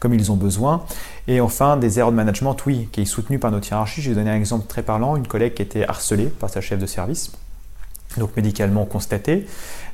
comme 0.00 0.14
ils 0.14 0.32
ont 0.32 0.36
besoin. 0.36 0.84
Et 1.28 1.40
enfin, 1.40 1.76
des 1.76 2.00
erreurs 2.00 2.10
de 2.10 2.16
management, 2.16 2.56
oui, 2.66 2.88
qui 2.90 3.02
est 3.02 3.04
soutenu 3.04 3.38
par 3.38 3.52
notre 3.52 3.68
hiérarchie. 3.68 4.02
J'ai 4.02 4.14
donné 4.14 4.30
un 4.30 4.36
exemple 4.36 4.66
très 4.66 4.82
parlant, 4.82 5.14
une 5.14 5.28
collègue 5.28 5.54
qui 5.54 5.62
était 5.62 5.86
harcelée 5.86 6.26
par 6.26 6.50
sa 6.50 6.60
chef 6.60 6.80
de 6.80 6.86
service 6.86 7.30
donc 8.16 8.36
médicalement 8.36 8.84
constatée. 8.84 9.46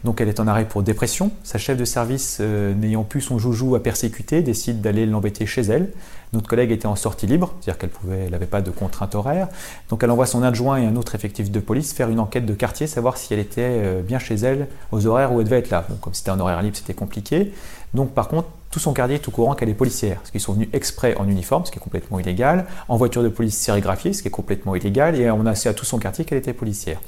Donc 0.04 0.20
elle 0.20 0.28
est 0.28 0.40
en 0.40 0.46
arrêt 0.46 0.66
pour 0.66 0.82
dépression. 0.82 1.30
Sa 1.42 1.58
chef 1.58 1.76
de 1.76 1.84
service, 1.84 2.38
euh, 2.40 2.74
n'ayant 2.74 3.04
plus 3.04 3.20
son 3.20 3.38
joujou 3.38 3.74
à 3.74 3.82
persécuter, 3.82 4.42
décide 4.42 4.80
d'aller 4.80 5.06
l'embêter 5.06 5.46
chez 5.46 5.62
elle. 5.62 5.90
Notre 6.34 6.48
collègue 6.48 6.72
était 6.72 6.86
en 6.86 6.96
sortie 6.96 7.26
libre, 7.26 7.54
c'est-à-dire 7.60 7.78
qu'elle 7.78 7.90
pouvait, 7.90 8.28
n'avait 8.28 8.46
pas 8.46 8.60
de 8.60 8.70
contrainte 8.70 9.14
horaire. 9.14 9.48
Donc 9.88 10.02
elle 10.02 10.10
envoie 10.10 10.26
son 10.26 10.42
adjoint 10.42 10.78
et 10.78 10.84
un 10.84 10.96
autre 10.96 11.14
effectif 11.14 11.50
de 11.50 11.60
police 11.60 11.92
faire 11.92 12.10
une 12.10 12.18
enquête 12.18 12.44
de 12.44 12.54
quartier, 12.54 12.88
savoir 12.88 13.16
si 13.16 13.32
elle 13.32 13.38
était 13.38 13.62
euh, 13.62 14.02
bien 14.02 14.18
chez 14.18 14.34
elle 14.34 14.66
aux 14.90 15.06
horaires 15.06 15.32
où 15.32 15.38
elle 15.38 15.44
devait 15.44 15.60
être 15.60 15.70
là. 15.70 15.86
Comme 16.00 16.12
c'était 16.12 16.30
un 16.30 16.40
horaire 16.40 16.60
libre, 16.60 16.76
c'était 16.76 16.94
compliqué. 16.94 17.52
Donc 17.94 18.10
par 18.12 18.28
contre, 18.28 18.48
tout 18.74 18.80
son 18.80 18.92
quartier 18.92 19.14
est 19.14 19.28
au 19.28 19.30
courant 19.30 19.54
qu'elle 19.54 19.68
est 19.68 19.74
policière, 19.74 20.16
parce 20.16 20.32
qu'ils 20.32 20.40
sont 20.40 20.52
venus 20.52 20.68
exprès 20.72 21.14
en 21.16 21.28
uniforme, 21.28 21.64
ce 21.64 21.70
qui 21.70 21.78
est 21.78 21.80
complètement 21.80 22.18
illégal, 22.18 22.66
en 22.88 22.96
voiture 22.96 23.22
de 23.22 23.28
police 23.28 23.56
sérigraphiée, 23.56 24.12
ce 24.12 24.20
qui 24.20 24.26
est 24.26 24.32
complètement 24.32 24.74
illégal, 24.74 25.14
et 25.14 25.30
on 25.30 25.46
a 25.46 25.52
assez 25.52 25.68
à 25.68 25.74
tout 25.74 25.84
son 25.84 25.98
quartier 25.98 26.24
qu'elle 26.24 26.38
était 26.38 26.52
policière. 26.52 27.00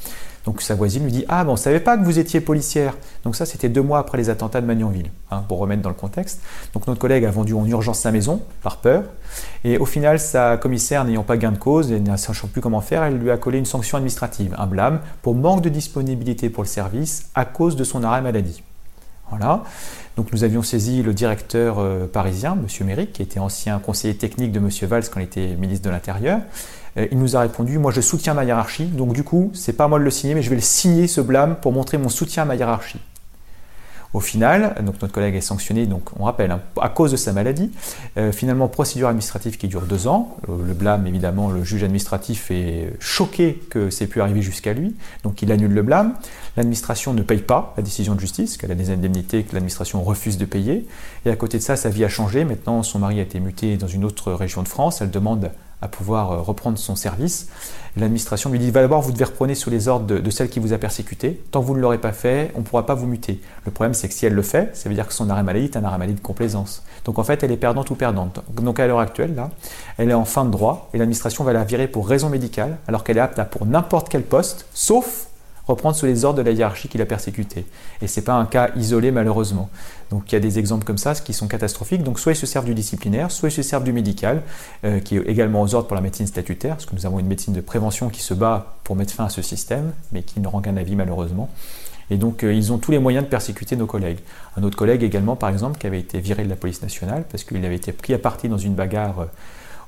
Donc 0.45 0.63
sa 0.63 0.77
voisine 0.77 1.03
lui 1.03 1.11
dit 1.11 1.25
Ah, 1.29 1.43
bon, 1.43 1.51
on 1.51 1.55
ne 1.55 1.59
savait 1.59 1.81
pas 1.81 1.99
que 1.99 2.05
vous 2.05 2.21
étiez 2.21 2.41
policière. 2.41 2.97
Donc 3.25 3.35
ça, 3.35 3.47
c'était 3.47 3.69
deux 3.69 3.83
mois 3.83 3.99
après 3.99 4.17
les 4.17 4.31
attentats 4.31 4.61
de 4.61 4.67
Magnanville, 4.67 5.11
hein, 5.33 5.43
pour 5.49 5.59
remettre 5.59 5.83
dans 5.83 5.89
le 5.89 5.97
contexte. 5.97 6.41
Donc 6.73 6.87
notre 6.87 7.01
collègue 7.01 7.25
a 7.25 7.33
vendu 7.33 7.53
en 7.53 7.67
urgence 7.67 7.99
sa 7.99 8.13
maison, 8.13 8.41
par 8.63 8.77
peur. 8.77 9.03
Et 9.65 9.77
au 9.77 9.87
final, 9.87 10.21
sa 10.21 10.57
commissaire, 10.57 11.05
n'ayant 11.05 11.25
pas 11.25 11.37
gain 11.37 11.51
de 11.51 11.59
cause 11.59 11.91
et 11.91 11.99
ne 11.99 12.17
sachant 12.17 12.47
plus 12.47 12.61
comment 12.61 12.81
faire, 12.81 13.03
elle 13.03 13.19
lui 13.19 13.33
a 13.33 13.39
collé 13.39 13.59
une 13.59 13.67
sanction 13.67 13.97
administrative, 13.97 14.55
un 14.57 14.69
blâme, 14.69 15.01
pour 15.21 15.35
manque 15.35 15.63
de 15.63 15.69
disponibilité 15.69 16.49
pour 16.49 16.63
le 16.63 16.69
service 16.69 17.29
à 17.35 17.45
cause 17.45 17.75
de 17.75 17.83
son 17.83 18.05
arrêt 18.05 18.23
maladie. 18.23 18.63
Voilà. 19.31 19.65
Donc 20.17 20.33
nous 20.33 20.45
avions 20.45 20.63
saisi 20.63 21.03
le 21.03 21.13
directeur 21.13 21.79
euh, 21.79 22.07
parisien, 22.07 22.57
M. 22.57 22.87
Méric, 22.87 23.13
qui 23.13 23.23
était 23.23 23.41
ancien 23.41 23.79
conseiller 23.79 24.17
technique 24.17 24.53
de 24.53 24.59
M. 24.59 24.71
Valls 24.83 25.05
quand 25.13 25.21
il 25.21 25.25
était 25.25 25.57
ministre 25.57 25.85
de 25.85 25.91
l'Intérieur. 25.91 26.41
Euh, 26.97 27.07
il 27.11 27.19
nous 27.19 27.37
a 27.37 27.41
répondu 27.41 27.79
Moi 27.79 27.93
je 27.93 28.01
soutiens 28.01 28.35
ma 28.35 28.45
hiérarchie, 28.45 28.87
donc 28.87 29.13
du 29.13 29.25
coup, 29.25 29.51
c'est 29.53 29.75
pas 29.75 29.89
moi 29.89 29.99
de 29.99 30.05
le 30.05 30.11
signer, 30.11 30.35
mais 30.35 30.43
je 30.43 30.51
vais 30.51 30.57
le 30.57 30.63
signer 30.63 31.09
ce 31.09 31.21
blâme 31.21 31.57
pour 31.61 31.73
montrer 31.73 31.99
mon 31.99 32.09
soutien 32.09 32.45
à 32.45 32.47
ma 32.47 32.55
hiérarchie. 32.55 33.01
Au 34.17 34.21
final, 34.21 34.75
notre 34.83 35.09
collègue 35.09 35.35
est 35.35 35.43
sanctionné, 35.43 35.85
donc 35.85 36.09
on 36.19 36.25
rappelle, 36.25 36.51
hein, 36.51 36.63
à 36.81 36.89
cause 36.89 37.13
de 37.13 37.19
sa 37.19 37.35
maladie. 37.35 37.71
Euh, 38.17 38.33
finalement, 38.33 38.67
procédure 38.67 39.09
administrative 39.09 39.59
qui 39.59 39.69
dure 39.69 39.83
deux 39.83 40.09
ans. 40.09 40.39
Le, 40.49 40.73
blâme, 40.73 41.07
évidemment, 41.07 41.51
le 41.51 41.63
juge 41.63 41.85
administratif 41.85 42.51
est 42.51 42.95
choqué 42.99 43.63
que 43.69 43.91
c'est 43.91 44.07
pu 44.07 44.23
arriver 44.23 44.41
jusqu'à 44.41 44.73
lui, 44.73 44.97
donc 45.23 45.43
il 45.43 45.53
annule 45.53 45.75
le 45.75 45.83
blâme. 45.83 46.15
L'administration 46.57 47.13
ne 47.13 47.21
paye 47.21 47.43
pas 47.43 47.75
la 47.77 47.83
décision 47.83 48.15
de 48.15 48.21
justice, 48.21 48.57
qu'elle 48.57 48.73
a 48.73 48.75
des 48.75 48.89
indemnités 48.89 49.43
que 49.43 49.53
l'administration 49.53 50.03
refuse 50.03 50.39
de 50.39 50.47
payer. 50.47 50.87
Et 51.27 51.31
à 51.31 51.37
côté 51.37 51.59
de 51.59 51.63
ça, 51.63 51.77
sa 51.77 51.91
vie 51.91 52.03
a 52.03 52.09
changé. 52.09 52.47
Maintenant, 52.47 52.83
son 52.83 53.01
mari 53.01 53.19
a 53.19 53.23
été 53.23 53.39
muté 53.39 53.77
dans 53.77 53.87
une 53.87 54.03
autre 54.03 54.33
région 54.33 54.63
de 54.63 54.69
France. 54.69 55.03
Elle 55.03 55.11
demande 55.11 55.51
à 55.83 55.89
pouvoir 55.89 56.33
euh, 56.33 56.41
reprendre 56.41 56.79
son 56.79 56.97
service. 56.97 57.49
L'administration 57.97 58.51
lui 58.51 58.59
dit 58.59 58.73
d'abord 58.73 59.01
vous 59.01 59.13
devez 59.13 59.25
reprendre 59.25 59.55
sur 59.55 59.71
les 59.71 59.89
ordres 59.89 60.07
de, 60.07 60.31
celle 60.31 60.49
qui 60.49 60.61
vous 60.61 60.73
a 60.73 60.79
persécuté. 60.79 61.43
Tant 61.51 61.61
que 61.61 61.67
vous 61.67 61.75
ne 61.75 61.81
l'aurez 61.81 61.99
pas 61.99 62.13
fait, 62.13 62.53
on 62.55 62.61
ne 62.61 62.65
pourra 62.65 62.85
pas 62.85 62.95
vous 62.95 63.07
muter. 63.07 63.41
Le 63.65 63.71
problème 63.71 63.95
c'est 63.95 64.09
que 64.09 64.15
si 64.15 64.27
elle 64.27 64.35
le 64.35 64.43
fait, 64.43 64.77
ça 64.77 64.89
veut 64.89 64.95
dire 64.95 65.07
que 65.07 65.15
son 65.15 65.31
arrêt 65.31 65.43
maladie 65.43 65.67
est 65.67 65.77
un 65.77 65.85
arrêt 65.85 65.99
maladie 65.99 66.15
de 66.15 66.21
complaisance. 66.21 66.83
Donc 67.05 67.19
en 67.19 67.25
fait 67.25 67.43
elle 67.43 67.53
est 67.53 67.57
perdante 67.57 67.91
ou 67.91 67.95
perdante. 67.95 68.41
Donc 68.51 68.81
à 68.81 68.87
l'heure 68.87 69.01
actuelle 69.01 69.35
là, 69.35 69.51
elle 69.99 70.11
est 70.11 70.15
en 70.15 70.25
fin 70.25 70.45
de 70.45 70.51
droit 70.51 70.91
et 70.93 70.99
l'administration 70.99 71.45
va 71.45 71.53
la 71.53 71.65
virer 71.65 71.89
pour 71.89 72.09
raison 72.09 72.29
médicale 72.29 72.79
alors 72.87 73.05
qu'elle 73.05 73.17
est 73.17 73.21
apte 73.21 73.43
pour 73.51 73.67
n'importe 73.67 74.09
quel 74.09 74.23
poste, 74.23 74.67
sauf 74.73 75.29
reprendre 75.67 75.97
sous 75.97 76.07
les 76.07 76.25
ordres 76.25 76.39
de 76.39 76.43
la 76.43 76.53
hiérarchie 76.53 76.89
qui 76.89 76.99
l'a 76.99 77.07
persécuté. 77.07 77.67
Et 78.01 78.07
ce 78.07 78.21
n'est 78.21 78.25
pas 78.25 78.35
un 78.35 78.47
cas 78.47 78.71
isolé 78.77 79.11
malheureusement. 79.11 79.69
Donc 80.11 80.31
il 80.31 80.35
y 80.35 80.39
a 80.39 80.41
des 80.41 80.59
exemples 80.59 80.85
comme 80.85 80.99
ça 80.99 81.15
qui 81.15 81.33
sont 81.33 81.49
catastrophiques. 81.49 82.03
Donc 82.03 82.21
soit 82.21 82.33
ils 82.33 82.37
se 82.37 82.47
servent 82.47 82.67
du 82.67 82.75
disciplinaire, 82.75 83.31
soit 83.31 83.49
ils 83.49 83.53
se 83.53 83.63
servent 83.63 83.85
du 83.85 83.93
médical, 83.93 84.43
euh, 84.85 85.01
qui 85.01 85.17
est 85.17 85.23
également 85.27 85.63
aux 85.63 85.75
ordres 85.75 85.89
pour 85.89 85.97
la 85.97 86.01
médecine 86.01 86.27
statutaire, 86.27 86.77
parce 86.77 86.87
que 86.87 86.95
nous 86.95 87.07
avons 87.07 87.19
une 87.19 87.27
médecine 87.27 87.55
de 87.55 87.61
prévention 87.61 88.09
qui 88.09 88.23
se 88.23 88.35
bat 88.35 88.77
pour 88.85 88.97
mettre 88.97 89.13
fin 89.13 89.25
à 89.25 89.29
ce 89.29 89.43
système, 89.43 89.93
mais 90.13 90.23
qui 90.23 90.41
ne 90.41 90.49
rend 90.49 90.61
qu'un 90.61 90.77
avis 90.77 90.95
malheureusement. 90.95 91.51
Et 92.11 92.17
donc, 92.17 92.45
euh, 92.45 92.55
ils 92.55 92.73
ont 92.73 92.79
tous 92.79 92.93
les 92.93 92.99
moyens 92.99 93.25
de 93.25 93.31
persécuter 93.31 93.77
nos 93.77 93.87
collègues. 93.87 94.19
Un 94.57 94.63
autre 94.63 94.77
collègue 94.77 95.03
également, 95.03 95.35
par 95.37 95.51
exemple, 95.51 95.79
qui 95.79 95.87
avait 95.87 95.99
été 95.99 96.21
viré 96.21 96.45
de 96.45 96.49
la 96.49 96.57
police 96.57 96.83
nationale 96.83 97.25
parce 97.31 97.45
qu'il 97.45 97.65
avait 97.65 97.77
été 97.77 97.93
pris 97.93 98.15
à 98.15 98.19
partie 98.19 98.49
dans 98.49 98.59
une 98.59 98.75
bagarre 98.75 99.21
euh, 99.21 99.27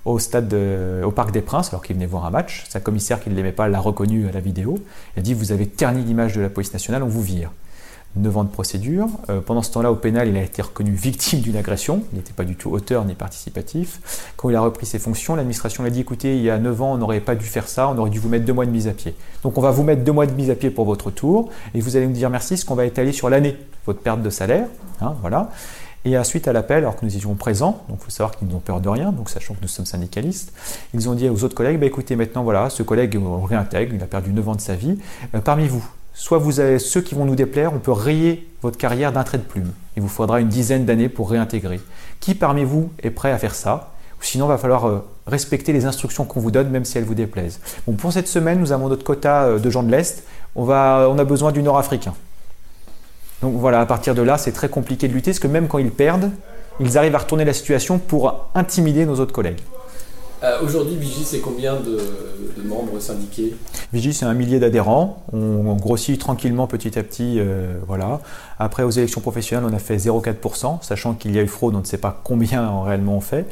au, 0.09 0.19
stade 0.19 0.55
au 1.05 1.11
Parc 1.11 1.31
des 1.31 1.41
Princes 1.41 1.69
alors 1.71 1.83
qu'il 1.83 1.97
venait 1.97 2.07
voir 2.07 2.25
un 2.25 2.31
match. 2.31 2.65
Sa 2.69 2.81
commissaire 2.81 3.21
qui 3.21 3.31
ne 3.31 3.35
l'aimait 3.35 3.53
pas 3.53 3.69
l'a 3.69 3.81
reconnu 3.81 4.29
à 4.29 4.33
la 4.33 4.41
vidéo. 4.41 4.79
Elle 5.17 5.23
dit 5.23 5.35
Vous 5.35 5.53
avez 5.53 5.67
terni 5.67 6.03
l'image 6.03 6.35
de 6.35 6.41
la 6.41 6.51
police 6.51 6.73
nationale, 6.73 7.03
on 7.03 7.09
vous 7.09 7.23
vire. 7.23 7.51
9 8.17 8.37
ans 8.37 8.45
de 8.45 8.51
procédure. 8.51 9.09
Euh, 9.31 9.41
pendant 9.41 9.63
ce 9.63 9.71
temps-là, 9.73 9.93
au 9.93 9.97
pénal, 9.97 10.29
il 10.29 10.37
a 10.37 10.43
été 10.43 10.63
reconnu 10.63 10.93
victime 10.93 11.41
d'une 11.41 11.57
agression. 11.57 12.03
Il 12.13 12.17
n'était 12.17 12.33
pas 12.33 12.45
du 12.45 12.57
tout 12.57 12.71
auteur 12.71 13.05
ni 13.05 13.15
participatif. 13.15 14.33
Quand 14.37 14.51
il 14.51 14.57
a 14.57 14.61
repris 14.61 14.87
ses 14.87 14.99
fonctions, 14.99 15.35
l'administration 15.35 15.83
lui 15.83 15.91
a 15.91 15.93
dit 15.93 16.01
écoutez, 16.01 16.37
il 16.37 16.43
y 16.43 16.51
a 16.51 16.59
9 16.59 16.83
ans, 16.83 16.93
on 16.93 16.99
n'aurait 16.99 17.21
pas 17.21 17.35
dû 17.35 17.45
faire 17.45 17.69
ça, 17.69 17.89
on 17.89 17.99
aurait 17.99 18.11
dû 18.11 18.19
vous 18.19 18.29
mettre 18.29 18.45
deux 18.45 18.53
mois 18.53 18.67
de 18.67 18.71
mise 18.71 18.89
à 18.89 18.93
pied. 18.93 19.15
Donc 19.43 19.59
on 19.59 19.61
va 19.61 19.71
vous 19.71 19.83
mettre 19.83 20.03
deux 20.03 20.13
mois 20.13 20.27
de 20.27 20.33
mise 20.33 20.51
à 20.51 20.55
pied 20.55 20.71
pour 20.71 20.85
votre 20.85 21.11
tour, 21.11 21.51
et 21.75 21.81
vous 21.81 21.97
allez 21.97 22.07
nous 22.07 22.13
dire 22.13 22.31
merci, 22.31 22.57
ce 22.57 22.65
qu'on 22.65 22.75
va 22.75 22.87
étaler 22.87 23.13
sur 23.13 23.31
l'année, 23.31 23.57
votre 23.87 24.01
perte 24.01 24.23
de 24.23 24.31
salaire. 24.31 24.67
Hein, 25.01 25.15
voilà. 25.21 25.51
Et 26.05 26.23
suite 26.25 26.49
à 26.49 26.53
l'appel, 26.53 26.79
alors 26.79 26.97
que 26.97 27.05
nous 27.05 27.17
étions 27.17 27.35
présents, 27.35 27.85
donc 27.89 27.99
il 28.01 28.05
faut 28.05 28.11
savoir 28.11 28.37
qu'ils 28.37 28.49
n'ont 28.49 28.61
peur 28.61 28.81
de 28.81 28.89
rien, 28.89 29.13
donc 29.13 29.29
sachant 29.29 29.55
que 29.55 29.61
nous 29.63 29.69
sommes 29.69 29.87
syndicalistes, 29.87 30.53
ils 30.95 31.09
ont 31.09 31.15
dit 31.15 31.29
aux 31.29 31.45
autres 31.45 31.55
collègues, 31.55 31.79
bah, 31.81 31.87
écoutez, 31.87 32.17
maintenant 32.17 32.45
voilà, 32.45 32.71
ce 32.71 32.83
collègue 32.83 33.19
on 33.21 33.43
réintègre, 33.43 33.95
il 33.95 34.03
a 34.03 34.07
perdu 34.07 34.33
9 34.33 34.49
ans 34.49 34.55
de 34.55 34.61
sa 34.61 34.75
vie, 34.75 34.99
euh, 35.35 35.41
parmi 35.41 35.67
vous, 35.67 35.85
soit 36.15 36.39
vous 36.39 36.61
avez 36.61 36.79
ceux 36.79 37.01
qui 37.01 37.15
vont 37.15 37.25
nous 37.25 37.35
déplaire, 37.35 37.73
on 37.75 37.79
peut 37.79 37.93
rayer 37.93 38.49
votre 38.63 38.79
carrière 38.79 39.13
d'un 39.13 39.25
trait 39.25 39.39
de 39.39 39.43
plume. 39.43 39.73
Il 39.97 40.03
vous 40.03 40.09
faudra 40.09 40.41
une 40.41 40.49
dizaine 40.49 40.85
d'années 40.85 41.09
pour 41.09 41.31
réintégrer. 41.31 41.81
Qui 42.21 42.35
parmi 42.35 42.65
vous 42.65 42.91
est 43.03 43.11
prêt 43.11 43.31
à 43.31 43.39
faire 43.39 43.55
ça? 43.55 43.93
Sinon, 44.21 44.47
il 44.47 44.49
va 44.49 44.59
falloir 44.59 44.89
euh, 44.89 45.05
respecter 45.27 45.73
les 45.73 45.85
instructions 45.85 46.25
qu'on 46.25 46.41
vous 46.41 46.51
donne, 46.51 46.71
même 46.71 46.85
si 46.85 46.99
elles 46.99 47.05
vous 47.05 47.15
déplaisent. 47.15 47.61
Bon, 47.87 47.93
pour 47.93 48.13
cette 48.13 48.29
semaine, 48.29 48.59
nous 48.59 48.73
avons 48.73 48.89
notre 48.89 49.05
quota 49.05 49.45
euh, 49.45 49.59
de 49.59 49.71
gens 49.71 49.83
de 49.83 49.91
l'Est. 49.91 50.25
On 50.57 50.69
a 50.69 51.25
besoin 51.25 51.53
du 51.53 51.63
Nord-Africain. 51.63 52.15
Donc 53.43 53.55
voilà, 53.57 53.81
à 53.81 53.87
partir 53.87 54.15
de 54.15 54.23
là, 54.23 54.39
c'est 54.39 54.53
très 54.53 54.69
compliqué 54.69 55.09
de 55.09 55.13
lutter, 55.13 55.31
parce 55.31 55.39
que 55.39 55.47
même 55.47 55.69
quand 55.69 55.79
ils 55.79 55.91
perdent, 55.91 56.31
ils 56.81 56.99
arrivent 56.99 57.15
à 57.15 57.19
retourner 57.19 57.45
la 57.45 57.53
situation 57.53 57.99
pour 57.99 58.51
intimider 58.55 59.07
nos 59.07 59.21
autres 59.21 59.33
collègues. 59.33 59.61
Euh, 60.45 60.59
aujourd'hui, 60.63 60.95
Vigie, 60.97 61.25
c'est 61.25 61.41
combien 61.41 61.81
de, 61.81 61.99
membres 62.63 63.01
syndiqués? 63.01 63.57
Vigie, 63.93 64.13
c'est 64.13 64.25
un 64.25 64.35
millier 64.35 64.61
d'adhérents. 64.61 65.25
On, 65.33 65.75
grossit 65.75 66.19
tranquillement 66.19 66.67
petit 66.67 66.99
à 66.99 67.03
petit. 67.03 67.37
Euh, 67.39 67.79
voilà. 67.87 68.21
Après, 68.59 68.83
aux 68.83 68.91
élections 68.91 69.21
professionnelles, 69.21 69.69
on 69.71 69.75
a 69.75 69.79
fait 69.79 69.97
0,4%, 69.97 70.83
sachant 70.83 71.15
qu'il 71.15 71.35
y 71.35 71.39
a 71.39 71.43
eu 71.43 71.47
fraude, 71.47 71.75
on 71.75 71.81
ne 71.81 71.85
sait 71.85 71.99
pas 71.99 72.21
combien 72.25 72.83
réellement 72.83 73.17
on 73.17 73.21
fait. 73.21 73.47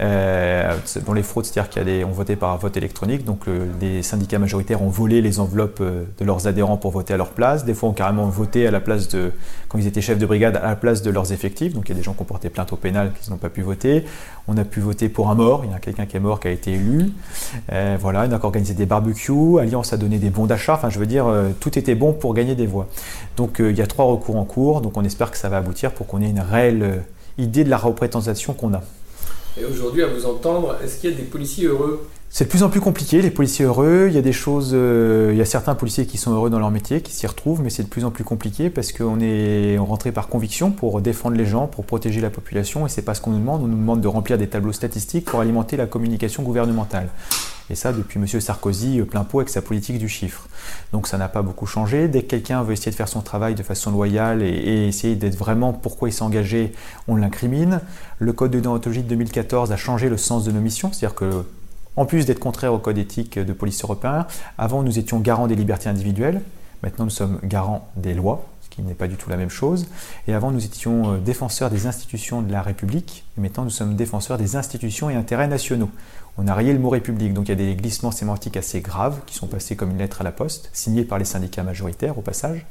Euh, 0.00 0.74
dans 1.04 1.12
les 1.12 1.22
fraudes, 1.22 1.44
c'est-à-dire 1.44 1.70
qu'il 1.70 1.88
y 1.88 2.02
a 2.02 2.06
votait 2.06 2.36
par 2.36 2.56
vote 2.58 2.76
électronique, 2.76 3.24
donc 3.24 3.42
les 3.80 4.02
syndicats 4.02 4.38
majoritaires 4.38 4.82
ont 4.82 4.88
volé 4.88 5.20
les 5.20 5.38
enveloppes 5.38 5.82
de 5.82 6.24
leurs 6.24 6.46
adhérents 6.46 6.78
pour 6.78 6.90
voter 6.90 7.14
à 7.14 7.16
leur 7.16 7.30
place. 7.30 7.64
Des 7.64 7.74
fois, 7.74 7.90
ont 7.90 7.92
carrément 7.92 8.26
voté 8.26 8.66
à 8.66 8.70
la 8.70 8.80
place 8.80 9.08
de, 9.08 9.32
quand 9.68 9.78
ils 9.78 9.86
étaient 9.86 10.00
chefs 10.00 10.18
de 10.18 10.26
brigade, 10.26 10.56
à 10.56 10.68
la 10.68 10.76
place 10.76 11.02
de 11.02 11.10
leurs 11.10 11.32
effectifs. 11.32 11.74
Donc 11.74 11.88
il 11.88 11.92
y 11.92 11.94
a 11.94 11.96
des 11.96 12.02
gens 12.02 12.12
qui 12.12 12.22
ont 12.22 12.26
porté 12.26 12.50
plainte 12.50 12.72
au 12.72 12.76
pénal 12.76 13.12
qui 13.20 13.30
n'ont 13.30 13.36
pas 13.36 13.48
pu 13.48 13.62
voter. 13.62 14.04
On 14.48 14.56
a 14.56 14.64
pu 14.64 14.80
voter 14.80 15.08
pour 15.08 15.30
un 15.30 15.34
mort. 15.34 15.64
Il 15.64 15.72
y 15.72 15.74
a 15.74 15.78
quelqu'un 15.78 16.06
qui 16.06 16.16
est 16.16 16.20
mort 16.20 16.40
qui 16.40 16.48
a 16.48 16.50
été 16.50 16.72
élu. 16.72 17.10
Euh, 17.72 17.96
voilà, 18.00 18.26
on 18.28 18.32
a 18.32 18.44
organisé 18.44 18.74
des 18.74 18.86
barbecues. 18.86 19.58
Alliance 19.60 19.92
a 19.92 19.96
donné 19.96 20.18
des 20.18 20.30
bons 20.30 20.46
d'achat. 20.46 20.74
Enfin, 20.74 20.88
je 20.88 20.98
veux 20.98 21.06
dire, 21.06 21.26
euh, 21.26 21.50
tout 21.58 21.78
était 21.78 21.94
bon 21.94 22.12
pour 22.12 22.34
gagner 22.34 22.54
des 22.54 22.66
voix. 22.66 22.86
Donc 23.36 23.60
euh, 23.60 23.70
il 23.70 23.76
y 23.76 23.82
a 23.82 23.86
trois 23.86 24.04
recours 24.06 24.36
en 24.36 24.44
cours. 24.46 24.80
Donc 24.80 24.96
on 24.96 25.04
espère 25.04 25.30
que 25.30 25.36
ça 25.36 25.50
va 25.50 25.58
aboutir 25.58 25.92
pour 25.92 26.06
qu'on 26.06 26.22
ait 26.22 26.30
une 26.30 26.40
réelle 26.40 27.02
idée 27.36 27.64
de 27.64 27.70
la 27.70 27.76
représentation 27.76 28.54
qu'on 28.54 28.72
a. 28.72 28.82
Et 29.58 29.64
aujourd'hui, 29.64 30.02
à 30.02 30.06
vous 30.06 30.26
entendre, 30.26 30.76
est-ce 30.84 30.98
qu'il 30.98 31.10
y 31.10 31.12
a 31.12 31.16
des 31.16 31.22
policiers 31.22 31.66
heureux? 31.66 32.06
C'est 32.28 32.44
de 32.44 32.50
plus 32.50 32.62
en 32.62 32.68
plus 32.68 32.80
compliqué, 32.80 33.22
les 33.22 33.30
policiers 33.30 33.64
heureux. 33.64 34.06
Il 34.08 34.14
y 34.14 34.18
a 34.18 34.22
des 34.22 34.32
choses, 34.32 34.72
euh, 34.74 35.30
il 35.32 35.38
y 35.38 35.40
a 35.40 35.46
certains 35.46 35.74
policiers 35.74 36.04
qui 36.04 36.18
sont 36.18 36.32
heureux 36.32 36.50
dans 36.50 36.58
leur 36.58 36.70
métier, 36.70 37.00
qui 37.00 37.12
s'y 37.12 37.26
retrouvent, 37.26 37.62
mais 37.62 37.70
c'est 37.70 37.84
de 37.84 37.88
plus 37.88 38.04
en 38.04 38.10
plus 38.10 38.24
compliqué 38.24 38.68
parce 38.68 38.92
qu'on 38.92 39.18
est 39.20 39.78
rentré 39.78 40.12
par 40.12 40.28
conviction 40.28 40.70
pour 40.72 41.00
défendre 41.00 41.36
les 41.36 41.46
gens, 41.46 41.66
pour 41.68 41.86
protéger 41.86 42.20
la 42.20 42.28
population, 42.28 42.84
et 42.84 42.90
c'est 42.90 43.02
pas 43.02 43.14
ce 43.14 43.22
qu'on 43.22 43.30
nous 43.30 43.38
demande. 43.38 43.62
On 43.62 43.68
nous 43.68 43.78
demande 43.78 44.02
de 44.02 44.08
remplir 44.08 44.36
des 44.36 44.48
tableaux 44.48 44.72
statistiques 44.72 45.24
pour 45.24 45.40
alimenter 45.40 45.78
la 45.78 45.86
communication 45.86 46.42
gouvernementale. 46.42 47.08
Et 47.68 47.74
ça, 47.74 47.92
depuis 47.92 48.20
M. 48.20 48.26
Sarkozy, 48.26 49.00
euh, 49.00 49.04
plein 49.04 49.24
pot 49.24 49.40
avec 49.40 49.48
sa 49.48 49.62
politique 49.62 49.98
du 49.98 50.08
chiffre. 50.08 50.48
Donc 50.92 51.08
ça 51.08 51.18
n'a 51.18 51.28
pas 51.28 51.42
beaucoup 51.42 51.66
changé. 51.66 52.08
Dès 52.08 52.22
que 52.22 52.28
quelqu'un 52.28 52.62
veut 52.62 52.72
essayer 52.72 52.92
de 52.92 52.96
faire 52.96 53.08
son 53.08 53.22
travail 53.22 53.54
de 53.54 53.62
façon 53.62 53.90
loyale 53.90 54.42
et, 54.42 54.86
essayer 54.86 55.16
d'être 55.16 55.36
vraiment 55.36 55.72
pourquoi 55.72 56.08
il 56.08 56.12
s'est 56.12 56.22
engagé, 56.22 56.72
on 57.08 57.16
l'incrimine. 57.16 57.80
Le 58.18 58.32
code 58.32 58.52
de 58.52 58.60
déontologie 58.60 59.02
de 59.02 59.08
2014 59.08 59.72
a 59.72 59.76
changé 59.76 60.08
le 60.08 60.16
sens 60.16 60.44
de 60.44 60.52
nos 60.52 60.60
missions, 60.60 60.92
c'est-à-dire 60.92 61.16
que 61.16 61.44
en 61.96 62.04
plus 62.04 62.26
d'être 62.26 62.38
contraire 62.38 62.74
au 62.74 62.78
code 62.78 62.98
éthique 62.98 63.38
de 63.38 63.52
police 63.52 63.82
européen, 63.82 64.26
avant 64.58 64.82
nous 64.82 64.98
étions 64.98 65.18
garants 65.18 65.46
des 65.46 65.54
libertés 65.54 65.88
individuelles, 65.88 66.42
maintenant 66.82 67.06
nous 67.06 67.10
sommes 67.10 67.38
garants 67.42 67.88
des 67.96 68.12
lois, 68.12 68.46
ce 68.60 68.68
qui 68.68 68.82
n'est 68.82 68.94
pas 68.94 69.08
du 69.08 69.16
tout 69.16 69.30
la 69.30 69.38
même 69.38 69.50
chose. 69.50 69.86
Et 70.28 70.34
avant 70.34 70.50
nous 70.50 70.64
étions 70.64 71.14
euh, 71.14 71.18
défenseurs 71.18 71.70
des 71.70 71.86
institutions 71.86 72.42
de 72.42 72.52
la 72.52 72.60
République, 72.60 73.24
maintenant 73.38 73.64
nous 73.64 73.70
sommes 73.70 73.96
défenseurs 73.96 74.36
des 74.36 74.56
institutions 74.56 75.08
et 75.08 75.14
intérêts 75.14 75.48
nationaux. 75.48 75.90
On 76.38 76.46
a 76.48 76.54
rayé 76.54 76.72
le 76.72 76.78
mot 76.78 76.90
République, 76.90 77.32
donc 77.32 77.46
il 77.46 77.48
y 77.48 77.52
a 77.52 77.54
des 77.56 77.74
glissements 77.74 78.10
sémantiques 78.10 78.58
assez 78.58 78.80
graves 78.80 79.20
qui 79.24 79.34
sont 79.34 79.46
passés 79.46 79.74
comme 79.74 79.90
une 79.90 79.98
lettre 79.98 80.20
à 80.20 80.24
la 80.24 80.32
poste, 80.32 80.68
signés 80.74 81.04
par 81.04 81.18
les 81.18 81.24
syndicats 81.24 81.62
majoritaires 81.62 82.18
au 82.18 82.20
passage. 82.20 82.66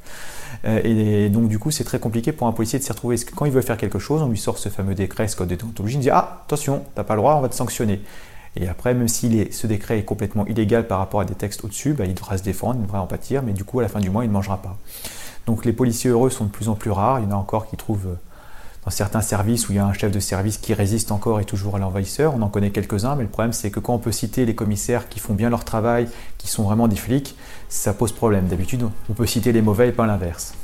Euh, 0.64 0.80
et 0.84 1.28
donc 1.30 1.48
du 1.48 1.58
coup 1.58 1.72
c'est 1.72 1.82
très 1.82 1.98
compliqué 1.98 2.30
pour 2.30 2.46
un 2.46 2.52
policier 2.52 2.78
de 2.78 2.84
s'y 2.84 2.92
retrouver. 2.92 3.16
Quand 3.34 3.44
il 3.44 3.52
veut 3.52 3.62
faire 3.62 3.76
quelque 3.76 3.98
chose, 3.98 4.22
on 4.22 4.28
lui 4.28 4.38
sort 4.38 4.58
ce 4.58 4.68
fameux 4.68 4.94
décret, 4.94 5.26
ce 5.26 5.34
code 5.34 5.48
de 5.48 5.56
déontologie, 5.56 5.96
il 5.96 6.00
dit 6.00 6.10
Ah, 6.10 6.42
attention, 6.44 6.84
t'as 6.94 7.02
pas 7.02 7.14
le 7.14 7.20
droit, 7.20 7.34
on 7.34 7.40
va 7.40 7.48
te 7.48 7.56
sanctionner. 7.56 8.00
Et 8.54 8.68
après, 8.68 8.94
même 8.94 9.08
si 9.08 9.48
ce 9.50 9.66
décret 9.66 9.98
est 9.98 10.04
complètement 10.04 10.46
illégal 10.46 10.86
par 10.86 10.98
rapport 10.98 11.20
à 11.20 11.24
des 11.24 11.34
textes 11.34 11.62
au-dessus, 11.64 11.92
bah, 11.92 12.06
il 12.06 12.14
devra 12.14 12.38
se 12.38 12.42
défendre, 12.42 12.76
il 12.80 12.82
devra 12.82 13.02
en 13.02 13.06
pâtir, 13.06 13.42
mais 13.42 13.52
du 13.52 13.64
coup, 13.64 13.80
à 13.80 13.82
la 13.82 13.88
fin 13.88 14.00
du 14.00 14.08
mois, 14.08 14.24
il 14.24 14.28
ne 14.28 14.32
mangera 14.32 14.62
pas. 14.62 14.78
Donc 15.46 15.64
les 15.64 15.72
policiers 15.72 16.10
heureux 16.10 16.30
sont 16.30 16.44
de 16.44 16.50
plus 16.50 16.68
en 16.68 16.74
plus 16.74 16.90
rares. 16.90 17.20
Il 17.20 17.24
y 17.24 17.26
en 17.26 17.32
a 17.32 17.36
encore 17.36 17.68
qui 17.68 17.76
trouvent 17.76 18.06
euh, 18.06 18.18
dans 18.86 18.92
certains 18.92 19.20
services 19.20 19.68
où 19.68 19.72
il 19.72 19.74
y 19.74 19.78
a 19.80 19.84
un 19.84 19.92
chef 19.92 20.12
de 20.12 20.20
service 20.20 20.58
qui 20.58 20.72
résiste 20.72 21.10
encore 21.10 21.40
et 21.40 21.44
toujours 21.44 21.74
à 21.74 21.80
l'envahisseur. 21.80 22.34
On 22.36 22.42
en 22.42 22.48
connaît 22.48 22.70
quelques-uns, 22.70 23.16
mais 23.16 23.24
le 23.24 23.28
problème 23.28 23.52
c'est 23.52 23.72
que 23.72 23.80
quand 23.80 23.94
on 23.94 23.98
peut 23.98 24.12
citer 24.12 24.46
les 24.46 24.54
commissaires 24.54 25.08
qui 25.08 25.18
font 25.18 25.34
bien 25.34 25.50
leur 25.50 25.64
travail, 25.64 26.08
qui 26.38 26.46
sont 26.46 26.62
vraiment 26.62 26.86
des 26.86 26.94
flics, 26.94 27.34
ça 27.68 27.92
pose 27.92 28.12
problème. 28.12 28.46
D'habitude, 28.46 28.88
on 29.10 29.12
peut 29.12 29.26
citer 29.26 29.50
les 29.50 29.60
mauvais 29.60 29.88
et 29.88 29.92
pas 29.92 30.06
l'inverse. 30.06 30.54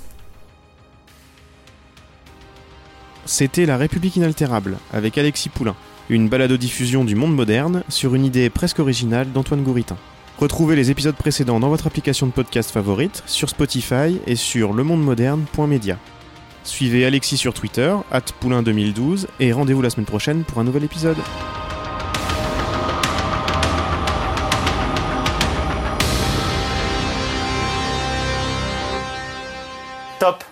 C'était 3.24 3.66
La 3.66 3.76
République 3.76 4.14
inaltérable 4.14 4.78
avec 4.92 5.18
Alexis 5.18 5.48
Poulain, 5.48 5.74
une 6.08 6.28
balado-diffusion 6.28 7.04
du 7.04 7.16
monde 7.16 7.34
moderne 7.34 7.82
sur 7.88 8.14
une 8.14 8.24
idée 8.24 8.50
presque 8.50 8.78
originale 8.78 9.32
d'Antoine 9.32 9.64
Gouritin. 9.64 9.96
Retrouvez 10.38 10.76
les 10.76 10.92
épisodes 10.92 11.16
précédents 11.16 11.60
dans 11.60 11.68
votre 11.68 11.88
application 11.88 12.28
de 12.28 12.32
podcast 12.32 12.70
favorite, 12.70 13.22
sur 13.26 13.48
Spotify 13.48 14.20
et 14.26 14.36
sur 14.36 14.72
lemondemoderne.media. 14.72 15.98
Suivez 16.64 17.04
Alexis 17.04 17.36
sur 17.36 17.54
Twitter, 17.54 17.94
poulain2012, 18.42 19.26
et 19.40 19.52
rendez-vous 19.52 19.82
la 19.82 19.90
semaine 19.90 20.06
prochaine 20.06 20.44
pour 20.44 20.58
un 20.58 20.64
nouvel 20.64 20.84
épisode. 20.84 21.16
Top 30.20 30.44